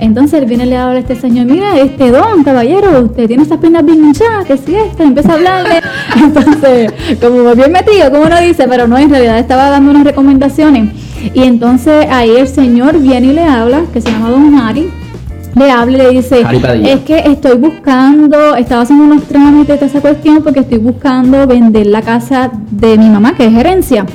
Entonces 0.00 0.40
él 0.40 0.46
viene 0.46 0.64
y 0.64 0.70
le 0.70 0.76
habla 0.76 0.96
a 0.96 1.00
este 1.00 1.14
señor, 1.14 1.46
mira, 1.46 1.78
este 1.78 2.10
don, 2.10 2.42
caballero, 2.42 3.02
usted 3.02 3.26
tiene 3.26 3.42
esas 3.42 3.58
piernas 3.58 3.84
bien 3.84 4.02
hinchadas, 4.02 4.46
que 4.46 4.56
si 4.56 4.74
esto, 4.74 5.04
y 5.04 5.08
empieza 5.08 5.32
a 5.32 5.34
hablarle. 5.34 5.80
Entonces, 6.16 6.92
como 7.20 7.54
bien 7.54 7.70
metido, 7.70 8.10
como 8.10 8.22
uno 8.24 8.40
dice, 8.40 8.66
pero 8.66 8.86
no, 8.86 8.96
en 8.96 9.10
realidad 9.10 9.38
estaba 9.38 9.68
dando 9.68 9.90
unas 9.90 10.04
recomendaciones. 10.04 10.88
Y 11.34 11.42
entonces 11.42 12.06
ahí 12.10 12.30
el 12.30 12.48
señor 12.48 12.98
viene 12.98 13.26
y 13.28 13.32
le 13.34 13.42
habla, 13.42 13.82
que 13.92 14.00
se 14.00 14.10
llama 14.10 14.30
Don 14.30 14.54
Harry, 14.58 14.88
le 15.54 15.70
habla 15.70 15.92
y 15.92 15.96
le 15.98 16.10
dice, 16.10 16.42
es 16.84 17.00
que 17.00 17.18
estoy 17.18 17.58
buscando, 17.58 18.56
estaba 18.56 18.82
haciendo 18.82 19.04
unos 19.04 19.24
trámites 19.24 19.80
de 19.80 19.86
esa 19.86 20.00
cuestión 20.00 20.42
porque 20.42 20.60
estoy 20.60 20.78
buscando 20.78 21.46
vender 21.46 21.86
la 21.86 22.00
casa 22.00 22.50
de 22.70 22.96
mi 22.96 23.10
mamá, 23.10 23.34
que 23.34 23.46
es 23.46 23.52
gerencia. 23.52 24.06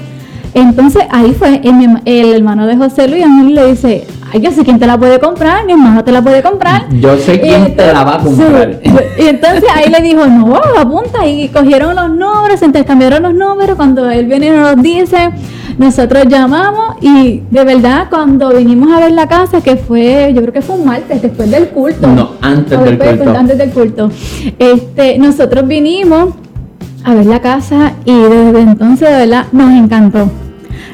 Entonces 0.55 1.03
ahí 1.11 1.35
fue 1.37 1.61
el, 1.63 2.01
el 2.05 2.33
hermano 2.33 2.65
de 2.65 2.75
José 2.77 3.07
Luis 3.07 3.23
Ángel 3.23 3.53
le 3.53 3.67
dice, 3.67 4.07
ay, 4.35 4.41
yo 4.41 4.51
sé 4.51 4.63
quién 4.63 4.79
te 4.79 4.85
la 4.85 4.97
puede 4.97 5.19
comprar, 5.19 5.65
mi 5.65 5.73
hermano 5.73 6.03
te 6.03 6.11
la 6.11 6.21
puede 6.21 6.43
comprar. 6.43 6.87
Yo 6.89 7.17
sé 7.17 7.39
quién 7.39 7.75
te 7.75 7.93
la 7.93 8.03
va 8.03 8.15
a 8.15 8.19
comprar. 8.19 8.79
Sí. 8.83 8.91
Y 9.23 9.27
entonces 9.27 9.63
ahí 9.73 9.89
le 9.89 10.01
dijo, 10.01 10.25
no, 10.27 10.55
apunta. 10.77 11.25
Y 11.25 11.47
cogieron 11.49 11.95
los 11.95 12.09
números, 12.09 12.59
se 12.59 12.65
intercambiaron 12.65 13.23
los 13.23 13.33
números. 13.33 13.75
Cuando 13.75 14.09
él 14.09 14.25
viene 14.25 14.47
y 14.47 14.49
nos 14.51 14.81
dice, 14.81 15.29
nosotros 15.77 16.25
llamamos 16.27 16.97
y 17.01 17.43
de 17.49 17.63
verdad 17.63 18.07
cuando 18.09 18.49
vinimos 18.49 18.91
a 18.91 18.99
ver 18.99 19.13
la 19.13 19.27
casa, 19.27 19.61
que 19.61 19.77
fue, 19.77 20.31
yo 20.35 20.41
creo 20.41 20.53
que 20.53 20.61
fue 20.61 20.75
un 20.75 20.85
martes 20.85 21.21
después 21.21 21.49
del 21.49 21.69
culto. 21.69 22.07
No, 22.07 22.31
antes 22.41 22.79
del 22.79 22.97
culto. 22.97 23.29
Antes 23.37 23.57
del 23.57 23.69
culto. 23.71 24.11
Este, 24.59 25.17
nosotros 25.17 25.65
vinimos 25.67 26.33
a 27.03 27.13
ver 27.13 27.25
la 27.25 27.39
casa 27.39 27.93
y 28.03 28.13
desde 28.13 28.61
entonces 28.61 29.09
de 29.09 29.17
verdad 29.17 29.45
nos 29.51 29.71
encantó. 29.71 30.29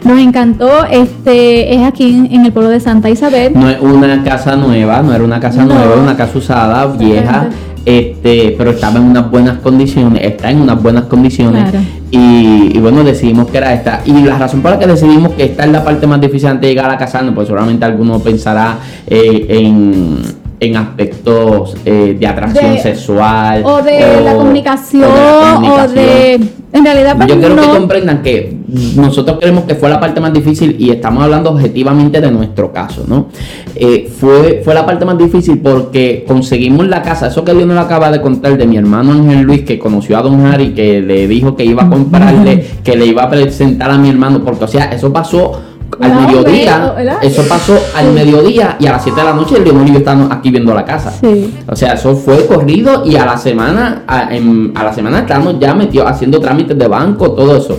Nos 0.03 0.19
encantó, 0.19 0.69
este, 0.89 1.75
es 1.75 1.83
aquí 1.83 2.09
en, 2.11 2.31
en 2.31 2.45
el 2.45 2.51
pueblo 2.51 2.69
de 2.69 2.79
Santa 2.79 3.09
Isabel. 3.09 3.53
No 3.55 3.69
es 3.69 3.79
una 3.79 4.23
casa 4.23 4.55
nueva, 4.55 5.01
no 5.01 5.13
era 5.13 5.23
una 5.23 5.39
casa 5.39 5.63
No. 5.63 5.73
nueva, 5.73 5.93
era 5.93 6.01
una 6.01 6.17
casa 6.17 6.37
usada, 6.37 6.85
vieja, 6.87 7.49
este, 7.85 8.55
pero 8.57 8.71
estaba 8.71 8.97
en 8.97 9.03
unas 9.05 9.29
buenas 9.29 9.57
condiciones, 9.59 10.23
está 10.23 10.49
en 10.51 10.61
unas 10.61 10.81
buenas 10.81 11.05
condiciones. 11.05 11.69
Claro. 11.69 11.85
Y, 12.11 12.71
y 12.75 12.79
bueno, 12.79 13.03
decidimos 13.03 13.49
que 13.49 13.57
era 13.57 13.73
esta. 13.73 14.01
Y 14.05 14.11
la 14.23 14.37
razón 14.37 14.61
por 14.61 14.71
la 14.71 14.79
que 14.79 14.87
decidimos 14.87 15.31
que 15.33 15.45
esta 15.45 15.63
es 15.65 15.71
la 15.71 15.83
parte 15.83 16.05
más 16.07 16.19
difícil 16.19 16.49
antes 16.49 16.61
de 16.61 16.67
llegar 16.75 16.89
a 16.91 16.97
casarnos, 16.97 17.33
pues 17.33 17.47
seguramente 17.47 17.85
alguno 17.85 18.19
pensará 18.19 18.77
eh, 19.07 19.45
en, 19.49 20.17
en 20.61 20.77
aspectos 20.77 21.75
eh, 21.85 22.15
de 22.19 22.27
atracción 22.27 22.73
De- 22.73 22.81
sexual. 22.81 23.63
o 23.65 23.81
de 23.81 24.21
la 24.23 24.35
comunicación, 24.35 25.03
o 25.03 25.07
de 25.07 25.21
la 25.41 25.51
o 25.51 25.55
comunicación. 25.55 25.95
de... 25.95 26.39
En 26.73 26.85
realidad, 26.85 27.17
pues 27.17 27.27
Yo 27.27 27.37
quiero 27.39 27.55
que 27.57 27.67
comprendan 27.67 28.21
que 28.21 28.55
nosotros 28.95 29.37
creemos 29.41 29.63
que 29.65 29.75
fue 29.75 29.89
la 29.89 29.99
parte 29.99 30.21
más 30.21 30.31
difícil 30.31 30.75
y 30.79 30.91
estamos 30.91 31.23
hablando 31.23 31.49
objetivamente 31.49 32.21
de 32.21 32.31
nuestro 32.31 32.71
caso, 32.71 33.03
¿no? 33.07 33.25
Eh, 33.75 34.09
fue, 34.19 34.61
fue 34.63 34.73
la 34.75 34.85
parte 34.85 35.03
más 35.03 35.17
difícil 35.17 35.57
porque 35.59 36.23
conseguimos 36.27 36.87
la 36.87 37.01
casa, 37.01 37.27
eso 37.27 37.43
que 37.43 37.53
Dios 37.53 37.65
nos 37.65 37.77
acaba 37.83 38.09
de 38.11 38.21
contar 38.21 38.55
de 38.57 38.65
mi 38.67 38.77
hermano 38.77 39.11
Ángel 39.13 39.41
Luis 39.41 39.63
que 39.63 39.79
conoció 39.79 40.17
a 40.17 40.21
Don 40.21 40.45
Harry, 40.45 40.73
que 40.73 41.01
le 41.01 41.27
dijo 41.27 41.55
que 41.57 41.65
iba 41.65 41.83
a 41.83 41.89
comprarle, 41.89 42.65
que 42.83 42.95
le 42.95 43.07
iba 43.07 43.23
a 43.23 43.29
presentar 43.29 43.89
a 43.91 43.97
mi 43.97 44.09
hermano, 44.09 44.41
porque 44.45 44.63
o 44.65 44.67
sea, 44.67 44.85
eso 44.85 45.11
pasó 45.11 45.59
al 46.01 46.25
mediodía, 46.27 46.95
eso 47.21 47.43
pasó 47.47 47.77
al 47.95 48.11
mediodía 48.13 48.75
y 48.79 48.87
a 48.87 48.93
las 48.93 49.03
7 49.03 49.19
de 49.19 49.25
la 49.25 49.33
noche 49.33 49.55
el 49.57 49.63
Leonor 49.63 49.87
y 49.87 49.91
yo 49.93 49.97
estábamos 49.99 50.31
aquí 50.31 50.49
viendo 50.51 50.73
la 50.73 50.83
casa. 50.85 51.11
Sí. 51.11 51.53
O 51.67 51.75
sea, 51.75 51.93
eso 51.93 52.15
fue 52.15 52.45
corrido 52.47 53.03
y 53.05 53.15
a 53.15 53.25
la 53.25 53.37
semana, 53.37 54.03
a, 54.07 54.33
en- 54.35 54.71
a 54.75 54.83
la 54.83 54.93
semana 54.93 55.19
estamos 55.19 55.55
ya 55.59 55.73
metidos 55.73 56.09
haciendo 56.09 56.39
trámites 56.39 56.77
de 56.77 56.87
banco, 56.87 57.31
todo 57.31 57.55
eso. 57.57 57.77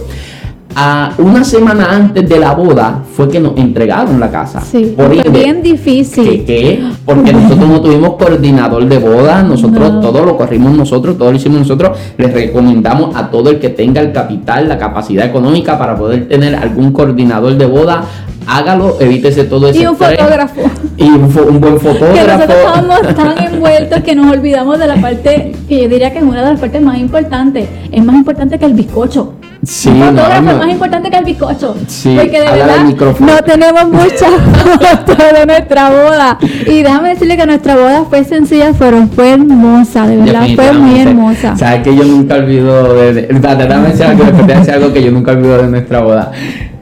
A 0.74 1.12
una 1.18 1.44
semana 1.44 1.88
antes 1.94 2.26
de 2.26 2.38
la 2.38 2.52
boda 2.54 3.02
fue 3.14 3.28
que 3.28 3.38
nos 3.38 3.56
entregaron 3.58 4.18
la 4.18 4.30
casa. 4.30 4.60
Sí, 4.62 4.94
Por 4.96 5.06
fue 5.14 5.22
bien 5.30 5.60
¿qué, 5.62 5.70
difícil. 5.70 6.44
qué? 6.46 6.82
Porque 7.04 7.30
nosotros 7.34 7.68
no 7.68 7.80
tuvimos 7.82 8.14
coordinador 8.14 8.86
de 8.86 8.98
boda, 8.98 9.42
nosotros 9.42 9.92
No. 9.92 10.00
todo 10.00 10.24
lo 10.24 10.36
corrimos 10.38 10.72
nosotros, 10.72 11.18
todo 11.18 11.30
lo 11.30 11.36
hicimos 11.36 11.58
nosotros. 11.60 11.98
Les 12.16 12.32
recomendamos 12.32 13.14
a 13.14 13.30
todo 13.30 13.50
el 13.50 13.58
que 13.58 13.68
tenga 13.68 14.00
el 14.00 14.12
capital, 14.12 14.66
la 14.68 14.78
capacidad 14.78 15.26
económica 15.26 15.78
para 15.78 15.94
poder 15.96 16.26
tener 16.26 16.54
algún 16.54 16.90
coordinador 16.92 17.56
de 17.58 17.66
boda, 17.66 18.04
hágalo, 18.46 18.96
evítese 18.98 19.44
todo 19.44 19.68
ese 19.68 19.80
Y 19.82 19.86
un 19.86 19.92
estrés. 19.92 20.18
fotógrafo. 20.18 20.60
Y 20.96 21.04
un, 21.04 21.30
fo- 21.30 21.46
un 21.48 21.60
buen 21.60 21.74
Que 21.78 21.80
fotógrafo. 21.80 22.26
nosotros 22.26 22.56
estábamos 22.56 23.14
tan 23.14 23.44
envueltos 23.52 24.00
que 24.00 24.14
nos 24.14 24.32
olvidamos 24.32 24.78
de 24.78 24.86
la 24.86 24.96
parte 24.96 25.52
que 25.68 25.82
yo 25.82 25.88
diría 25.90 26.10
que 26.12 26.18
es 26.18 26.24
una 26.24 26.42
de 26.42 26.50
las 26.52 26.60
partes 26.60 26.80
más 26.80 26.98
importantes. 26.98 27.68
Es 27.92 28.02
más 28.02 28.16
importante 28.16 28.58
que 28.58 28.64
el 28.64 28.72
bizcocho. 28.72 29.34
Sí, 29.64 29.90
un 29.90 30.00
fotógrafo 30.00 30.42
no. 30.42 30.50
es 30.50 30.58
más 30.58 30.70
importante 30.70 31.08
que 31.10 31.16
el 31.18 31.24
bizcocho. 31.24 31.76
Sí, 31.86 32.16
porque 32.16 32.40
de 32.40 32.50
verdad 32.50 32.84
no 33.20 33.42
tenemos 33.44 33.88
muchas 33.88 34.30
fotos 35.06 35.32
de 35.38 35.46
nuestra 35.46 35.90
boda. 35.90 36.38
Y 36.66 36.82
déjame 36.82 37.10
decirle 37.10 37.36
que 37.36 37.46
nuestra 37.46 37.76
boda 37.76 38.04
fue 38.10 38.24
sencilla, 38.24 38.72
pero 38.76 39.06
fue 39.14 39.30
hermosa. 39.34 40.08
De 40.08 40.16
verdad, 40.16 40.46
fue 40.56 40.72
muy 40.72 41.00
hermosa. 41.00 41.56
Sabes 41.56 41.82
que 41.84 41.94
yo 41.94 42.02
nunca 42.02 42.34
olvido 42.36 42.94
de, 42.94 43.28
déjame 43.28 43.92
algo, 44.02 44.24
decir 44.46 44.70
algo 44.72 44.92
que 44.92 45.02
yo 45.02 45.12
nunca 45.12 45.30
olvido 45.30 45.58
de 45.58 45.68
nuestra 45.68 46.00
boda. 46.00 46.32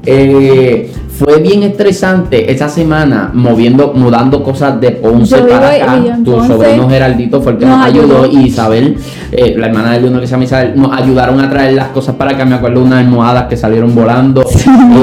Eh, 0.07 0.90
fue 1.21 1.39
bien 1.39 1.63
estresante 1.63 2.51
esa 2.51 2.67
semana 2.67 3.31
moviendo, 3.35 3.93
mudando 3.95 4.43
cosas 4.43 4.81
de 4.81 4.93
Ponce 4.93 5.37
Yo 5.37 5.49
para 5.49 5.69
acá. 5.69 6.19
Tu 6.25 6.33
Ponce 6.33 6.49
sobrino 6.49 6.89
Geraldito 6.89 7.43
fue 7.43 7.53
el 7.53 7.59
que 7.59 7.67
nos, 7.67 7.77
nos 7.77 7.87
ayudó, 7.87 8.23
ayudó. 8.25 8.41
y 8.41 8.47
Isabel, 8.47 8.97
eh, 9.31 9.55
la 9.55 9.67
hermana 9.67 9.99
de 9.99 10.09
uno 10.09 10.19
que 10.19 10.27
se 10.27 10.31
llama 10.31 10.45
Isabel, 10.45 10.73
nos 10.77 10.99
ayudaron 10.99 11.39
a 11.39 11.51
traer 11.51 11.75
las 11.75 11.89
cosas 11.89 12.15
para 12.15 12.31
acá. 12.31 12.47
Me 12.47 12.55
acuerdo 12.55 12.81
de 12.81 12.87
unas 12.87 13.01
almohadas 13.01 13.49
que 13.49 13.57
salieron 13.57 13.95
volando. 13.95 14.45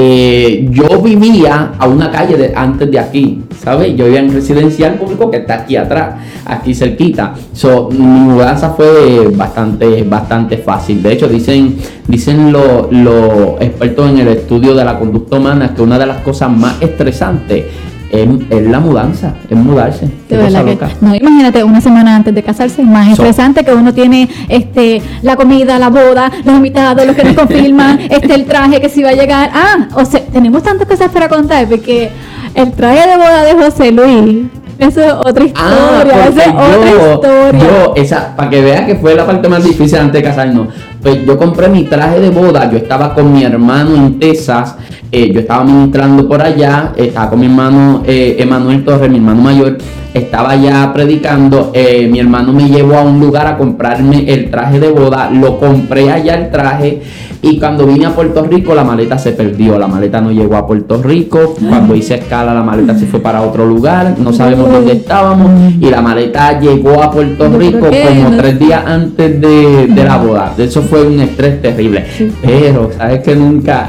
Eh, 0.00 0.68
yo 0.70 1.00
vivía 1.00 1.72
a 1.78 1.86
una 1.86 2.10
calle 2.10 2.36
de, 2.36 2.52
antes 2.54 2.90
de 2.90 2.98
aquí, 2.98 3.42
¿sabes? 3.62 3.96
Yo 3.96 4.04
vivía 4.04 4.20
en 4.20 4.32
residencial 4.32 4.94
público 4.94 5.30
que 5.30 5.38
está 5.38 5.54
aquí 5.54 5.76
atrás, 5.76 6.16
aquí 6.44 6.74
cerquita. 6.74 7.34
So, 7.52 7.88
mi 7.90 7.98
mudanza 7.98 8.70
fue 8.70 9.28
bastante, 9.34 10.02
bastante 10.02 10.58
fácil. 10.58 11.02
De 11.02 11.12
hecho, 11.12 11.26
dicen, 11.26 11.76
dicen 12.06 12.52
los 12.52 13.60
expertos 13.60 14.10
en 14.10 14.18
el 14.18 14.28
estudio 14.28 14.74
de 14.74 14.84
la 14.84 14.98
conducta 14.98 15.36
humana 15.36 15.74
que 15.74 15.82
una 15.82 15.98
de 15.98 16.07
las 16.08 16.18
cosas 16.22 16.50
más 16.50 16.74
estresantes 16.80 17.64
es, 18.10 18.26
la 18.66 18.80
mudanza, 18.80 19.34
es 19.50 19.56
mudarse. 19.56 20.08
De 20.30 20.38
verdad 20.38 20.64
que, 20.64 20.70
loca. 20.72 20.88
no, 21.02 21.14
imagínate 21.14 21.62
una 21.62 21.80
semana 21.82 22.16
antes 22.16 22.34
de 22.34 22.42
casarse, 22.42 22.82
más 22.82 23.06
So- 23.08 23.22
estresante 23.22 23.62
que 23.64 23.72
uno 23.74 23.92
tiene 23.92 24.28
este 24.48 25.02
la 25.20 25.36
comida, 25.36 25.78
la 25.78 25.90
boda, 25.90 26.32
los 26.44 26.54
invitados, 26.56 27.04
los 27.06 27.14
que 27.14 27.24
nos 27.24 27.34
confirman, 27.34 28.00
este 28.10 28.34
el 28.34 28.46
traje 28.46 28.80
que 28.80 28.88
si 28.88 29.02
va 29.02 29.10
a 29.10 29.12
llegar. 29.12 29.50
Ah, 29.52 29.88
o 29.94 30.04
sea, 30.06 30.20
tenemos 30.24 30.62
tantas 30.62 30.88
cosas 30.88 31.10
para 31.10 31.28
contar 31.28 31.66
porque 31.68 32.10
el 32.54 32.72
traje 32.72 33.08
de 33.10 33.16
boda 33.18 33.44
de 33.44 33.52
José 33.62 33.92
Luis, 33.92 34.46
eso 34.78 35.00
es 35.02 35.12
otra 35.12 35.44
Ah, 35.56 36.00
historia, 36.00 36.24
porque 36.24 36.40
es 36.40 36.48
otra 36.48 36.88
historia. 36.88 37.60
yo, 37.60 37.92
esa, 37.94 38.36
para 38.36 38.48
que 38.48 38.60
veas 38.62 38.86
que 38.86 38.94
fue 38.94 39.14
la 39.16 39.26
parte 39.26 39.48
más 39.50 39.62
difícil 39.62 39.98
antes 39.98 40.14
de 40.14 40.22
casarnos. 40.22 40.68
Pues 41.08 41.24
yo 41.24 41.38
compré 41.38 41.70
mi 41.70 41.84
traje 41.84 42.20
de 42.20 42.28
boda, 42.28 42.70
yo 42.70 42.76
estaba 42.76 43.14
con 43.14 43.32
mi 43.32 43.42
hermano 43.42 43.96
en 43.96 44.18
Texas, 44.18 44.76
eh, 45.10 45.32
yo 45.32 45.40
estaba 45.40 45.64
ministrando 45.64 46.28
por 46.28 46.42
allá, 46.42 46.92
estaba 46.96 47.30
con 47.30 47.40
mi 47.40 47.46
hermano 47.46 48.02
eh, 48.06 48.36
Emanuel 48.38 48.84
Torres, 48.84 49.08
mi 49.08 49.16
hermano 49.16 49.40
mayor, 49.40 49.78
estaba 50.12 50.54
ya 50.56 50.92
predicando, 50.92 51.70
eh, 51.72 52.06
mi 52.12 52.20
hermano 52.20 52.52
me 52.52 52.68
llevó 52.68 52.98
a 52.98 53.04
un 53.04 53.20
lugar 53.20 53.46
a 53.46 53.56
comprarme 53.56 54.30
el 54.30 54.50
traje 54.50 54.80
de 54.80 54.90
boda, 54.90 55.30
lo 55.30 55.58
compré 55.58 56.10
allá 56.10 56.34
el 56.34 56.50
traje 56.50 57.00
y 57.40 57.58
cuando 57.58 57.86
vine 57.86 58.06
a 58.06 58.14
Puerto 58.14 58.42
Rico 58.44 58.74
la 58.74 58.84
maleta 58.84 59.18
se 59.18 59.32
perdió, 59.32 59.78
la 59.78 59.86
maleta 59.86 60.20
no 60.20 60.32
llegó 60.32 60.56
a 60.56 60.66
Puerto 60.66 61.00
Rico, 61.02 61.54
cuando 61.68 61.94
hice 61.94 62.16
escala 62.16 62.52
la 62.52 62.62
maleta 62.62 62.98
se 62.98 63.06
fue 63.06 63.20
para 63.20 63.42
otro 63.42 63.66
lugar, 63.66 64.16
no 64.18 64.32
sabemos 64.32 64.70
dónde 64.70 64.92
estábamos 64.92 65.50
y 65.80 65.88
la 65.88 66.02
maleta 66.02 66.58
llegó 66.58 67.02
a 67.02 67.10
Puerto 67.10 67.48
Rico 67.56 67.86
como 67.88 68.36
tres 68.36 68.58
días 68.58 68.82
antes 68.84 69.40
de, 69.40 69.86
de 69.86 70.04
la 70.04 70.16
boda. 70.16 70.54
Eso 70.58 70.82
fue 70.82 71.06
un 71.06 71.20
estrés 71.20 71.62
terrible. 71.62 72.04
Pero, 72.42 72.90
¿sabes 72.96 73.22
que 73.22 73.36
nunca? 73.36 73.88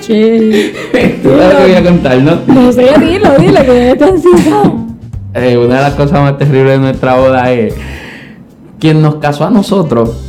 Che. 0.00 0.72
Tú 1.22 1.28
sabes 1.30 1.52
lo 1.52 1.58
que 1.58 1.64
voy 1.64 1.74
a 1.74 1.84
contar, 1.84 2.18
¿no? 2.18 2.38
No 2.46 2.72
sé, 2.72 2.86
dilo, 2.98 3.30
dilo, 3.38 3.60
que 3.64 3.90
esto 3.90 4.04
ansiedad. 4.06 4.72
Eh, 5.34 5.56
una 5.56 5.76
de 5.76 5.82
las 5.82 5.94
cosas 5.94 6.20
más 6.20 6.38
terribles 6.38 6.72
de 6.72 6.78
nuestra 6.78 7.14
boda 7.14 7.52
es 7.52 7.74
quien 8.78 9.02
nos 9.02 9.16
casó 9.16 9.44
a 9.44 9.50
nosotros. 9.50 10.27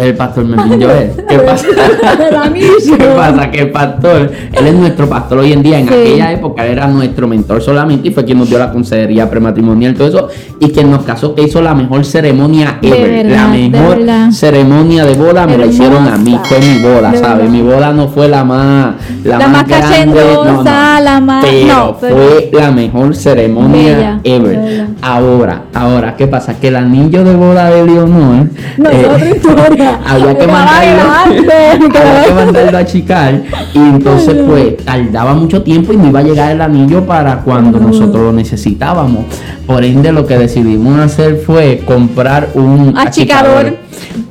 El 0.00 0.14
pastor 0.16 0.44
Melvin 0.44 0.82
Joel. 0.82 1.12
¿Qué 1.28 1.38
pasa? 1.46 1.66
¿Qué 2.98 3.04
pasa? 3.16 3.50
Que 3.50 3.60
el 3.60 3.70
pastor, 3.70 4.30
él 4.52 4.66
es 4.66 4.74
nuestro 4.74 5.08
pastor 5.08 5.38
hoy 5.38 5.52
en 5.52 5.62
día. 5.62 5.78
En 5.78 5.88
Sí. 5.88 5.94
aquella 5.94 6.32
época 6.32 6.64
él 6.66 6.72
era 6.72 6.86
nuestro 6.88 7.28
mentor 7.28 7.62
solamente 7.62 8.08
y 8.08 8.10
fue 8.10 8.24
quien 8.24 8.38
nos 8.38 8.48
dio 8.48 8.58
la 8.58 8.72
consejería 8.72 9.28
prematrimonial, 9.30 9.94
todo 9.94 10.08
eso. 10.08 10.28
Y 10.60 10.70
quien 10.70 10.90
nos 10.90 11.02
casó, 11.04 11.34
que 11.34 11.42
hizo 11.42 11.62
la 11.62 11.74
mejor 11.74 12.04
ceremonia 12.04 12.78
De 12.82 12.88
ever. 12.88 13.26
la 13.30 13.46
verdad, 13.46 13.52
de 13.52 13.68
mejor 13.68 13.98
verdad. 13.98 14.30
ceremonia 14.32 15.04
de 15.04 15.14
boda 15.14 15.46
me 15.46 15.58
la 15.58 15.66
hicieron 15.66 16.08
a 16.08 16.16
mí. 16.16 16.32
Hermosa. 16.34 16.48
Fue 16.48 16.58
mi 16.60 16.82
boda, 16.82 17.10
De 17.12 17.18
¿sabes? 17.18 17.50
Mi 17.50 17.62
boda 17.62 17.92
no 17.92 18.08
fue 18.08 18.28
la 18.28 18.44
más. 18.44 18.94
La, 19.24 19.38
La 19.38 19.48
más 19.48 19.66
grande, 19.68 19.86
cachendosa, 19.88 21.00
la 21.00 21.20
más- 21.20 21.44
Pero 21.44 21.66
no, 21.66 21.94
fue 21.94 22.50
la 22.52 22.70
mejor 22.70 23.14
ceremonia 23.14 23.96
Bella, 23.96 24.20
ever. 24.24 24.60
de. 24.60 24.84
Ahora, 25.02 25.62
ahora, 25.74 26.16
¿qué 26.16 26.26
pasa? 26.26 26.54
Que 26.58 26.68
el 26.68 26.76
anillo 26.76 27.22
de 27.24 27.34
boda 27.34 27.70
de 27.70 27.84
Leonor. 27.84 28.48
No, 28.78 28.90
es 28.90 28.96
eh, 28.96 29.08
otra 29.08 29.30
historia. 29.30 29.83
Había 29.86 30.36
que 30.38 30.46
mandarlo, 30.46 31.12
había 31.12 31.78
que 32.26 32.34
mandarlo 32.34 32.78
a 32.78 32.80
achicar 32.80 33.42
y 33.74 33.78
entonces 33.78 34.36
pues 34.46 34.76
tardaba 34.84 35.34
mucho 35.34 35.62
tiempo 35.62 35.92
y 35.92 35.96
no 35.96 36.08
iba 36.08 36.20
a 36.20 36.22
llegar 36.22 36.52
el 36.52 36.60
anillo 36.60 37.04
para 37.04 37.40
cuando 37.40 37.78
No. 37.78 37.88
nosotros 37.88 38.22
lo 38.22 38.32
necesitábamos. 38.32 39.24
Por 39.66 39.82
ende 39.84 40.12
lo 40.12 40.26
que 40.26 40.36
decidimos 40.38 40.98
hacer 41.00 41.42
fue 41.44 41.82
comprar 41.86 42.48
un 42.54 42.94
Achicador. 42.96 43.76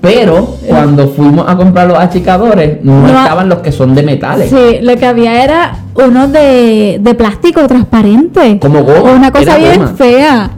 Pero 0.02 0.58
cuando 0.68 1.08
fuimos 1.10 1.46
a 1.50 1.56
comprar 1.58 1.88
los 1.88 1.98
achicadores 1.98 2.80
no, 2.84 3.02
No. 3.02 3.08
estaban 3.08 3.50
los 3.50 3.60
que 3.60 3.72
son 3.72 3.96
de 3.96 4.04
metales. 4.04 4.50
Sí, 4.50 4.80
lo 4.82 4.96
que 4.98 5.06
había 5.06 5.44
era 5.44 5.76
uno 5.96 6.28
de, 6.28 7.00
de 7.02 7.14
plástico 7.16 7.66
transparente. 7.68 8.60
Como 8.60 8.84
goma, 8.84 9.12
Una 9.14 9.32
cosa 9.32 9.58
bien 9.58 9.78
goma. 9.78 9.94
fea. 9.98 10.52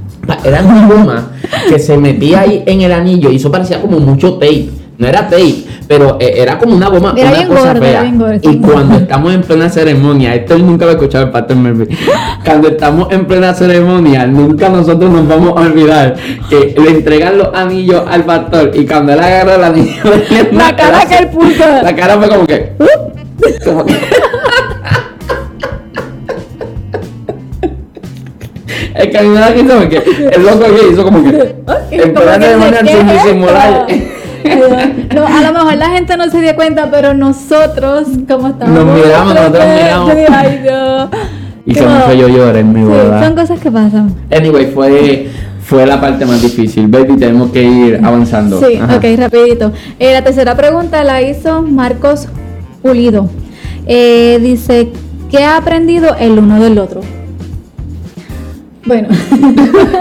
Era 0.43 0.62
una 0.64 0.88
goma 0.88 1.28
que 1.70 1.78
se 1.80 1.98
metía 1.98 2.41
ahí 2.41 2.64
en 2.66 2.82
el 2.82 2.91
anillo 2.91 3.30
y 3.32 3.36
eso 3.36 3.52
parecía 3.52 3.80
como 3.82 4.00
mucho 4.00 4.34
tape. 4.34 4.70
No 4.98 5.08
era 5.08 5.28
tape, 5.28 5.66
pero 5.89 6.18
eh, 6.22 6.36
era 6.38 6.58
como 6.58 6.74
una 6.76 6.88
goma, 6.88 7.14
Era 7.18 7.32
una 7.32 7.48
cosa 7.48 7.76
fea. 7.76 8.14
y 8.41 8.58
cuando 8.60 8.96
estamos 8.98 9.34
en 9.34 9.41
plena 9.41 9.70
ceremonia, 9.70 10.36
esto 10.36 10.58
nunca 10.58 10.86
lo 10.86 10.91
ha 10.91 10.93
escuchado 10.93 11.26
el 11.26 11.32
pastor 11.32 11.58
Melvin. 11.58 11.89
Cuando 12.46 12.70
estamos 12.70 13.12
en 13.12 13.26
plena 13.26 13.54
ceremonia, 13.54 14.26
nunca 14.26 14.70
nosotros 14.70 15.12
nos 15.12 15.28
vamos 15.28 15.50
a 15.58 15.62
olvidar 15.68 16.16
que 16.50 16.76
le 16.82 16.89
entregan 16.91 17.38
los 17.38 17.54
anillos 17.54 18.04
al 18.10 18.24
pastor 18.24 18.72
y 18.74 18.86
cuando 18.86 19.14
él 19.14 19.20
agarra 19.20 19.56
el 19.56 19.64
anillo, 19.66 20.04
La 20.54 20.76
cara 20.76 21.06
que 21.06 21.18
él 21.18 21.28
puso. 21.28 21.66
la 21.84 21.96
cara 21.96 22.18
fue 22.18 22.30
como 22.30 22.46
que. 22.48 22.72
Como 23.66 23.86
que... 23.86 23.96
Es 28.96 29.08
que 29.08 29.18
a 29.18 29.22
mí 29.22 29.28
me 29.28 29.39
da 29.39 29.50
risa 29.50 29.78
porque 29.78 29.98
el 30.34 30.46
loco 30.46 30.66
que 30.74 30.91
hizo 30.93 31.04
como 31.04 31.24
que. 31.24 31.56
En 31.91 32.16
se 32.16 32.58
manera 32.58 32.80
sin 32.86 33.08
disimular. 33.08 33.88
No, 35.16 35.26
a 35.26 35.41
lo 35.41 35.54
mejor 35.54 35.76
la 35.78 35.89
gente 35.89 36.18
no 36.18 36.30
se 36.30 36.41
dio 36.41 36.56
cuenta, 36.56 36.89
pero 36.91 37.14
nosotros, 37.14 38.08
como 38.28 38.50
estábamos. 38.50 38.86
Nos 38.86 38.96
miramos, 39.06 39.34
nosotros 39.34 39.64
miramos. 39.82 40.14
yo 40.16 40.26
Ay, 40.32 40.60
Dios. 40.64 41.10
Y 41.66 41.74
se 41.74 41.86
me 41.86 41.98
hizo 41.98 42.14
yo 42.14 42.28
llorar 42.28 42.58
en 42.58 42.74
mi 42.74 42.80
Sí, 42.82 42.86
boda. 42.86 43.24
son 43.24 43.36
cosas 43.36 43.60
que 43.60 43.72
pasan. 43.72 44.14
Anyway, 44.32 44.68
fue, 44.68 45.30
fue 45.64 45.86
la 45.88 46.00
parte 46.00 46.26
más 46.26 46.41
difícil. 46.41 46.88
Baby, 46.88 47.18
tenemos 47.18 47.50
que 47.52 47.64
ir 47.64 48.00
avanzando. 48.04 48.60
Sí, 48.60 48.76
Ajá. 48.76 48.98
ok, 48.98 49.04
rapidito. 49.18 49.72
Eh, 50.00 50.14
la 50.14 50.24
tercera 50.24 50.56
pregunta 50.56 51.04
la 51.04 51.22
hizo 51.24 51.62
Marcos 51.64 52.28
Pulido. 52.84 53.30
Eh, 53.88 54.38
dice, 54.41 54.89
¿qué 55.32 55.43
ha 55.43 55.58
aprendido 55.58 56.16
el 56.20 56.38
uno 56.38 56.60
del 56.64 56.78
otro? 56.78 57.02
Bueno, 58.86 59.08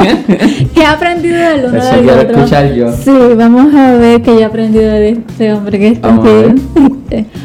¿qué 0.75 0.85
ha 0.85 0.93
aprendido 0.93 1.37
el 1.37 1.65
uno 1.67 1.79
Eso 1.79 1.87
del 1.97 2.05
quiero 2.05 2.21
otro? 2.21 2.37
escuchar 2.37 2.75
yo. 2.75 2.93
Sí, 2.93 3.11
vamos 3.37 3.75
a 3.75 3.93
ver 3.95 4.23
qué 4.23 4.39
he 4.41 4.45
aprendido 4.45 4.91
de 4.91 5.11
este 5.11 5.53
hombre 5.53 5.79
que 5.79 5.89
está 5.89 6.15
aquí. 6.15 6.63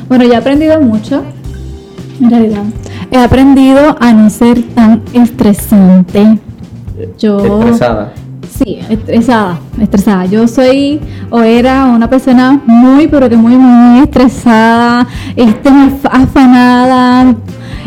Bueno, 0.07 0.25
yo 0.25 0.33
he 0.33 0.35
aprendido 0.35 0.81
mucho, 0.81 1.23
en 2.21 2.29
realidad. 2.29 2.63
He 3.11 3.17
aprendido 3.17 3.95
a 3.99 4.11
no 4.13 4.29
ser 4.29 4.61
tan 4.75 5.01
estresante. 5.13 6.39
Yo... 7.17 7.59
Estresada. 7.61 8.13
Sí, 8.57 8.79
estresada, 8.89 9.59
estresada. 9.79 10.25
Yo 10.25 10.45
soy 10.47 10.99
o 11.29 11.41
era 11.41 11.85
una 11.85 12.09
persona 12.09 12.59
muy, 12.65 13.07
pero 13.07 13.29
que 13.29 13.37
muy, 13.37 13.55
muy 13.55 13.99
estresada, 14.03 15.07
este, 15.35 15.69
af- 15.69 16.09
afanada. 16.11 17.35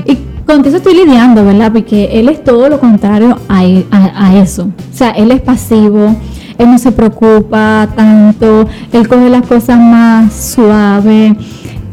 Y 0.06 0.18
con 0.46 0.64
eso 0.64 0.76
estoy 0.76 0.94
lidiando, 0.94 1.44
¿verdad? 1.44 1.72
Porque 1.72 2.10
él 2.12 2.28
es 2.28 2.42
todo 2.44 2.68
lo 2.68 2.78
contrario 2.80 3.38
a, 3.48 3.60
a- 3.90 4.26
a 4.28 4.36
eso. 4.38 4.64
O 4.64 4.96
sea, 4.96 5.10
él 5.10 5.30
es 5.30 5.40
pasivo, 5.40 6.14
él 6.58 6.70
no 6.70 6.78
se 6.78 6.92
preocupa 6.92 7.88
tanto, 7.96 8.66
él 8.92 9.08
coge 9.08 9.28
las 9.30 9.46
cosas 9.46 9.78
más 9.78 10.32
suaves. 10.32 11.34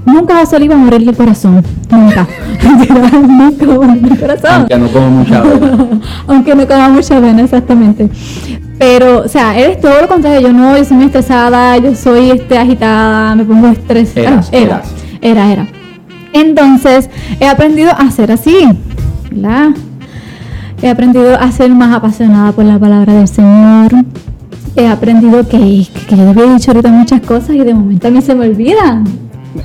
Nunca 0.06 0.34
va 0.34 0.42
a 0.42 0.46
salir 0.46 0.72
a 0.74 0.76
morir 0.76 1.08
el 1.08 1.16
corazón. 1.16 1.64
Nunca. 1.92 2.28
Nunca 2.64 2.94
va 2.96 3.08
a 3.08 3.20
morir 3.22 4.12
el 4.12 4.20
corazón. 4.20 4.50
Aunque 4.52 4.78
no 4.78 4.88
como 4.88 5.10
mucha 5.12 5.38
agua. 5.40 5.88
Aunque 6.28 6.56
no 6.56 6.68
coma 6.68 6.90
mucha 6.90 7.20
pena, 7.22 7.42
exactamente. 7.44 8.10
Pero, 8.80 9.20
o 9.26 9.28
sea, 9.28 9.58
eres 9.60 9.80
todo 9.82 10.02
lo 10.02 10.08
contrario. 10.08 10.42
Yo 10.48 10.54
no, 10.54 10.76
yo 10.78 10.84
soy 10.86 10.98
muy 10.98 11.06
estresada, 11.08 11.78
yo 11.78 11.94
soy 11.96 12.32
este, 12.32 12.58
agitada, 12.58 13.36
me 13.36 13.44
pongo 13.44 13.68
estresada. 13.68 14.28
Eras, 14.30 14.50
era, 14.52 14.62
eras. 14.64 14.94
era, 15.22 15.52
era. 15.52 15.68
Entonces, 16.34 17.10
he 17.40 17.48
aprendido 17.48 17.92
a 17.92 18.10
ser 18.12 18.32
así, 18.32 18.56
¿verdad? 19.32 19.70
He 20.82 20.90
aprendido 20.90 21.36
a 21.38 21.52
ser 21.52 21.70
más 21.72 21.96
apasionada 21.96 22.52
por 22.52 22.66
la 22.66 22.80
palabra 22.80 23.14
del 23.14 23.28
Señor. 23.28 23.92
He 24.76 24.88
aprendido 24.88 25.48
que, 25.48 25.86
que 26.08 26.16
yo 26.16 26.30
había 26.30 26.54
dicho 26.54 26.72
ahorita 26.72 26.90
muchas 26.90 27.22
cosas 27.22 27.52
y 27.52 27.60
de 27.60 27.74
momento 27.74 28.08
a 28.08 28.12
mí 28.12 28.22
se 28.22 28.36
me 28.36 28.48
olvidan. 28.48 29.04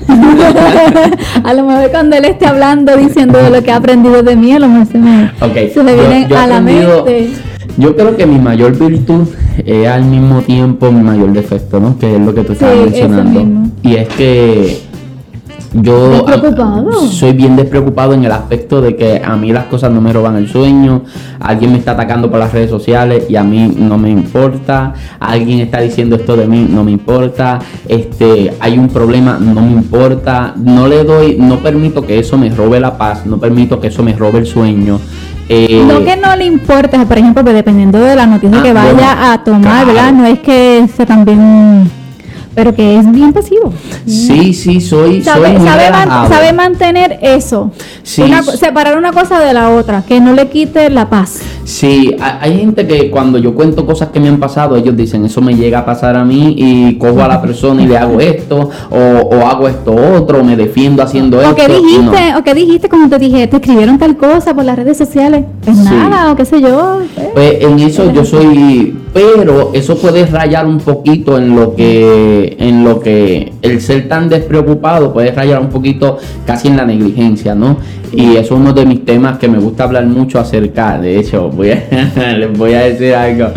a 1.43 1.53
lo 1.53 1.65
mejor 1.65 1.91
cuando 1.91 2.15
él 2.15 2.25
esté 2.25 2.47
hablando, 2.47 2.97
diciendo 2.97 3.37
de 3.37 3.49
lo 3.49 3.63
que 3.63 3.71
ha 3.71 3.77
aprendido 3.77 4.23
de 4.23 4.35
mí, 4.35 4.51
a 4.51 4.59
lo 4.59 4.67
mejor 4.67 4.87
se 4.87 4.97
me, 4.97 5.31
se 5.73 5.83
me 5.83 5.93
vienen 5.93 6.27
yo 6.27 6.37
a 6.37 6.47
la 6.47 6.59
mente. 6.59 7.29
Yo 7.77 7.95
creo 7.95 8.15
que 8.15 8.25
mi 8.25 8.39
mayor 8.39 8.77
virtud 8.77 9.27
es 9.65 9.87
al 9.87 10.05
mismo 10.05 10.41
tiempo 10.41 10.91
mi 10.91 11.01
mayor 11.01 11.33
defecto, 11.33 11.79
¿no? 11.79 11.97
Que 11.97 12.15
es 12.15 12.21
lo 12.21 12.33
que 12.33 12.43
tú 12.43 12.53
estabas 12.53 12.75
Sí, 12.75 12.83
mencionando. 12.83 13.69
Y 13.83 13.95
es 13.95 14.07
que 14.09 14.81
yo 15.81 16.25
ah, 16.27 16.83
soy 17.09 17.33
bien 17.33 17.55
despreocupado 17.55 18.13
en 18.13 18.23
el 18.23 18.31
aspecto 18.31 18.81
de 18.81 18.95
que 18.95 19.21
a 19.23 19.35
mí 19.35 19.51
las 19.51 19.65
cosas 19.65 19.91
no 19.91 19.99
me 20.01 20.13
roban 20.13 20.35
el 20.37 20.47
sueño, 20.47 21.03
alguien 21.39 21.71
me 21.73 21.77
está 21.79 21.91
atacando 21.91 22.29
por 22.29 22.39
las 22.39 22.53
redes 22.53 22.69
sociales 22.69 23.25
y 23.29 23.35
a 23.35 23.43
mí 23.43 23.73
no 23.77 23.97
me 23.97 24.09
importa, 24.09 24.93
alguien 25.19 25.59
está 25.59 25.81
diciendo 25.81 26.15
esto 26.15 26.35
de 26.37 26.47
mí, 26.47 26.67
no 26.69 26.83
me 26.83 26.91
importa, 26.91 27.59
este, 27.87 28.53
hay 28.59 28.77
un 28.77 28.87
problema, 28.89 29.37
no 29.39 29.61
me 29.61 29.71
importa, 29.71 30.53
no 30.55 30.87
le 30.87 31.03
doy, 31.03 31.35
no 31.39 31.57
permito 31.59 32.05
que 32.05 32.19
eso 32.19 32.37
me 32.37 32.49
robe 32.49 32.79
la 32.79 32.97
paz, 32.97 33.25
no 33.25 33.37
permito 33.37 33.79
que 33.79 33.87
eso 33.87 34.01
me 34.03 34.13
robe 34.13 34.39
el 34.39 34.45
sueño. 34.45 34.99
Eh, 35.47 35.83
No 35.87 36.03
que 36.03 36.17
no 36.17 36.35
le 36.35 36.45
importe, 36.45 36.97
por 37.05 37.17
ejemplo, 37.17 37.43
pues 37.43 37.53
dependiendo 37.53 37.99
de 37.99 38.15
la 38.15 38.25
noticia 38.25 38.59
Ah, 38.59 38.63
que 38.63 38.73
vaya 38.73 38.93
bueno, 38.93 39.07
a 39.31 39.43
tomar, 39.43 39.61
claro. 39.61 39.87
¿verdad? 39.87 40.11
No 40.13 40.25
es 40.25 40.39
que 40.39 40.87
sea 40.95 41.05
también, 41.05 41.89
pero 42.55 42.73
que 42.73 42.97
es 42.97 43.11
bien 43.11 43.33
pasivo. 43.33 43.71
Sí, 44.05 44.53
sí, 44.53 44.81
soy, 44.81 45.21
soy 45.21 45.23
Sabe, 45.23 45.49
muy 45.59 45.67
sabe, 45.67 45.91
man- 45.91 46.27
sabe 46.29 46.53
mantener 46.53 47.19
eso, 47.21 47.71
Sí. 48.03 48.21
Una 48.21 48.41
separar 48.43 48.97
una 48.97 49.11
cosa 49.11 49.39
de 49.39 49.53
la 49.53 49.69
otra, 49.71 50.03
que 50.07 50.19
no 50.21 50.33
le 50.33 50.47
quite 50.47 50.89
la 50.89 51.09
paz. 51.09 51.39
Sí, 51.65 52.15
ha- 52.21 52.39
hay 52.41 52.57
gente 52.59 52.87
que 52.87 53.09
cuando 53.11 53.37
yo 53.39 53.53
cuento 53.55 53.85
cosas 53.85 54.09
que 54.09 54.19
me 54.19 54.29
han 54.29 54.39
pasado, 54.39 54.75
ellos 54.77 54.95
dicen, 54.95 55.25
eso 55.25 55.41
me 55.41 55.53
llega 55.55 55.79
a 55.79 55.85
pasar 55.85 56.15
a 56.15 56.23
mí 56.23 56.53
y 56.57 56.97
cojo 56.97 57.21
a 57.21 57.27
la 57.27 57.41
persona 57.41 57.81
y 57.81 57.87
le 57.87 57.97
hago 57.97 58.19
esto, 58.19 58.69
o, 58.89 58.97
o 58.97 59.45
hago 59.47 59.67
esto 59.67 59.93
otro, 59.93 60.39
o 60.39 60.43
me 60.43 60.55
defiendo 60.55 61.01
haciendo 61.03 61.39
esto. 61.41 61.51
O 61.51 61.55
que 61.55 61.67
no. 61.67 61.75
dijiste, 61.81 62.35
o 62.37 62.43
que 62.43 62.53
dijiste 62.53 62.87
cuando 62.89 63.09
te 63.09 63.19
dije, 63.25 63.47
te 63.47 63.57
escribieron 63.57 63.97
tal 63.97 64.15
cosa 64.15 64.53
por 64.53 64.63
las 64.63 64.75
redes 64.77 64.97
sociales. 64.97 65.43
Pues 65.63 65.77
Sí. 65.77 65.83
nada, 65.83 66.31
o 66.31 66.35
qué 66.35 66.45
sé 66.45 66.61
yo. 66.61 67.01
eh. 67.17 67.31
Pues 67.33 67.55
en 67.61 67.79
eso 67.79 68.11
yo 68.13 68.23
soy, 68.23 68.95
pero 69.15 69.71
eso 69.73 69.97
puede 69.97 70.25
rayar 70.25 70.65
un 70.65 70.77
poquito 70.77 71.37
en 71.37 71.55
lo 71.55 71.73
que, 71.73 72.57
en 72.59 72.83
lo 72.83 72.99
que 72.99 73.53
el 73.61 73.79
ser 73.79 74.09
tan 74.09 74.27
despreocupado 74.27 75.13
puede 75.13 75.31
rayar 75.31 75.61
un 75.61 75.69
poquito 75.69 76.17
casi 76.45 76.67
en 76.67 76.75
la 76.75 76.83
negligencia, 76.83 77.55
¿no? 77.55 77.77
Y 78.11 78.31
eso 78.35 78.41
es 78.55 78.59
uno 78.59 78.73
de 78.73 78.85
mis 78.85 79.05
temas 79.05 79.37
que 79.37 79.47
me 79.47 79.57
gusta 79.57 79.85
hablar 79.85 80.05
mucho 80.05 80.37
acerca. 80.37 80.97
De 80.99 81.17
hecho, 81.17 81.49
voy 81.49 81.71
a, 81.71 81.81
les 82.37 82.57
voy 82.57 82.73
a 82.73 82.81
decir 82.81 83.15
algo. 83.15 83.47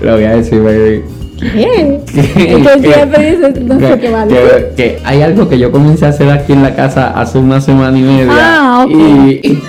Lo 0.00 0.14
voy 0.14 0.24
a 0.24 0.36
decir, 0.36 0.62
baby. 0.62 1.02
¿Qué? 1.38 2.00
Que- 2.80 2.92
siempre 2.94 3.30
dices, 3.36 3.60
no 3.62 3.78
sé 3.78 3.98
qué 4.00 4.10
vale. 4.10 4.34
que- 4.34 4.72
que 4.74 4.98
hay 5.04 5.20
algo 5.20 5.50
que 5.50 5.58
yo 5.58 5.70
comencé 5.70 6.06
a 6.06 6.08
hacer 6.08 6.30
aquí 6.30 6.54
en 6.54 6.62
la 6.62 6.74
casa 6.74 7.08
hace 7.10 7.36
una 7.36 7.60
semana 7.60 7.98
y 7.98 8.02
media. 8.02 8.32
Ah, 8.32 8.86
ok. 8.86 8.90
Y. 8.90 9.58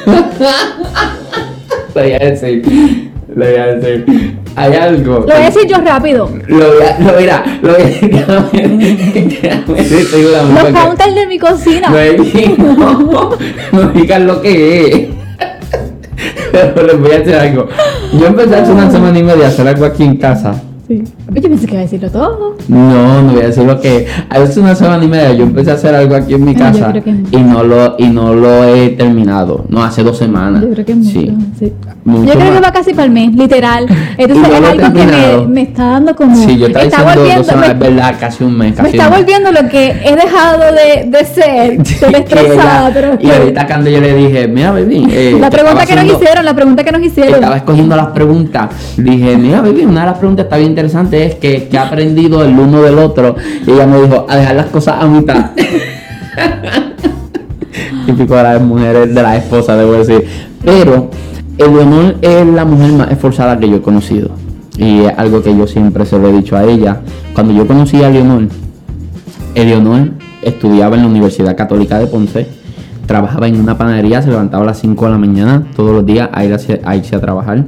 lo 1.93 2.01
voy 2.01 2.13
a 2.13 2.19
decir. 2.19 3.09
Lo 3.35 3.45
voy 3.45 3.55
a 3.55 3.65
decir. 3.75 4.46
Hay 4.57 4.73
algo. 4.73 5.19
Lo 5.19 5.25
voy 5.25 5.33
a 5.33 5.45
decir 5.45 5.67
yo 5.67 5.77
rápido. 5.77 6.29
Lo 6.47 6.57
voy 6.57 6.83
a. 6.83 6.99
Lo, 6.99 7.19
mira, 7.19 7.43
lo 7.61 7.73
voy 7.73 7.81
a. 7.83 7.85
Decirlo, 9.73 10.29
Los 10.51 10.83
counters 10.83 11.15
de 11.15 11.27
mi 11.27 11.37
cocina. 11.37 11.91
Baby, 11.91 12.55
no, 12.57 13.29
no 13.71 13.89
digas 13.89 14.21
lo 14.29 14.41
que 14.41 14.87
es. 14.87 15.07
Pero 16.51 16.87
les 16.87 16.99
voy 16.99 17.11
a 17.11 17.19
decir 17.19 17.35
algo. 17.35 17.67
Yo 18.13 18.25
empecé 18.25 18.55
hace 18.55 18.71
una 18.71 18.89
semana 18.89 19.19
y 19.19 19.23
media 19.23 19.45
a 19.45 19.49
hacer 19.49 19.67
algo 19.67 19.85
aquí 19.85 20.03
en 20.03 20.17
casa. 20.17 20.59
Sí. 20.87 21.03
Yo 21.33 21.41
pensé 21.41 21.65
que 21.67 21.73
iba 21.73 21.81
a 21.81 21.83
decirlo 21.83 22.09
todo. 22.09 22.55
No, 22.69 23.21
no 23.21 23.33
voy 23.33 23.41
a 23.41 23.47
decir 23.47 23.63
lo 23.63 23.79
que. 23.81 24.07
Hace 24.29 24.59
una 24.59 24.75
semana 24.75 25.03
y 25.03 25.07
media 25.07 25.33
yo 25.33 25.43
empecé 25.43 25.71
a 25.71 25.73
hacer 25.73 25.93
algo 25.93 26.15
aquí 26.15 26.33
en 26.33 26.45
mi 26.45 26.53
Ah, 26.55 26.71
casa 26.71 26.93
no. 26.93 27.13
y 27.31 27.37
no 27.43 27.63
lo 27.63 27.95
y 27.99 28.07
no 28.07 28.33
lo 28.33 28.63
he 28.63 28.89
terminado. 28.89 29.65
No, 29.69 29.83
hace 29.83 30.03
dos 30.03 30.17
semanas. 30.17 30.61
Yo 30.63 30.69
creo 30.71 30.85
que 30.85 30.95
mucho. 30.95 31.09
Sí. 31.19 31.37
sí. 31.59 31.73
Mucho 32.05 32.33
yo 32.33 32.39
creo 32.39 32.53
que 32.53 32.59
va 32.61 32.71
casi 32.71 32.91
para 32.93 33.03
el 33.05 33.11
mes, 33.11 33.35
literal. 33.35 33.85
Entonces 34.17 34.47
no 34.49 34.55
es 34.57 34.69
algo 34.83 34.93
que 34.93 35.05
me, 35.05 35.47
me 35.47 35.61
está 35.63 35.83
dando 35.85 36.15
como. 36.15 36.35
Sí, 36.37 36.57
yo 36.57 36.67
estaba 36.67 36.85
está 36.85 36.97
diciendo 36.99 37.05
dos 37.13 37.15
volviendo, 37.17 37.43
semanas, 37.43 37.69
es 37.69 37.75
me, 37.77 37.87
verdad, 37.89 38.15
casi 38.19 38.43
un 38.45 38.57
mes. 38.57 38.69
me 38.71 38.75
Casi 38.77 38.89
está 38.91 39.03
un 39.03 39.09
mes. 39.11 39.19
volviendo 39.19 39.51
lo 39.51 39.69
que 39.69 39.89
he 40.05 40.15
dejado 40.15 40.59
de, 40.73 41.09
de 41.11 41.25
ser, 41.25 41.85
Sí, 41.85 42.05
de 42.05 42.11
que 42.11 42.17
estresada, 42.19 42.85
ella- 42.89 42.91
pero 42.93 43.17
y 43.19 43.29
ahorita 43.29 43.67
cuando 43.67 43.89
yo 43.89 43.99
le 43.99 44.13
dije, 44.15 44.47
mira, 44.47 44.71
baby. 44.71 45.07
eh, 45.11 45.37
la 45.39 45.49
pregunta 45.49 45.85
que 45.85 45.95
nos 45.95 46.05
hicieron, 46.05 46.45
la 46.45 46.55
pregunta 46.55 46.83
que 46.85 46.91
nos 46.93 47.01
hicieron. 47.01 47.33
Estaba 47.35 47.57
escogiendo 47.57 47.95
las 47.97 48.07
preguntas. 48.07 48.69
Dije, 48.95 49.35
mira, 49.37 49.61
baby, 49.61 49.81
una 49.85 50.01
de 50.01 50.05
las 50.07 50.17
preguntas 50.17 50.45
está 50.45 50.55
bien 50.57 50.69
interesante 50.69 51.16
es 51.25 51.35
que, 51.35 51.67
que 51.67 51.77
ha 51.77 51.87
aprendido 51.87 52.43
el 52.43 52.57
uno 52.57 52.81
del 52.81 52.97
otro. 52.99 53.35
Y 53.65 53.71
ella 53.71 53.85
me 53.87 54.01
dijo, 54.01 54.25
a 54.29 54.35
dejar 54.37 54.55
las 54.55 54.67
cosas 54.67 54.95
a 55.01 55.07
mitad. 55.07 55.51
Típico 58.05 58.35
de 58.35 58.43
las 58.43 58.61
mujeres, 58.61 59.13
de 59.13 59.21
las 59.21 59.43
esposas, 59.43 59.77
debo 59.77 59.93
decir. 59.93 60.25
Pero 60.63 61.09
Eleonor 61.57 62.15
es 62.21 62.45
la 62.45 62.65
mujer 62.65 62.91
más 62.93 63.11
esforzada 63.11 63.59
que 63.59 63.69
yo 63.69 63.77
he 63.77 63.81
conocido. 63.81 64.29
Y 64.77 65.01
es 65.01 65.13
algo 65.17 65.41
que 65.41 65.57
yo 65.57 65.65
siempre 65.65 66.05
se 66.05 66.17
lo 66.19 66.29
he 66.29 66.33
dicho 66.33 66.55
a 66.55 66.63
ella. 66.63 67.01
Cuando 67.33 67.53
yo 67.53 67.65
conocí 67.65 68.01
a 68.03 68.09
Eleonor, 68.09 68.47
Eleonor 69.55 70.11
estudiaba 70.43 70.95
en 70.95 71.01
la 71.01 71.07
Universidad 71.07 71.57
Católica 71.57 71.97
de 71.97 72.07
Ponce, 72.07 72.47
trabajaba 73.07 73.47
en 73.47 73.59
una 73.59 73.77
panadería, 73.77 74.21
se 74.21 74.29
levantaba 74.29 74.63
a 74.63 74.67
las 74.67 74.79
5 74.79 75.05
de 75.05 75.11
la 75.11 75.17
mañana 75.17 75.67
todos 75.75 75.91
los 75.91 76.05
días 76.05 76.29
a, 76.31 76.45
ir 76.45 76.55
a 76.83 76.95
irse 76.95 77.15
a 77.15 77.19
trabajar. 77.19 77.65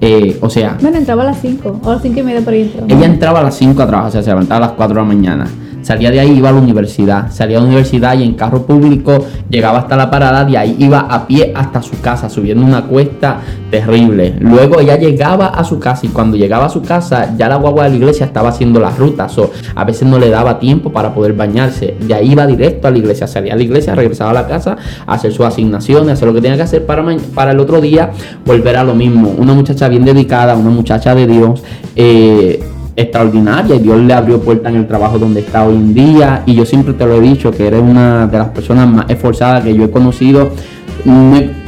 Eh, 0.00 0.38
o 0.40 0.48
sea, 0.48 0.78
Bueno, 0.80 0.96
entraba 0.96 1.22
a 1.22 1.26
las 1.26 1.40
5, 1.40 1.80
o 1.82 1.90
a 1.90 1.94
las 1.94 2.02
5 2.02 2.20
y 2.20 2.22
media 2.22 2.40
por 2.40 2.54
ahí 2.54 2.62
entraba. 2.62 2.86
ella 2.88 3.06
entraba 3.06 3.40
a 3.40 3.42
las 3.42 3.54
5 3.56 3.82
a 3.82 3.86
trabajar, 3.86 4.08
o 4.08 4.12
sea, 4.12 4.22
se 4.22 4.30
levantaba 4.30 4.64
a 4.64 4.68
las 4.68 4.76
4 4.76 4.94
de 4.94 5.00
la 5.02 5.06
mañana. 5.06 5.46
Salía 5.82 6.10
de 6.10 6.20
ahí 6.20 6.38
iba 6.38 6.48
a 6.48 6.52
la 6.52 6.60
universidad, 6.60 7.30
salía 7.30 7.58
a 7.58 7.60
la 7.60 7.66
universidad 7.66 8.18
y 8.18 8.24
en 8.24 8.34
carro 8.34 8.62
público 8.62 9.26
llegaba 9.48 9.80
hasta 9.80 9.96
la 9.96 10.10
parada, 10.10 10.44
de 10.44 10.56
ahí 10.56 10.76
iba 10.78 11.00
a 11.00 11.26
pie 11.26 11.52
hasta 11.54 11.82
su 11.82 12.00
casa, 12.00 12.28
subiendo 12.28 12.64
una 12.64 12.82
cuesta 12.82 13.40
terrible. 13.70 14.34
Luego 14.40 14.80
ella 14.80 14.96
llegaba 14.96 15.46
a 15.46 15.64
su 15.64 15.78
casa 15.78 16.06
y 16.06 16.08
cuando 16.08 16.36
llegaba 16.36 16.66
a 16.66 16.68
su 16.68 16.82
casa 16.82 17.34
ya 17.36 17.48
la 17.48 17.56
guagua 17.56 17.84
de 17.84 17.90
la 17.90 17.96
iglesia 17.96 18.26
estaba 18.26 18.50
haciendo 18.50 18.80
las 18.80 18.98
rutas, 18.98 19.36
o 19.38 19.50
a 19.74 19.84
veces 19.84 20.08
no 20.08 20.18
le 20.18 20.30
daba 20.30 20.58
tiempo 20.58 20.92
para 20.92 21.14
poder 21.14 21.32
bañarse, 21.32 21.96
de 22.00 22.14
ahí 22.14 22.32
iba 22.32 22.46
directo 22.46 22.88
a 22.88 22.90
la 22.90 22.98
iglesia, 22.98 23.26
salía 23.26 23.54
a 23.54 23.56
la 23.56 23.62
iglesia, 23.62 23.94
regresaba 23.94 24.30
a 24.30 24.34
la 24.34 24.46
casa 24.46 24.76
a 25.06 25.14
hacer 25.14 25.32
sus 25.32 25.46
asignaciones, 25.46 26.12
hacer 26.12 26.28
lo 26.28 26.34
que 26.34 26.40
tenía 26.40 26.56
que 26.56 26.62
hacer 26.62 26.86
para, 26.86 27.04
para 27.34 27.52
el 27.52 27.60
otro 27.60 27.80
día 27.80 28.10
volver 28.44 28.76
a 28.76 28.84
lo 28.84 28.94
mismo. 28.94 29.34
Una 29.36 29.54
muchacha 29.54 29.88
bien 29.88 30.04
dedicada, 30.04 30.54
una 30.54 30.70
muchacha 30.70 31.14
de 31.14 31.26
Dios. 31.26 31.62
Eh, 31.96 32.62
extraordinaria 32.96 33.76
y 33.76 33.78
Dios 33.78 33.98
le 34.00 34.12
abrió 34.12 34.40
puerta 34.40 34.68
en 34.68 34.76
el 34.76 34.86
trabajo 34.86 35.18
donde 35.18 35.40
está 35.40 35.66
hoy 35.66 35.76
en 35.76 35.94
día 35.94 36.42
y 36.46 36.54
yo 36.54 36.64
siempre 36.64 36.94
te 36.94 37.06
lo 37.06 37.14
he 37.14 37.20
dicho 37.20 37.50
que 37.50 37.66
eres 37.66 37.82
una 37.82 38.26
de 38.26 38.38
las 38.38 38.48
personas 38.48 38.88
más 38.88 39.10
esforzadas 39.10 39.64
que 39.64 39.74
yo 39.74 39.84
he 39.84 39.90
conocido 39.90 40.50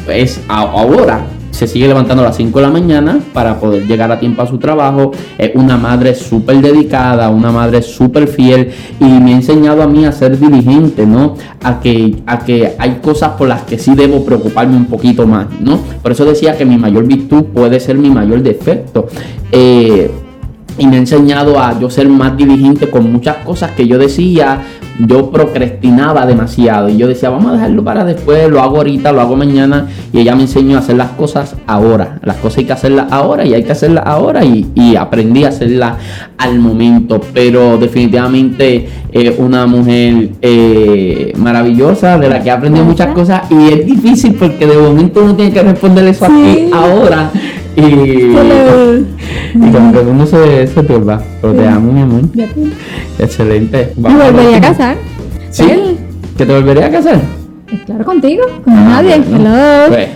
es 0.09 0.41
ahora 0.49 1.25
se 1.53 1.66
sigue 1.66 1.87
levantando 1.87 2.23
a 2.23 2.27
las 2.27 2.37
5 2.37 2.59
de 2.59 2.66
la 2.66 2.73
mañana 2.73 3.20
para 3.33 3.61
poder 3.61 3.87
llegar 3.87 4.11
a 4.11 4.18
tiempo 4.18 4.43
a 4.43 4.47
su 4.47 4.59
trabajo. 4.59 5.12
Es 5.39 5.53
una 5.55 5.77
madre 5.77 6.14
súper 6.14 6.61
dedicada, 6.61 7.29
una 7.29 7.53
madre 7.53 7.83
súper 7.83 8.27
fiel 8.27 8.73
y 8.99 9.05
me 9.05 9.33
ha 9.33 9.37
enseñado 9.37 9.83
a 9.83 9.87
mí 9.87 10.05
a 10.05 10.12
ser 10.12 10.39
diligente, 10.39 11.07
¿no? 11.07 11.37
A 11.62 11.79
que, 11.79 12.16
a 12.27 12.39
que 12.41 12.75
hay 12.79 13.01
cosas 13.03 13.33
por 13.33 13.49
las 13.49 13.62
que 13.62 13.79
sí 13.79 13.95
debo 13.95 14.25
preocuparme 14.25 14.77
un 14.77 14.87
poquito 14.87 15.27
más, 15.27 15.47
¿no? 15.61 15.79
Por 16.03 16.12
eso 16.12 16.25
decía 16.25 16.57
que 16.57 16.64
mi 16.64 16.79
mayor 16.79 17.05
virtud 17.05 17.45
puede 17.55 17.79
ser 17.81 17.97
mi 17.97 18.11
mayor 18.11 18.43
defecto. 18.43 19.07
Eh, 19.53 20.11
y 20.79 20.87
me 20.87 20.97
ha 20.97 20.99
enseñado 20.99 21.61
a 21.61 21.79
yo 21.79 21.91
ser 21.91 22.09
más 22.09 22.37
diligente 22.37 22.91
con 22.91 23.11
muchas 23.12 23.37
cosas 23.39 23.73
que 23.73 23.87
yo 23.87 23.99
decía, 23.99 24.62
yo 24.99 25.31
procrastinaba 25.31 26.27
demasiado 26.27 26.89
y 26.89 26.97
yo 26.97 27.09
decía, 27.09 27.31
vamos 27.31 27.51
a 27.51 27.55
dejarlo 27.55 27.83
para 27.83 28.05
después, 28.05 28.49
lo 28.51 28.61
hago 28.61 28.77
ahorita, 28.77 29.12
lo 29.12 29.20
hago 29.20 29.37
mañana 29.37 29.89
y 30.12 30.20
ella 30.20 30.35
me 30.35 30.43
enseñó 30.43 30.77
a 30.77 30.81
hacer 30.81 30.97
las 30.97 31.11
cosas 31.11 31.57
ahora, 31.66 32.18
las 32.23 32.37
cosas 32.37 32.59
hay 32.59 32.64
que 32.66 32.73
hacerlas 32.73 33.11
ahora 33.11 33.45
y 33.47 33.55
hay 33.55 33.62
que 33.62 33.73
hacerlas 33.73 34.05
ahora 34.07 34.45
y, 34.45 34.62
aprendí 34.97 35.45
a 35.45 35.49
hacerlas 35.49 35.95
al 36.39 36.59
momento, 36.59 37.20
pero 37.33 37.79
definitivamente 37.79 38.89
es 39.11 39.39
una 39.39 39.66
mujer 39.66 40.31
eh, 40.43 41.33
maravillosa 41.37 42.18
de 42.18 42.29
la 42.29 42.43
que 42.43 42.49
he 42.49 42.53
aprendido 42.53 42.85
muchas 42.85 43.14
cosas 43.14 43.43
y 43.51 43.68
es 43.68 43.87
difícil 43.87 44.35
porque 44.35 44.66
de 44.66 44.77
momento 44.77 45.23
uno 45.23 45.35
tiene 45.35 45.53
que 45.53 45.62
responder 45.62 46.07
eso 46.07 46.27
aquí 46.27 46.68
ahora 46.73 47.31
y, 47.77 47.83
y 47.83 49.73
como 49.73 49.93
que 49.93 49.99
uno 49.99 50.27
se, 50.27 50.66
se 50.66 50.83
turba. 50.83 51.23
Pero 51.41 51.55
te 51.55 51.66
amo, 51.66 51.93
mi 51.93 52.03
amor. 52.03 52.23
Excelente. 53.18 53.93
¿Me 53.97 54.14
volvería 54.14 54.59
a 54.59 54.61
casar? 54.61 54.97
¿Sí? 55.51 55.97
¿Que 56.37 56.47
te 56.47 56.53
volvería 56.53 56.87
a 56.87 56.91
casar? 56.91 57.20
Pues 57.68 57.83
claro, 57.83 58.05
contigo, 58.05 58.45
con 58.64 58.75
ah, 58.75 59.03
nadie. 59.03 59.14
Hello. 59.14 59.89
Pues. 59.89 60.09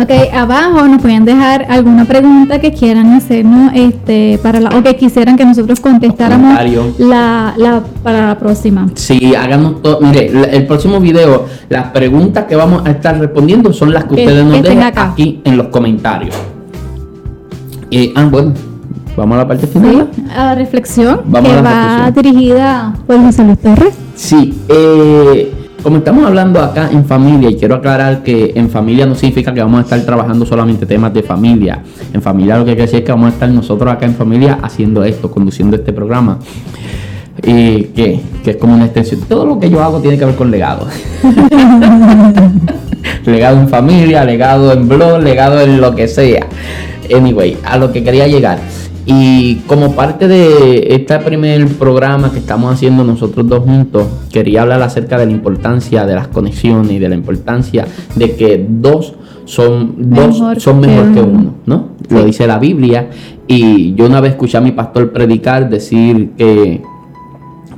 Ok, 0.00 0.10
abajo 0.32 0.88
nos 0.88 1.00
pueden 1.00 1.24
dejar 1.24 1.66
alguna 1.68 2.04
pregunta 2.04 2.58
que 2.58 2.72
quieran 2.72 3.12
hacernos 3.12 3.70
este, 3.74 4.40
para 4.42 4.58
la, 4.58 4.70
o 4.70 4.82
que 4.82 4.96
quisieran 4.96 5.36
que 5.36 5.44
nosotros 5.44 5.78
contestáramos 5.78 6.58
la, 6.98 7.54
la, 7.56 7.82
para 8.02 8.28
la 8.28 8.38
próxima. 8.38 8.88
Sí, 8.94 9.34
háganos 9.36 9.82
todo. 9.82 10.00
Mire, 10.00 10.32
el 10.50 10.66
próximo 10.66 10.98
video, 10.98 11.46
las 11.68 11.88
preguntas 11.92 12.46
que 12.46 12.56
vamos 12.56 12.84
a 12.84 12.90
estar 12.90 13.18
respondiendo 13.20 13.72
son 13.72 13.92
las 13.92 14.04
que, 14.04 14.14
ustedes 14.14 14.44
nos 14.44 14.62
dejan 14.62 14.92
aquí 14.96 15.40
en 15.44 15.56
los 15.56 15.68
comentarios. 15.68 16.34
Y, 17.94 18.12
ah, 18.16 18.26
bueno, 18.28 18.52
vamos 19.16 19.36
a 19.36 19.38
la 19.38 19.46
parte 19.46 19.68
final. 19.68 20.10
a 20.34 20.46
la 20.46 20.54
reflexión 20.56 21.20
que 21.32 21.62
va 21.62 22.10
dirigida 22.10 22.92
por 23.06 23.20
José 23.20 23.44
Luis 23.44 23.58
Torres. 23.60 23.94
Sí, 24.16 24.52
eh, 24.68 25.54
como 25.80 25.98
estamos 25.98 26.26
hablando 26.26 26.60
acá 26.60 26.90
en 26.90 27.04
familia, 27.04 27.48
y 27.50 27.54
quiero 27.54 27.76
aclarar 27.76 28.24
que 28.24 28.50
en 28.56 28.68
familia 28.68 29.06
no 29.06 29.14
significa 29.14 29.54
que 29.54 29.60
vamos 29.60 29.78
a 29.78 29.82
estar 29.82 30.00
trabajando 30.00 30.44
solamente 30.44 30.86
temas 30.86 31.14
de 31.14 31.22
familia. 31.22 31.84
En 32.12 32.20
familia 32.20 32.58
lo 32.58 32.64
que 32.64 32.72
quiere 32.72 32.82
decir 32.82 32.98
es 32.98 33.04
que 33.04 33.12
vamos 33.12 33.26
a 33.26 33.34
estar 33.34 33.48
nosotros 33.48 33.92
acá 33.92 34.06
en 34.06 34.16
familia 34.16 34.58
haciendo 34.60 35.04
esto, 35.04 35.30
conduciendo 35.30 35.76
este 35.76 35.92
programa. 35.92 36.40
Y 37.44 37.84
que, 37.94 38.20
que 38.42 38.50
es 38.50 38.56
como 38.56 38.74
una 38.74 38.86
extensión. 38.86 39.20
Todo 39.28 39.46
lo 39.46 39.60
que 39.60 39.70
yo 39.70 39.80
hago 39.84 40.00
tiene 40.00 40.18
que 40.18 40.24
ver 40.24 40.34
con 40.34 40.50
legado. 40.50 40.88
legado 43.24 43.60
en 43.60 43.68
familia, 43.68 44.24
legado 44.24 44.72
en 44.72 44.88
blog, 44.88 45.20
legado 45.20 45.60
en 45.60 45.80
lo 45.80 45.94
que 45.94 46.08
sea. 46.08 46.46
Anyway, 47.14 47.56
a 47.64 47.76
lo 47.76 47.92
que 47.92 48.02
quería 48.02 48.26
llegar. 48.26 48.58
Y 49.06 49.56
como 49.66 49.94
parte 49.94 50.28
de 50.28 50.94
este 50.94 51.18
primer 51.18 51.68
programa 51.68 52.32
que 52.32 52.38
estamos 52.38 52.72
haciendo 52.72 53.04
nosotros 53.04 53.46
dos 53.46 53.60
juntos, 53.64 54.06
quería 54.32 54.62
hablar 54.62 54.80
acerca 54.82 55.18
de 55.18 55.26
la 55.26 55.32
importancia 55.32 56.06
de 56.06 56.14
las 56.14 56.28
conexiones 56.28 56.92
y 56.92 56.98
de 56.98 57.08
la 57.10 57.14
importancia 57.14 57.86
de 58.14 58.34
que 58.34 58.64
dos 58.66 59.14
son 59.44 59.94
dos 59.98 60.38
son 60.56 60.80
mejor 60.80 61.12
que 61.12 61.20
uno, 61.20 61.54
¿no? 61.66 61.88
Lo 62.08 62.24
dice 62.24 62.46
la 62.46 62.58
Biblia 62.58 63.10
y 63.46 63.94
yo 63.94 64.06
una 64.06 64.22
vez 64.22 64.32
escuché 64.32 64.56
a 64.56 64.62
mi 64.62 64.72
pastor 64.72 65.12
predicar 65.12 65.68
decir 65.68 66.30
que 66.38 66.80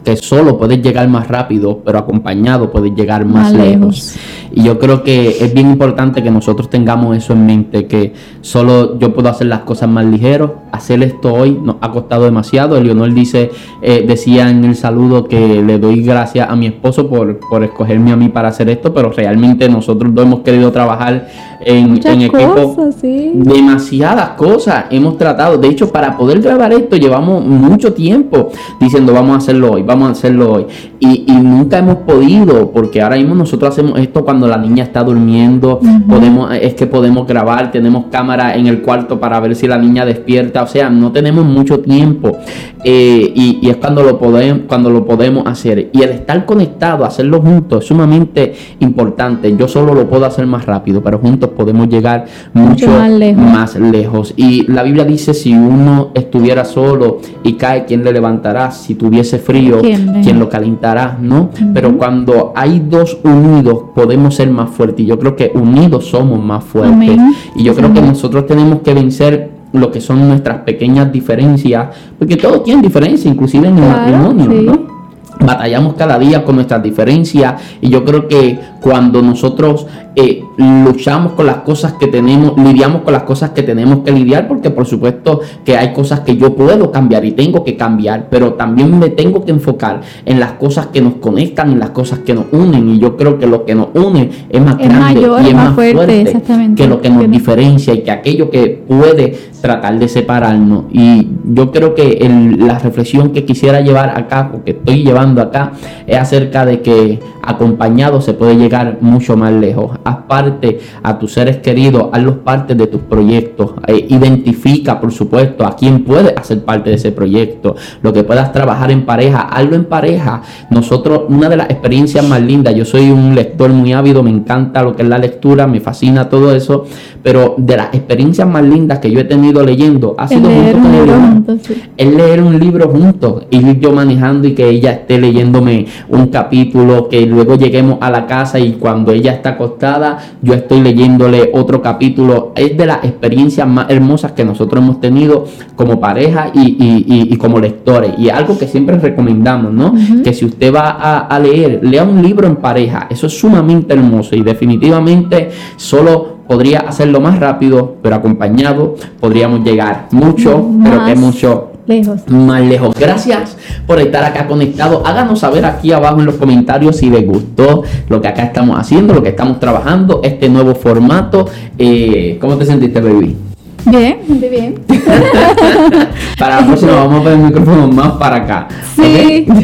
que 0.06 0.16
solo 0.16 0.56
puedes 0.56 0.80
llegar 0.80 1.08
más 1.08 1.26
rápido, 1.26 1.82
pero 1.84 1.98
acompañado 1.98 2.70
puedes 2.70 2.94
llegar 2.94 3.24
más, 3.24 3.52
lejos. 3.52 4.14
Y 4.52 4.62
yo 4.62 4.78
creo 4.78 5.02
que 5.02 5.44
es 5.44 5.52
bien 5.52 5.68
importante 5.68 6.22
que 6.22 6.30
nosotros 6.30 6.70
tengamos 6.70 7.16
eso 7.16 7.32
en 7.32 7.44
mente, 7.44 7.88
que 7.88 8.14
solo 8.40 9.00
yo 9.00 9.12
puedo 9.12 9.28
hacer 9.28 9.48
las 9.48 9.62
cosas 9.62 9.88
más 9.88 10.04
ligero. 10.04 10.62
Hacer 10.76 11.02
esto 11.02 11.32
hoy 11.32 11.58
nos 11.62 11.76
ha 11.80 11.90
costado 11.90 12.24
demasiado. 12.24 12.80
Leonor 12.80 13.12
dice, 13.14 13.50
eh, 13.80 14.04
decía 14.06 14.50
en 14.50 14.64
el 14.64 14.76
saludo 14.76 15.24
que 15.24 15.62
le 15.62 15.78
doy 15.78 16.02
gracias 16.02 16.48
a 16.50 16.54
mi 16.54 16.66
esposo 16.66 17.08
por, 17.08 17.38
por 17.48 17.64
escogerme 17.64 18.12
a 18.12 18.16
mí 18.16 18.28
para 18.28 18.48
hacer 18.48 18.68
esto, 18.68 18.92
pero 18.92 19.10
realmente 19.10 19.68
nosotros 19.68 20.14
dos 20.14 20.26
hemos 20.26 20.40
querido 20.40 20.70
trabajar 20.70 21.28
en, 21.64 22.00
en 22.06 22.22
equipo. 22.22 22.90
Demasiadas 23.34 24.30
cosas 24.30 24.84
hemos 24.90 25.16
tratado. 25.18 25.58
De 25.58 25.68
hecho, 25.68 25.90
para 25.90 26.16
poder 26.16 26.40
grabar 26.40 26.72
esto 26.72 26.96
llevamos 26.96 27.44
mucho 27.44 27.92
tiempo 27.92 28.50
diciendo 28.80 29.12
vamos 29.12 29.34
a 29.34 29.38
hacerlo 29.38 29.72
hoy, 29.72 29.82
vamos 29.82 30.08
a 30.08 30.12
hacerlo 30.12 30.52
hoy. 30.52 30.66
Y, 31.00 31.24
nunca 31.46 31.78
hemos 31.78 31.96
podido, 31.98 32.70
porque 32.70 33.00
ahora 33.00 33.16
mismo 33.16 33.34
nosotros 33.34 33.70
hacemos 33.70 33.98
esto 33.98 34.24
cuando 34.24 34.48
la 34.48 34.56
niña 34.56 34.84
está 34.84 35.02
durmiendo, 35.04 35.80
podemos, 36.08 36.52
es 36.54 36.74
que 36.74 36.86
podemos 36.86 37.26
grabar, 37.26 37.70
tenemos 37.70 38.06
cámara 38.10 38.56
en 38.56 38.66
el 38.66 38.82
cuarto 38.82 39.20
para 39.20 39.38
ver 39.40 39.54
si 39.54 39.66
la 39.66 39.78
niña 39.78 40.04
despierta, 40.04 40.65
o 40.66 40.68
sea, 40.68 40.90
no 40.90 41.12
tenemos 41.12 41.44
mucho 41.44 41.80
tiempo. 41.80 42.36
Eh, 42.84 43.32
y, 43.34 43.68
es 43.68 43.76
cuando 43.78 44.02
lo, 44.02 44.18
podemos, 44.18 44.62
cuando 44.68 44.90
lo 44.90 45.04
podemos 45.04 45.46
hacer. 45.46 45.90
Y 45.92 46.02
el 46.02 46.10
estar 46.10 46.44
conectado, 46.44 47.04
hacerlo 47.04 47.40
juntos, 47.40 47.82
es 47.82 47.88
sumamente 47.88 48.54
importante. 48.80 49.56
Yo 49.56 49.66
solo 49.66 49.94
lo 49.94 50.08
puedo 50.08 50.24
hacer 50.26 50.46
más 50.46 50.66
rápido, 50.66 51.02
pero 51.02 51.18
juntos 51.18 51.50
podemos 51.50 51.88
llegar 51.88 52.26
mucho, 52.52 52.88
más, 53.36 53.76
lejos. 53.76 54.34
Y 54.36 54.70
la 54.70 54.82
Biblia 54.82 55.04
dice, 55.04 55.34
si 55.34 55.52
uno 55.52 56.10
estuviera 56.14 56.64
solo 56.64 57.18
y 57.42 57.54
cae, 57.54 57.84
¿quién 57.86 58.04
le 58.04 58.12
levantará? 58.12 58.70
Si 58.70 58.94
tuviese 58.94 59.38
frío, 59.38 59.80
¿quién, 59.80 60.38
lo 60.38 60.48
calentará? 60.48 61.18
¿No? 61.20 61.50
Pero 61.74 61.96
cuando 61.96 62.52
hay 62.54 62.84
dos 62.88 63.18
unidos, 63.24 63.84
podemos 63.94 64.34
ser 64.34 64.50
más 64.50 64.70
fuertes. 64.70 65.00
Y 65.00 65.06
yo 65.06 65.18
creo 65.18 65.34
que 65.34 65.50
unidos 65.54 66.06
somos 66.06 66.42
más 66.42 66.62
fuertes. 66.62 67.18
Y 67.56 67.64
yo 67.64 67.74
creo 67.74 67.92
que 67.92 68.00
nosotros 68.00 68.46
tenemos 68.46 68.80
que 68.82 68.94
vencer 68.94 69.55
lo 69.78 69.90
que 69.90 70.00
son 70.00 70.26
nuestras 70.28 70.58
pequeñas 70.58 71.12
diferencias, 71.12 71.88
porque 72.18 72.36
todos 72.36 72.64
tienen 72.64 72.82
diferencias, 72.82 73.26
inclusive 73.26 73.68
en 73.68 73.78
el 73.78 73.88
matrimonio, 73.88 74.62
¿no? 74.62 74.96
Batallamos 75.38 75.94
cada 75.94 76.18
día 76.18 76.44
con 76.44 76.54
nuestras 76.54 76.82
diferencias 76.82 77.60
y 77.80 77.90
yo 77.90 78.04
creo 78.04 78.26
que 78.26 78.58
cuando 78.86 79.20
nosotros 79.20 79.84
eh, 80.14 80.44
luchamos 80.56 81.32
con 81.32 81.46
las 81.46 81.56
cosas 81.56 81.94
que 81.94 82.06
tenemos, 82.06 82.56
lidiamos 82.56 83.02
con 83.02 83.12
las 83.12 83.24
cosas 83.24 83.50
que 83.50 83.64
tenemos 83.64 84.04
que 84.04 84.12
lidiar, 84.12 84.46
porque 84.46 84.70
por 84.70 84.86
supuesto 84.86 85.40
que 85.64 85.76
hay 85.76 85.92
cosas 85.92 86.20
que 86.20 86.36
yo 86.36 86.54
puedo 86.54 86.92
cambiar 86.92 87.24
y 87.24 87.32
tengo 87.32 87.64
que 87.64 87.76
cambiar, 87.76 88.28
pero 88.30 88.54
también 88.54 88.96
me 88.96 89.08
tengo 89.08 89.44
que 89.44 89.50
enfocar 89.50 90.02
en 90.24 90.38
las 90.38 90.52
cosas 90.52 90.86
que 90.86 91.00
nos 91.00 91.14
conectan, 91.14 91.72
en 91.72 91.80
las 91.80 91.90
cosas 91.90 92.20
que 92.20 92.32
nos 92.32 92.44
unen, 92.52 92.88
y 92.90 93.00
yo 93.00 93.16
creo 93.16 93.40
que 93.40 93.48
lo 93.48 93.64
que 93.64 93.74
nos 93.74 93.88
une 93.92 94.30
es 94.48 94.62
más 94.62 94.78
grande 94.78 95.20
y 95.20 95.48
es 95.48 95.54
más, 95.54 95.74
fuerte, 95.74 96.40
que 96.76 96.86
lo 96.86 97.00
que 97.00 97.10
nos 97.10 97.28
diferencia 97.28 97.92
y 97.92 98.04
que 98.04 98.12
aquello 98.12 98.50
que 98.50 98.84
puede 98.86 99.36
tratar 99.60 99.98
de 99.98 100.06
separarnos. 100.06 100.84
Y 100.92 101.26
yo 101.44 101.72
creo 101.72 101.96
que 101.96 102.56
la 102.56 102.78
reflexión 102.78 103.32
que 103.32 103.44
quisiera 103.44 103.80
llevar 103.80 104.10
acá, 104.16 104.52
o 104.54 104.62
que 104.62 104.70
estoy 104.70 105.02
llevando 105.02 105.42
acá, 105.42 105.72
es 106.06 106.16
acerca 106.16 106.64
de 106.64 106.82
que 106.82 107.18
acompañado 107.42 108.20
se 108.20 108.34
puede 108.34 108.56
llegar 108.56 108.75
mucho 109.00 109.36
más 109.36 109.52
lejos. 109.52 109.98
Haz 110.04 110.18
parte 110.28 110.80
a 111.02 111.18
tus 111.18 111.32
seres 111.32 111.58
queridos, 111.58 112.08
hazlos 112.12 112.36
parte 112.38 112.74
de 112.74 112.86
tus 112.86 113.02
proyectos. 113.02 113.72
Eh, 113.86 114.06
identifica, 114.08 115.00
por 115.00 115.12
supuesto, 115.12 115.66
a 115.66 115.76
quién 115.76 116.04
puede 116.04 116.34
hacer 116.36 116.64
parte 116.64 116.90
de 116.90 116.96
ese 116.96 117.12
proyecto. 117.12 117.76
Lo 118.02 118.12
que 118.12 118.24
puedas 118.24 118.52
trabajar 118.52 118.90
en 118.90 119.04
pareja, 119.04 119.40
hazlo 119.40 119.76
en 119.76 119.84
pareja. 119.84 120.42
Nosotros, 120.70 121.22
una 121.28 121.48
de 121.48 121.56
las 121.56 121.70
experiencias 121.70 122.26
más 122.26 122.40
lindas, 122.40 122.74
yo 122.74 122.84
soy 122.84 123.10
un 123.10 123.34
lector 123.34 123.70
muy 123.70 123.92
ávido, 123.92 124.22
me 124.22 124.30
encanta 124.30 124.82
lo 124.82 124.94
que 124.94 125.02
es 125.02 125.08
la 125.08 125.18
lectura, 125.18 125.66
me 125.66 125.80
fascina 125.80 126.28
todo 126.28 126.54
eso, 126.54 126.86
pero 127.26 127.56
de 127.58 127.76
las 127.76 127.88
experiencias 127.92 128.46
más 128.46 128.62
lindas 128.62 129.00
que 129.00 129.10
yo 129.10 129.18
he 129.18 129.24
tenido 129.24 129.64
leyendo 129.64 130.14
ha 130.16 130.28
sido 130.28 130.48
leer 130.48 130.76
un 130.76 130.92
libro 130.92 131.14
juntos, 131.20 131.58
sí. 131.66 131.74
es 131.96 132.14
leer 132.14 132.40
un 132.40 132.56
libro 132.56 132.88
juntos 132.88 133.46
y 133.50 133.56
ir 133.68 133.80
yo 133.80 133.90
manejando 133.90 134.46
y 134.46 134.52
que 134.54 134.68
ella 134.68 134.92
esté 134.92 135.18
leyéndome 135.18 135.86
un 136.08 136.28
capítulo, 136.28 137.08
que 137.08 137.26
luego 137.26 137.56
lleguemos 137.56 137.98
a 138.00 138.12
la 138.12 138.26
casa 138.28 138.60
y 138.60 138.74
cuando 138.74 139.10
ella 139.10 139.32
está 139.32 139.50
acostada 139.50 140.18
yo 140.40 140.54
estoy 140.54 140.80
leyéndole 140.82 141.50
otro 141.52 141.82
capítulo. 141.82 142.52
Es 142.54 142.76
de 142.76 142.86
las 142.86 143.02
experiencias 143.02 143.66
más 143.66 143.86
hermosas 143.90 144.30
que 144.30 144.44
nosotros 144.44 144.80
hemos 144.84 145.00
tenido 145.00 145.46
como 145.74 145.98
pareja 145.98 146.52
y, 146.54 146.60
y- 146.60 147.04
y- 147.12 147.34
y 147.34 147.36
como 147.38 147.58
lectores. 147.58 148.12
Y 148.18 148.28
algo 148.28 148.56
que 148.56 148.68
siempre 148.68 149.00
recomendamos, 149.00 149.72
¿no? 149.72 149.92
Que 150.22 150.32
si 150.32 150.44
usted 150.44 150.72
va 150.72 150.90
a, 150.90 151.18
a 151.26 151.40
leer, 151.40 151.80
lea 151.82 152.04
un 152.04 152.22
libro 152.22 152.46
en 152.46 152.54
pareja. 152.54 153.08
Eso 153.10 153.26
es 153.26 153.36
sumamente 153.36 153.94
hermoso 153.94 154.36
y 154.36 154.42
definitivamente 154.42 155.50
solo 155.76 156.35
podría 156.48 156.80
hacerlo 156.80 157.20
más 157.20 157.38
rápido, 157.38 157.96
pero 158.02 158.16
acompañado 158.16 158.96
podríamos 159.20 159.64
llegar 159.64 160.06
mucho, 160.10 160.64
pero 160.82 161.04
que 161.04 161.14
mucho 161.14 161.70
Lejos. 161.86 162.20
más 162.28 162.62
lejos. 162.62 162.94
Gracias 162.98 163.56
por 163.86 164.00
estar 164.00 164.24
acá 164.24 164.46
conectado. 164.46 165.02
Háganos 165.06 165.38
saber 165.40 165.64
aquí 165.64 165.92
abajo 165.92 166.18
en 166.20 166.26
los 166.26 166.34
comentarios 166.36 166.96
si 166.96 167.10
les 167.10 167.26
gustó 167.26 167.82
lo 168.08 168.20
que 168.20 168.28
acá 168.28 168.42
estamos 168.42 168.78
haciendo, 168.78 169.14
lo 169.14 169.22
que 169.22 169.28
estamos 169.30 169.60
trabajando, 169.60 170.20
este 170.24 170.48
nuevo 170.48 170.74
formato. 170.74 171.46
Eh, 171.78 172.38
¿Cómo 172.40 172.56
te 172.56 172.64
sentiste, 172.66 173.00
baby? 173.00 173.36
Bien, 173.84 174.18
muy 174.26 174.48
bien. 174.48 174.74
Para 176.38 176.60
la 176.60 176.66
próxima 176.66 176.92
vamos 176.92 177.20
a 177.20 177.22
poner 177.22 177.38
el 177.38 177.44
micrófono 177.44 177.86
más 177.88 178.12
para 178.12 178.36
acá. 178.36 178.68
Sí. 178.96 179.46
¿ok? 179.48 179.56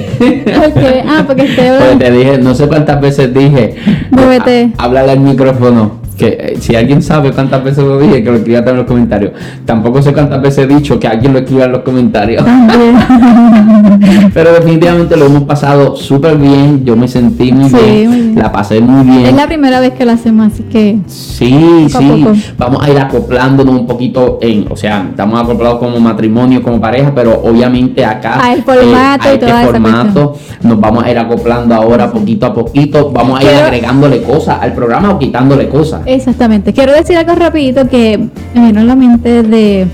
Porque, 0.63 1.05
ah, 1.07 1.25
porque 1.27 1.43
estoy 1.47 1.65
Porque 1.79 2.05
te 2.05 2.11
dije, 2.13 2.39
no 2.39 2.55
sé 2.55 2.69
cuántas 2.69 3.01
veces 3.01 3.35
dije. 3.35 3.75
"Ah, 4.17 4.69
háblale 4.79 5.13
al 5.13 5.21
micrófono. 5.21 6.03
Que 6.17 6.29
eh, 6.29 6.57
si 6.61 6.75
alguien 6.77 7.03
sabe 7.03 7.33
cuántas 7.33 7.65
veces 7.65 7.85
lo 7.85 7.99
dije, 7.99 8.23
que 8.23 8.31
lo 8.31 8.37
escriba 8.37 8.59
también 8.59 8.77
en 8.77 8.83
los 8.83 8.87
comentarios. 8.87 9.33
Tampoco 9.65 10.03
sé 10.03 10.13
cuántas 10.13 10.41
veces 10.43 10.59
he 10.71 10.75
dicho 10.75 11.01
que 11.01 11.09
alguien 11.09 11.33
lo 11.33 11.39
escriba 11.41 11.65
en 11.65 11.73
los 11.73 11.81
comentarios. 11.83 12.45
Pero 14.35 14.53
definitivamente 14.53 15.17
lo 15.17 15.27
hemos 15.27 15.43
pasado 15.45 15.97
súper 15.97 16.37
bien. 16.37 16.85
Yo 16.85 16.97
me 16.97 17.09
sentí 17.09 17.53
muy, 17.53 17.71
Sí, 17.71 17.77
bien, 17.77 18.11
muy 18.11 18.21
bien. 18.21 18.35
La 18.39 18.53
pasé 18.53 18.81
muy 18.81 19.05
bien. 19.05 19.27
Es 19.27 19.35
la 19.35 19.47
primera 19.47 19.81
vez 19.81 19.93
que 19.95 20.05
lo 20.05 20.13
hacemos, 20.13 20.53
así 20.53 20.63
que. 20.65 20.99
Sí, 21.07 21.87
Poco 21.93 22.05
sí. 22.05 22.23
poco. 22.25 22.37
Vamos 22.59 22.83
a 22.85 22.91
ir 22.91 22.99
acoplándonos 22.99 23.75
un 23.81 23.87
poquito 23.87 24.39
en, 24.41 24.67
o 24.71 24.77
sea, 24.77 25.07
estamos 25.11 25.41
acoplados 25.41 25.79
como 25.79 25.99
matrimonio, 26.01 26.63
como 26.63 26.81
pareja, 26.81 27.13
pero 27.15 27.41
obviamente 27.45 28.05
acá 28.05 28.39
A 28.45 28.53
el 28.55 28.63
formato 28.63 29.29
a 29.29 29.33
y 29.33 29.35
este 29.35 29.47
toda 29.47 29.63
esa 29.63 29.71
formato 29.71 30.37
nos 30.63 30.81
vamos 30.81 31.05
a 31.05 31.11
ir 31.11 31.19
acoplando 31.19 31.75
ahora 31.75 32.11
poquito 32.11 32.47
a 32.47 32.55
poquito. 32.55 33.11
Vamos 33.11 33.41
a 33.41 33.43
ir 33.43 33.49
Pero- 33.51 33.65
agregándole 33.67 34.23
cosas 34.23 34.59
al 34.61 34.73
programa 34.73 35.11
o 35.11 35.19
quitándole 35.19 35.69
cosas. 35.69 36.02
Exactamente. 36.07 36.73
Quiero 36.73 36.93
decir 36.93 37.17
algo 37.17 37.35
rapidito 37.35 37.89
que 37.89 38.29
me 38.55 38.67
vino 38.67 38.81
a 38.81 38.85
la 38.85 38.97
mente 38.97 39.43
de, 39.43 39.87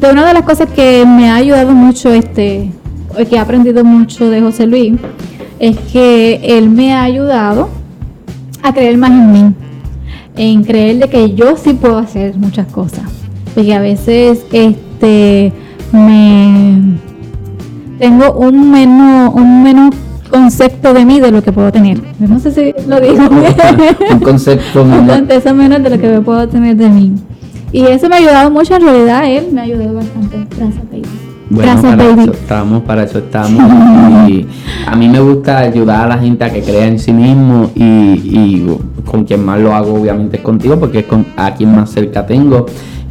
de 0.00 0.10
una 0.10 0.26
de 0.26 0.34
las 0.34 0.42
cosas 0.42 0.68
que 0.70 1.04
me 1.06 1.30
ha 1.30 1.36
ayudado 1.36 1.72
mucho, 1.72 2.12
este, 2.12 2.70
que 3.28 3.36
he 3.36 3.38
aprendido 3.38 3.84
mucho 3.84 4.30
de 4.30 4.40
José 4.40 4.66
Luis, 4.66 4.94
es 5.58 5.78
que 5.92 6.40
él 6.42 6.70
me 6.70 6.94
ha 6.94 7.02
ayudado 7.02 7.68
a 8.62 8.72
creer 8.72 8.96
más 8.96 9.10
en 9.10 9.32
mí, 9.32 9.54
en 10.36 10.64
creer 10.64 10.98
de 10.98 11.08
que 11.08 11.34
yo 11.34 11.56
sí 11.56 11.74
puedo 11.74 11.98
hacer 11.98 12.36
muchas 12.36 12.66
cosas. 12.68 13.04
Porque 13.54 13.74
a 13.74 13.80
veces 13.80 14.44
este 14.52 15.52
me 15.92 16.98
tengo 17.98 18.32
un 18.32 18.70
menos, 18.70 19.34
un 19.34 19.62
menos 19.62 19.94
concepto 20.30 20.94
de 20.94 21.04
mí 21.04 21.20
de 21.20 21.30
lo 21.30 21.42
que 21.42 21.52
puedo 21.52 21.70
tener. 21.72 22.00
No 22.18 22.38
sé 22.38 22.50
si 22.52 22.74
lo 22.88 23.00
digo 23.00 23.28
bien. 23.28 23.54
un 24.12 24.20
concepto 24.20 24.82
Un 24.84 24.90
menor. 24.90 25.18
concepto 25.18 25.54
menos 25.54 25.82
de 25.82 25.90
lo 25.90 25.98
que 25.98 26.08
me 26.08 26.20
puedo 26.20 26.48
tener 26.48 26.76
de 26.76 26.88
mí. 26.88 27.12
Y 27.72 27.82
eso 27.84 28.08
me 28.08 28.16
ha 28.16 28.18
ayudado 28.18 28.50
mucho, 28.50 28.74
en 28.76 28.82
realidad 28.82 29.24
él 29.30 29.48
me 29.52 29.60
ha 29.60 29.64
ayudado 29.64 29.94
bastante. 29.94 30.38
Gracias, 30.56 30.84
baby. 30.90 31.02
Bueno, 31.50 31.72
Gracias, 31.72 31.96
para 31.96 32.08
baby. 32.08 32.22
eso 32.22 32.32
estamos, 32.32 32.82
para 32.82 33.02
eso 33.04 33.18
estamos. 33.18 33.72
Y 34.28 34.46
a 34.86 34.96
mí 34.96 35.08
me 35.08 35.20
gusta 35.20 35.58
ayudar 35.58 36.04
a 36.04 36.08
la 36.16 36.18
gente 36.18 36.44
a 36.44 36.50
que 36.52 36.62
crea 36.62 36.86
en 36.86 36.98
sí 36.98 37.12
mismo 37.12 37.70
y, 37.74 37.82
y 37.84 38.76
con 39.04 39.24
quien 39.24 39.44
más 39.44 39.58
lo 39.60 39.74
hago 39.74 39.94
obviamente 39.94 40.36
es 40.36 40.42
contigo 40.42 40.78
porque 40.78 41.00
es 41.00 41.06
con, 41.06 41.26
a 41.36 41.52
quien 41.54 41.74
más 41.74 41.90
cerca 41.90 42.24
tengo. 42.26 42.66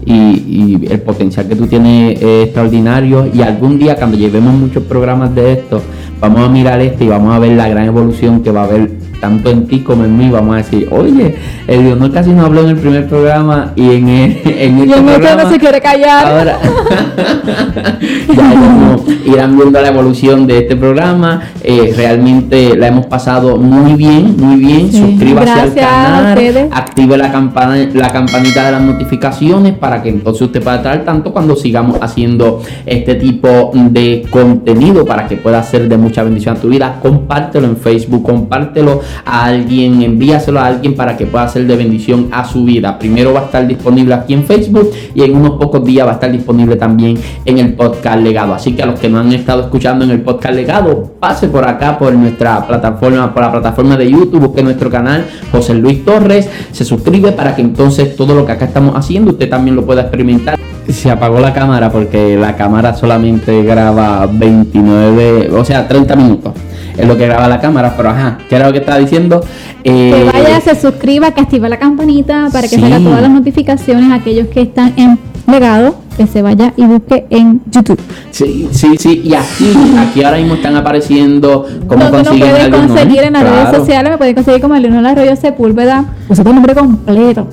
Y, 0.06 0.14
y 0.14 0.88
el 0.90 1.02
potencial 1.02 1.48
que 1.48 1.56
tú 1.56 1.68
tienes 1.68 2.22
es 2.22 2.46
extraordinario. 2.46 3.30
Y 3.34 3.42
algún 3.42 3.78
día 3.80 3.96
cuando 3.96 4.18
llevemos 4.18 4.54
muchos 4.54 4.84
programas 4.84 5.34
de 5.36 5.54
esto 5.54 5.82
vamos 6.20 6.42
a 6.42 6.50
mirar 6.50 6.82
este 6.82 7.06
y 7.06 7.08
vamos 7.08 7.34
a 7.34 7.40
ver 7.40 7.54
la 7.54 7.70
gran 7.70 7.86
evolución 7.86 8.44
que 8.44 8.52
va 8.52 8.62
a 8.62 8.64
haber 8.66 8.99
tanto 9.20 9.50
en 9.50 9.68
ti 9.68 9.80
como 9.80 10.06
en 10.06 10.18
mí 10.18 10.30
vamos 10.30 10.56
a 10.56 10.58
decir 10.58 10.88
oye 10.92 11.36
el 11.68 11.84
Leonor 11.84 12.12
casi 12.12 12.32
no 12.32 12.46
habló 12.46 12.62
en 12.62 12.70
el 12.70 12.78
primer 12.78 13.08
programa 13.08 13.74
y 13.76 13.96
en, 13.96 14.10
el, 14.10 14.42
en 14.46 14.80
Y 14.80 14.82
este 14.84 14.90
en 14.90 14.90
este 14.90 15.02
programa 15.02 15.44
no 15.44 15.50
se 15.50 15.60
quiere 15.60 15.82
callar. 15.82 16.26
Ahora, 16.26 16.60
ya 18.36 18.50
como 18.50 19.06
irán 19.26 19.58
viendo 19.58 19.82
la 19.82 19.88
evolución 19.88 20.48
de 20.48 20.60
este 20.60 20.76
programa. 20.76 21.42
Eh, 21.64 21.94
realmente 21.96 22.76
la 22.76 22.88
hemos 22.88 23.06
pasado 23.06 23.58
muy 23.58 23.94
bien, 23.94 24.36
muy 24.38 24.58
bien. 24.58 24.92
Sí, 24.92 25.00
Suscríbase 25.00 25.52
al 25.52 25.72
gracias 25.72 25.86
canal, 25.86 26.70
active 26.72 27.18
la 27.18 27.32
campana, 27.32 27.78
la 27.94 28.10
campanita 28.10 28.66
de 28.66 28.72
las 28.72 28.82
notificaciones 28.82 29.78
para 29.78 30.02
que 30.02 30.10
entonces 30.10 30.42
usted 30.44 30.62
pueda 30.64 30.78
estar 30.78 30.94
al 30.94 31.06
tanto 31.06 31.32
cuando 31.32 31.56
sigamos 31.56 31.98
haciendo 32.02 32.62
este 32.86 33.16
tipo 33.16 33.72
de 33.74 34.26
contenido 34.30 35.06
para 35.06 35.28
que 35.28 35.38
pueda 35.38 35.62
ser 35.64 35.88
de 35.88 35.98
mucha 35.98 36.24
bendición 36.24 36.58
a 36.58 36.60
tu 36.60 36.70
vida. 36.70 37.00
Compártelo 37.02 37.68
en 37.68 37.78
Facebook, 37.78 38.24
compártelo 38.24 39.02
a 39.26 39.46
alguien, 39.46 40.02
envíaselo 40.02 40.60
a 40.60 40.68
alguien 40.68 40.96
para 40.96 41.18
que 41.18 41.26
pueda 41.26 41.48
ser 41.48 41.66
de 41.68 41.76
bendición 41.76 42.30
a 42.32 42.46
su 42.46 42.64
vida. 42.64 42.98
Primero 42.98 43.34
va 43.34 43.42
a 43.42 43.46
estar 43.46 43.66
disponible 43.68 44.14
aquí 44.14 44.34
en 44.34 44.46
Facebook 44.46 44.92
y 45.14 45.24
en 45.24 45.36
unos 45.36 45.52
pocos 45.52 45.84
días 45.84 46.06
va 46.06 46.12
a 46.12 46.14
estar 46.16 46.32
disponible 46.32 46.76
también 46.76 47.18
en 47.46 47.58
el 47.58 47.74
podcast 47.74 48.22
legado. 48.22 48.54
Así 48.54 48.74
que 48.74 48.84
a 48.84 48.86
los 48.86 49.00
que 49.00 49.10
no 49.10 49.20
han 49.20 49.32
estado 49.34 49.62
escuchando 49.62 50.06
en 50.06 50.12
el 50.12 50.22
podcast 50.22 50.56
legado, 50.56 51.12
pase 51.20 51.48
por 51.48 51.68
acá 51.68 51.98
por 51.98 52.14
nuestra 52.14 52.66
plataforma, 52.66 53.34
por 53.34 53.44
la 53.44 53.52
plataforma 53.52 53.98
de 53.98 54.10
YouTube, 54.10 54.40
busque 54.40 54.64
nuestro 54.64 54.90
canal 54.90 55.26
José 55.52 55.76
Luis 55.76 56.04
Torres, 56.06 56.50
se 56.72 56.86
suscribe 56.86 57.32
para 57.32 57.56
que 57.56 57.62
entonces 57.62 58.16
todo 58.16 58.36
lo 58.36 58.46
que 58.46 58.54
acá 58.54 58.66
estamos 58.66 58.96
haciendo 58.96 59.32
usted 59.32 59.50
también 59.50 59.76
lo 59.76 59.86
pueda 59.86 60.02
experimentar. 60.02 60.58
Se 60.88 61.12
apagó 61.12 61.40
la 61.40 61.54
cámara 61.54 61.92
porque 61.92 62.36
la 62.36 62.56
cámara 62.56 62.96
solamente 62.96 63.64
graba 63.64 64.28
29, 64.32 65.52
o 65.52 65.64
sea, 65.64 65.88
30 65.88 66.16
minutos. 66.16 66.54
Es 67.00 67.08
lo 67.08 67.18
que 67.18 67.26
graba 67.28 67.48
la 67.48 67.60
cámara, 67.62 67.94
pero 67.96 68.10
ajá, 68.10 68.38
¿qué 68.50 68.56
era 68.58 68.68
lo 68.68 68.74
que 68.74 68.80
estaba 68.80 68.98
diciendo? 68.98 69.40
Que 69.84 70.10
Eh, 70.10 70.30
vaya, 70.34 70.60
se 70.60 70.76
suscriba, 70.80 71.32
que 71.32 71.42
active 71.42 71.70
la 71.70 71.80
campanita 71.80 72.50
para 72.52 72.64
que 72.68 72.76
Sí. 72.76 72.82
salga 72.82 73.00
todas 73.00 73.22
las 73.22 73.32
notificaciones. 73.32 74.12
Aquellos 74.12 74.48
que 74.48 74.62
están 74.62 74.94
en 74.98 75.18
legado, 75.48 75.96
que 76.18 76.28
se 76.28 76.42
vaya 76.42 76.74
y 76.76 76.84
busque 76.84 77.26
en 77.30 77.62
YouTube. 77.72 78.00
Sí, 78.32 78.68
sí, 78.72 78.98
sí, 79.00 79.22
y 79.24 79.34
aquí, 79.34 79.72
aquí 79.98 80.24
ahora 80.24 80.38
mismo 80.38 80.56
están 80.56 80.76
apareciendo 80.76 81.66
cómo 81.88 82.10
consiguen 82.12 82.50
pueden 82.52 82.72
conseguir 82.72 83.24
en 83.24 83.34
las 83.34 83.44
redes 83.44 83.76
sociales, 83.78 84.12
me 84.12 84.18
pueden 84.18 84.36
conseguir 84.36 84.62
como 84.62 84.76
Leonor 84.76 85.06
Arroyo 85.08 85.36
Sepúlveda. 85.38 86.06
Usa 86.28 86.44
tu 86.44 86.54
nombre 86.54 86.76
completo. 86.76 87.48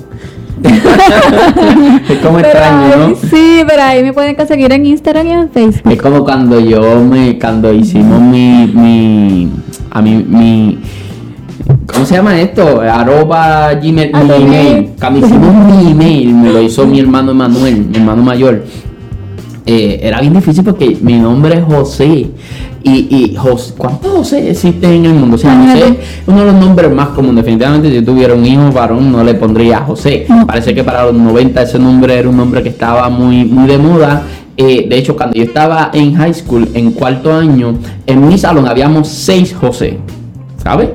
es 2.09 2.17
como 2.19 2.37
Pero 2.37 2.47
extraño, 2.47 2.85
ahí- 2.93 3.09
¿no? 3.09 3.15
Sí, 3.29 3.63
pero 3.67 3.81
ahí 3.83 4.03
me 4.03 4.13
pueden 4.13 4.35
conseguir 4.35 4.71
en 4.71 4.85
Instagram 4.85 5.27
y 5.27 5.31
en 5.31 5.49
Facebook. 5.49 5.91
Es 5.91 6.01
como 6.01 6.23
cuando 6.23 6.59
yo 6.59 7.03
me, 7.03 7.37
cuando 7.39 7.73
hicimos 7.73 8.21
mi, 8.21 8.67
mi, 8.73 9.49
a 9.91 10.01
mi, 10.01 10.15
mi, 10.23 10.79
¿cómo 11.91 12.05
se 12.05 12.15
llama 12.15 12.39
esto? 12.39 12.81
Arroba 12.81 13.73
Gmail, 13.75 14.11
mi 14.13 14.33
email. 14.45 14.89
Cuando 14.99 15.25
hicimos 15.25 15.53
mi 15.53 15.91
email, 15.91 16.33
me 16.33 16.51
lo 16.51 16.61
hizo 16.61 16.85
mi 16.87 16.99
hermano 16.99 17.31
Emanuel, 17.31 17.85
mi 17.89 17.97
hermano 17.97 18.23
mayor. 18.23 18.63
Eh, 19.65 19.99
era 20.01 20.21
bien 20.21 20.33
difícil 20.33 20.63
porque 20.63 20.97
mi 21.01 21.19
nombre 21.19 21.55
es 21.57 21.63
José. 21.65 22.27
Y, 22.83 23.07
y 23.09 23.35
José, 23.35 23.73
¿cuántos 23.77 24.11
José 24.11 24.51
existen 24.51 24.91
en 24.91 25.05
el 25.05 25.13
mundo? 25.13 25.35
O 25.35 25.39
sea. 25.39 25.55
José 25.55 25.87
es 25.89 26.27
uno 26.27 26.39
de 26.39 26.45
los 26.45 26.55
nombres 26.55 26.91
más 26.93 27.09
comunes. 27.09 27.43
Definitivamente, 27.43 27.89
si 27.89 27.95
yo 27.95 28.05
tuviera 28.05 28.33
un 28.33 28.45
hijo 28.45 28.71
varón, 28.71 29.11
no 29.11 29.23
le 29.23 29.33
pondría 29.33 29.79
José. 29.79 30.25
No. 30.29 30.47
Parece 30.47 30.73
que 30.73 30.83
para 30.83 31.05
los 31.05 31.13
90 31.13 31.61
ese 31.61 31.79
nombre 31.79 32.17
era 32.17 32.29
un 32.29 32.37
nombre 32.37 32.63
que 32.63 32.69
estaba 32.69 33.09
muy, 33.09 33.45
muy 33.45 33.67
de 33.67 33.77
moda. 33.77 34.23
Eh, 34.55 34.87
de 34.89 34.97
hecho, 34.97 35.15
cuando 35.15 35.35
yo 35.35 35.43
estaba 35.43 35.91
en 35.93 36.15
high 36.15 36.33
school, 36.33 36.67
en 36.73 36.91
cuarto 36.91 37.31
año, 37.31 37.75
en 38.07 38.27
mi 38.27 38.37
salón 38.37 38.67
habíamos 38.67 39.07
seis 39.07 39.53
José. 39.53 39.99
¿Sabes? 40.63 40.89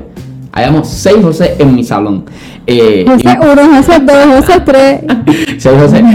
Habíamos 0.51 0.87
seis 0.89 1.17
José 1.21 1.55
en 1.57 1.73
mi 1.73 1.83
salón. 1.83 2.25
Eh, 2.65 3.05
José 3.05 3.37
1, 3.41 3.75
José 3.75 3.99
2, 3.99 4.15
José 4.37 4.61
3. 4.65 5.01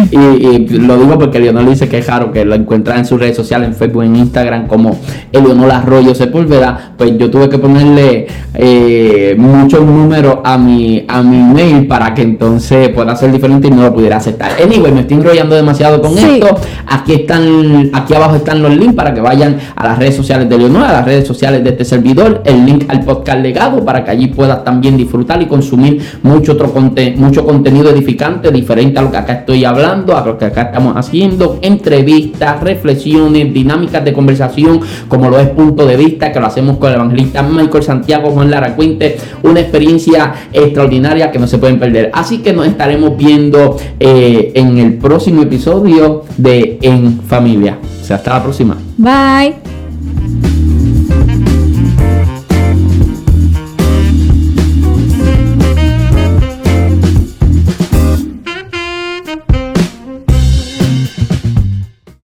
y, 0.11 0.79
lo 0.79 0.97
digo 0.97 1.19
porque 1.19 1.39
Leonor 1.39 1.69
dice 1.69 1.89
que 1.89 1.99
es 1.99 2.07
raro 2.07 2.33
que 2.33 2.45
lo 2.45 2.55
encuentra 2.55 2.97
en 2.97 3.05
sus 3.05 3.21
redes 3.21 3.37
sociales, 3.37 3.69
en 3.69 3.75
Facebook, 3.75 4.03
en 4.03 4.17
Instagram, 4.17 4.67
como 4.67 4.99
Leonor 5.33 5.71
Arroyo 5.71 6.15
Sepúlveda. 6.15 6.95
Pues 6.97 7.19
yo 7.19 7.31
tuve 7.31 7.49
que 7.49 7.59
ponerle 7.59 8.27
eh, 8.55 9.35
muchos 9.39 9.85
números 9.85 10.39
a 10.43 10.57
mi, 10.57 11.05
a 11.07 11.23
mi 11.23 11.39
mail 11.39 11.87
para 11.87 12.15
que 12.15 12.23
entonces 12.23 12.89
pueda 12.91 13.15
ser 13.15 13.31
diferente 13.31 13.69
y 13.69 13.71
no 13.71 13.83
lo 13.83 13.95
pudiera 13.95 14.17
aceptar. 14.17 14.53
Anyway, 14.63 14.93
me 14.93 15.01
estoy 15.01 15.19
enrollando 15.19 15.55
demasiado 15.55 16.01
con 16.01 16.17
esto. 16.17 16.59
Aquí 16.87 17.13
están, 17.13 17.91
aquí 17.93 18.15
abajo 18.15 18.37
están 18.37 18.63
los 18.63 18.75
links 18.75 18.95
para 18.95 19.13
que 19.13 19.21
vayan 19.21 19.59
a 19.77 19.87
las 19.87 19.99
redes 19.99 20.17
sociales 20.17 20.49
de 20.49 20.57
Leonor, 20.57 20.85
a 20.85 20.93
las 20.93 21.05
redes 21.05 21.27
sociales 21.27 21.63
de 21.63 21.71
este 21.71 21.85
servidor, 21.85 22.43
el 22.45 22.65
link 22.65 22.85
al 22.89 23.05
podcast 23.05 23.41
legado 23.41 23.85
para 23.85 24.05
que 24.05 24.11
allí 24.11 24.29
puedas 24.29 24.65
también 24.65 24.97
disfrutar 24.97 25.43
y 25.43 25.47
consumir 25.47 26.03
mucho 26.23 26.38
otro 26.49 26.73
mucho 27.17 27.45
contenido 27.45 27.91
edificante, 27.91 28.51
diferente 28.51 28.99
a 28.99 29.03
lo 29.03 29.11
que 29.11 29.17
acá 29.17 29.33
estoy 29.35 29.65
hablando, 29.65 30.17
a 30.17 30.25
lo 30.25 30.39
que 30.39 30.47
acá 30.47 30.63
estamos 30.63 30.97
haciendo, 30.97 31.59
entrevistas, 31.63 32.61
reflexiones, 32.63 33.53
dinámicas 33.53 34.05
de 34.05 34.13
conversación, 34.13 34.81
como 35.09 35.29
lo 35.29 35.39
es 35.39 35.49
punto 35.49 35.87
de 35.87 35.97
vista, 35.97 36.33
que 36.33 36.41
lo 36.41 36.47
hacemos 36.47 36.79
con 36.79 36.91
el 36.91 36.97
evangelista 36.97 37.43
Michael 37.43 37.83
Santiago 37.83 38.31
Juan 38.31 38.51
Lara 38.51 38.75
Cuente, 38.75 39.17
una 39.43 39.61
experiencia 39.61 40.35
extraordinaria 40.53 41.31
que 41.31 41.39
no 41.39 41.47
se 41.47 41.59
pueden 41.59 41.79
perder. 41.79 42.11
Así 42.13 42.39
que 42.39 42.53
nos 42.53 42.67
estaremos 42.67 43.17
viendo 43.17 43.77
eh, 43.99 44.53
en 44.55 44.79
el 44.79 44.95
próximo 44.95 45.43
episodio 45.43 46.25
de 46.37 46.79
En 46.83 47.21
Familia. 47.21 47.79
O 48.01 48.05
sea, 48.05 48.17
hasta 48.17 48.35
la 48.35 48.43
próxima. 48.43 48.77
Bye. 48.97 49.78